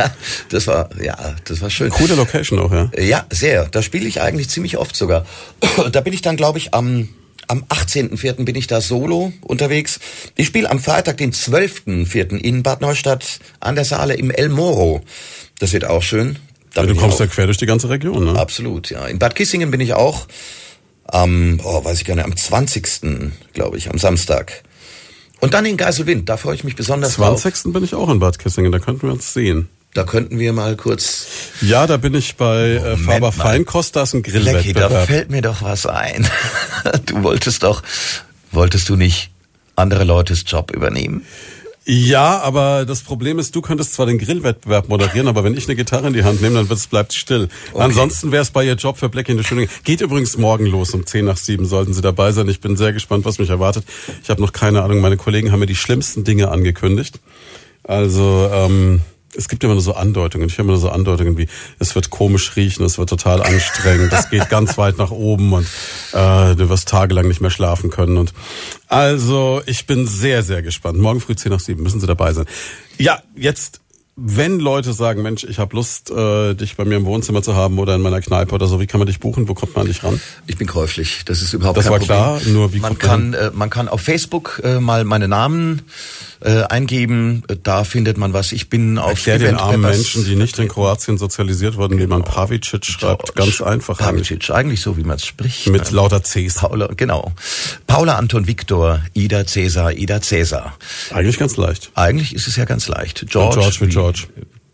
das 0.50 0.66
war, 0.66 0.90
ja, 1.02 1.16
das 1.44 1.62
war 1.62 1.70
schön. 1.70 1.88
coole 1.90 2.14
Location 2.14 2.58
auch, 2.58 2.72
ja. 2.72 2.90
Ja, 2.98 3.24
sehr. 3.30 3.66
Da 3.66 3.82
spiele 3.82 4.06
ich 4.06 4.20
eigentlich 4.20 4.50
ziemlich 4.50 4.76
oft 4.76 4.94
sogar. 4.94 5.24
Da 5.92 6.02
bin 6.02 6.12
ich 6.12 6.20
dann, 6.20 6.36
glaube 6.36 6.58
ich, 6.58 6.74
am, 6.74 7.08
am 7.48 7.64
18.04. 7.64 8.44
bin 8.44 8.54
ich 8.54 8.66
da 8.66 8.80
solo 8.80 9.32
unterwegs. 9.42 9.98
Ich 10.36 10.46
spiele 10.46 10.70
am 10.70 10.78
Freitag, 10.78 11.16
den 11.16 11.32
12.04. 11.32 12.36
in 12.36 12.62
Bad 12.62 12.80
Neustadt 12.80 13.40
an 13.60 13.74
der 13.74 13.84
Saale 13.84 14.14
im 14.14 14.30
El 14.30 14.48
Moro. 14.48 15.00
Das 15.58 15.72
wird 15.72 15.84
auch 15.84 16.02
schön. 16.02 16.38
Ja 16.74 16.84
du 16.84 16.94
kommst 16.94 17.18
ja 17.18 17.26
quer 17.26 17.46
durch 17.46 17.56
die 17.56 17.66
ganze 17.66 17.88
Region, 17.88 18.24
ne? 18.24 18.38
Absolut, 18.38 18.90
ja. 18.90 19.06
In 19.06 19.18
Bad 19.18 19.34
Kissingen 19.34 19.70
bin 19.70 19.80
ich 19.80 19.94
auch 19.94 20.28
am, 21.04 21.60
oh, 21.64 21.84
weiß 21.84 21.98
ich 21.98 22.04
gar 22.04 22.14
nicht, 22.14 22.24
am 22.24 22.36
20., 22.36 23.32
glaube 23.54 23.78
ich, 23.78 23.90
am 23.90 23.98
Samstag. 23.98 24.62
Und 25.40 25.54
dann 25.54 25.64
in 25.64 25.76
Geiselwind, 25.76 26.28
da 26.28 26.36
freue 26.36 26.54
ich 26.54 26.64
mich 26.64 26.76
besonders 26.76 27.16
drauf. 27.16 27.40
20. 27.40 27.72
bin 27.72 27.84
ich 27.84 27.94
auch 27.94 28.10
in 28.10 28.18
Bad 28.18 28.38
Kissingen. 28.38 28.72
Da 28.72 28.78
könnten 28.78 29.02
wir 29.02 29.12
uns 29.12 29.32
sehen. 29.32 29.68
Da 29.94 30.04
könnten 30.04 30.38
wir 30.38 30.52
mal 30.52 30.76
kurz 30.76 31.26
Ja, 31.60 31.86
da 31.86 31.96
bin 31.96 32.14
ich 32.14 32.36
bei 32.36 32.72
äh, 32.74 32.96
Faber. 32.96 33.32
Feinkost. 33.32 33.96
Da 33.96 34.02
ist 34.02 34.14
ein 34.14 34.22
Lecky, 34.22 34.32
da 34.32 34.88
Grillwettbewerb. 34.88 35.06
fällt 35.06 35.30
mir 35.30 35.42
doch 35.42 35.62
was 35.62 35.86
ein. 35.86 36.28
Du 37.06 37.22
wolltest 37.22 37.62
doch, 37.64 37.82
wolltest 38.52 38.88
du 38.88 38.96
nicht 38.96 39.30
andere 39.76 40.04
Leutes 40.04 40.44
Job 40.46 40.70
übernehmen? 40.70 41.24
Ja, 41.84 42.40
aber 42.40 42.84
das 42.84 43.00
Problem 43.00 43.38
ist, 43.38 43.56
du 43.56 43.62
könntest 43.62 43.94
zwar 43.94 44.04
den 44.04 44.18
Grillwettbewerb 44.18 44.88
moderieren, 44.90 45.26
aber 45.26 45.42
wenn 45.42 45.56
ich 45.56 45.66
eine 45.66 45.74
Gitarre 45.74 46.08
in 46.08 46.12
die 46.12 46.22
Hand 46.22 46.42
nehme, 46.42 46.56
dann 46.56 46.68
wird's, 46.68 46.86
bleibt 46.86 47.14
still. 47.14 47.48
Ansonsten 47.74 48.30
wäre 48.30 48.42
es 48.42 48.50
bei 48.50 48.62
ihr 48.64 48.74
Job 48.74 48.98
für 48.98 49.08
Black 49.08 49.28
in 49.30 49.38
the 49.38 49.44
Studio. 49.44 49.66
Geht 49.84 50.02
übrigens 50.02 50.36
morgen 50.36 50.66
los 50.66 50.90
um 50.92 51.06
10 51.06 51.24
nach 51.24 51.38
7 51.38 51.64
sollten 51.64 51.94
Sie 51.94 52.02
dabei 52.02 52.32
sein. 52.32 52.46
Ich 52.48 52.60
bin 52.60 52.76
sehr 52.76 52.92
gespannt, 52.92 53.24
was 53.24 53.38
mich 53.38 53.48
erwartet. 53.48 53.84
Ich 54.22 54.28
habe 54.28 54.42
noch 54.42 54.52
keine 54.52 54.82
Ahnung. 54.82 55.00
Meine 55.00 55.16
Kollegen 55.16 55.50
haben 55.50 55.60
mir 55.60 55.66
die 55.66 55.74
schlimmsten 55.76 56.24
Dinge 56.24 56.50
angekündigt. 56.50 57.20
Also 57.84 58.50
ähm, 58.52 59.00
es 59.36 59.48
gibt 59.48 59.62
immer 59.64 59.74
nur 59.74 59.82
so 59.82 59.94
Andeutungen. 59.94 60.48
Ich 60.48 60.56
höre 60.56 60.64
immer 60.64 60.72
nur 60.72 60.80
so 60.80 60.90
Andeutungen 60.90 61.36
wie, 61.36 61.48
es 61.78 61.94
wird 61.94 62.10
komisch 62.10 62.56
riechen, 62.56 62.84
es 62.84 62.98
wird 62.98 63.08
total 63.08 63.42
anstrengend, 63.42 64.12
es 64.12 64.30
geht 64.30 64.48
ganz 64.48 64.78
weit 64.78 64.98
nach 64.98 65.10
oben 65.10 65.52
und 65.52 65.66
äh, 66.12 66.54
du 66.54 66.68
wirst 66.68 66.88
tagelang 66.88 67.28
nicht 67.28 67.40
mehr 67.40 67.50
schlafen 67.50 67.90
können. 67.90 68.16
Und 68.16 68.32
also 68.86 69.62
ich 69.66 69.86
bin 69.86 70.06
sehr, 70.06 70.42
sehr 70.42 70.62
gespannt. 70.62 70.98
Morgen 70.98 71.20
früh 71.20 71.36
10 71.36 71.52
nach 71.52 71.60
7 71.60 71.82
müssen 71.82 72.00
Sie 72.00 72.06
dabei 72.06 72.32
sein. 72.32 72.46
Ja, 72.98 73.22
jetzt 73.36 73.80
wenn 74.20 74.58
Leute 74.58 74.92
sagen, 74.92 75.22
Mensch, 75.22 75.44
ich 75.44 75.60
habe 75.60 75.76
Lust, 75.76 76.10
äh, 76.10 76.54
dich 76.54 76.76
bei 76.76 76.84
mir 76.84 76.96
im 76.96 77.04
Wohnzimmer 77.04 77.40
zu 77.40 77.54
haben 77.54 77.78
oder 77.78 77.94
in 77.94 78.00
meiner 78.00 78.20
Kneipe 78.20 78.52
oder 78.52 78.66
so, 78.66 78.80
wie 78.80 78.88
kann 78.88 78.98
man 78.98 79.06
dich 79.06 79.20
buchen? 79.20 79.48
Wo 79.48 79.54
kommt 79.54 79.76
man 79.76 79.82
an 79.82 79.86
dich 79.92 80.02
ran? 80.02 80.20
Ich 80.48 80.58
bin 80.58 80.66
käuflich, 80.66 81.24
das 81.24 81.40
ist 81.40 81.52
überhaupt 81.52 81.78
Das 81.78 81.84
kein 81.84 81.92
war 81.92 81.98
Problem. 82.00 82.16
klar, 82.16 82.40
nur 82.52 82.72
wie 82.72 82.80
man 82.80 82.98
kommt 82.98 83.02
man 83.04 83.32
kann, 83.32 83.34
äh, 83.34 83.50
man 83.54 83.70
kann 83.70 83.88
auf 83.88 84.00
Facebook 84.00 84.60
äh, 84.64 84.80
mal 84.80 85.04
meine 85.04 85.28
Namen 85.28 85.82
äh, 86.40 86.62
eingeben, 86.64 87.42
da 87.64 87.84
findet 87.84 88.16
man 88.16 88.32
was. 88.32 88.52
Ich 88.52 88.68
bin 88.68 88.98
auf 88.98 89.10
Erklär 89.26 89.38
den 89.38 89.46
Event 89.48 89.60
armen 89.60 89.82
Peppers 89.82 89.96
Menschen, 89.96 90.24
die 90.24 90.36
nicht 90.36 90.58
in 90.58 90.68
Kroatien 90.68 91.18
sozialisiert 91.18 91.76
wurden, 91.76 91.98
wie 91.98 92.06
man 92.06 92.22
Pavicic 92.24 92.84
schreibt, 92.86 93.34
ganz 93.34 93.60
einfach. 93.60 93.98
eigentlich. 94.00 94.28
Pavicic, 94.28 94.50
eigentlich 94.50 94.80
so, 94.80 94.96
wie 94.96 95.02
man 95.02 95.16
es 95.16 95.26
spricht. 95.26 95.66
Mit 95.68 95.84
ne? 95.86 95.96
lauter 95.96 96.22
Cs. 96.22 96.54
Paula, 96.54 96.88
genau. 96.96 97.32
Paula 97.86 98.16
Anton 98.16 98.46
Viktor, 98.46 99.02
Ida 99.14 99.46
Cäsar, 99.46 99.92
Ida 99.92 100.20
Cäsar. 100.20 100.76
Eigentlich 101.12 101.38
ganz 101.38 101.56
leicht. 101.56 101.90
Eigentlich 101.94 102.34
ist 102.34 102.46
es 102.46 102.56
ja 102.56 102.64
ganz 102.64 102.88
leicht. 102.88 103.26
George, 103.28 103.58
George 103.60 103.76
wie 103.80 103.88
George. 103.88 104.24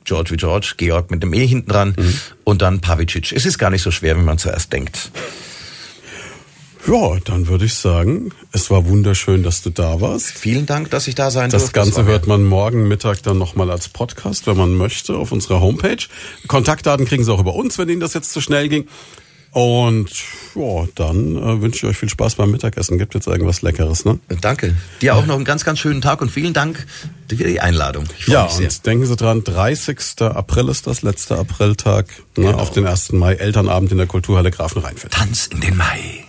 George 0.04 0.32
wie 0.32 0.36
George, 0.36 0.74
Georg 0.76 1.10
mit 1.10 1.22
dem 1.22 1.32
E 1.32 1.46
hinten 1.46 1.70
dran 1.70 1.94
Mhm. 1.96 2.14
und 2.44 2.60
dann 2.60 2.80
Pavicic. 2.80 3.32
Es 3.32 3.46
ist 3.46 3.56
gar 3.56 3.70
nicht 3.70 3.82
so 3.82 3.90
schwer, 3.90 4.16
wie 4.18 4.22
man 4.22 4.36
zuerst 4.36 4.70
denkt. 4.72 5.10
Ja, 6.86 7.18
dann 7.24 7.48
würde 7.48 7.64
ich 7.64 7.74
sagen, 7.74 8.30
es 8.52 8.70
war 8.70 8.86
wunderschön, 8.86 9.42
dass 9.42 9.62
du 9.62 9.70
da 9.70 10.00
warst. 10.02 10.26
Vielen 10.26 10.66
Dank, 10.66 10.90
dass 10.90 11.08
ich 11.08 11.14
da 11.14 11.30
sein 11.30 11.48
Das 11.50 11.62
durfte. 11.62 11.80
Ganze 11.80 11.96
war 11.98 12.04
hört 12.04 12.26
man 12.26 12.44
morgen 12.44 12.88
Mittag 12.88 13.22
dann 13.22 13.38
nochmal 13.38 13.70
als 13.70 13.88
Podcast, 13.88 14.46
wenn 14.46 14.56
man 14.58 14.74
möchte, 14.74 15.16
auf 15.16 15.32
unserer 15.32 15.60
Homepage. 15.60 15.96
Kontaktdaten 16.46 17.06
kriegen 17.06 17.24
Sie 17.24 17.32
auch 17.32 17.40
über 17.40 17.54
uns, 17.54 17.78
wenn 17.78 17.88
Ihnen 17.88 18.00
das 18.00 18.12
jetzt 18.12 18.32
zu 18.32 18.40
schnell 18.42 18.68
ging. 18.68 18.86
Und 19.52 20.10
ja, 20.56 20.86
dann 20.96 21.36
äh, 21.36 21.62
wünsche 21.62 21.78
ich 21.86 21.90
euch 21.92 21.96
viel 21.96 22.08
Spaß 22.08 22.34
beim 22.34 22.50
Mittagessen. 22.50 22.98
Gibt 22.98 23.14
jetzt 23.14 23.28
irgendwas 23.28 23.62
Leckeres, 23.62 24.04
ne? 24.04 24.18
Danke. 24.40 24.74
Dir 25.00 25.14
auch 25.14 25.26
noch 25.26 25.36
einen 25.36 25.44
ganz, 25.44 25.64
ganz 25.64 25.78
schönen 25.78 26.02
Tag 26.02 26.20
und 26.20 26.28
vielen 26.30 26.52
Dank 26.52 26.84
für 27.28 27.36
die 27.36 27.60
Einladung. 27.60 28.04
Ja, 28.26 28.46
und 28.46 28.84
denken 28.84 29.06
Sie 29.06 29.14
dran, 29.14 29.44
30. 29.44 30.22
April 30.22 30.68
ist 30.68 30.88
das, 30.88 31.02
letzter 31.02 31.38
Apriltag, 31.38 32.08
ne, 32.36 32.46
Genau. 32.46 32.58
auf 32.58 32.72
den 32.72 32.84
1. 32.84 33.12
Mai, 33.12 33.34
Elternabend 33.34 33.92
in 33.92 33.98
der 33.98 34.08
Kulturhalle 34.08 34.50
Grafen 34.50 34.82
Rheinfeld. 34.82 35.12
Tanz 35.12 35.46
in 35.46 35.60
den 35.60 35.76
Mai. 35.76 36.23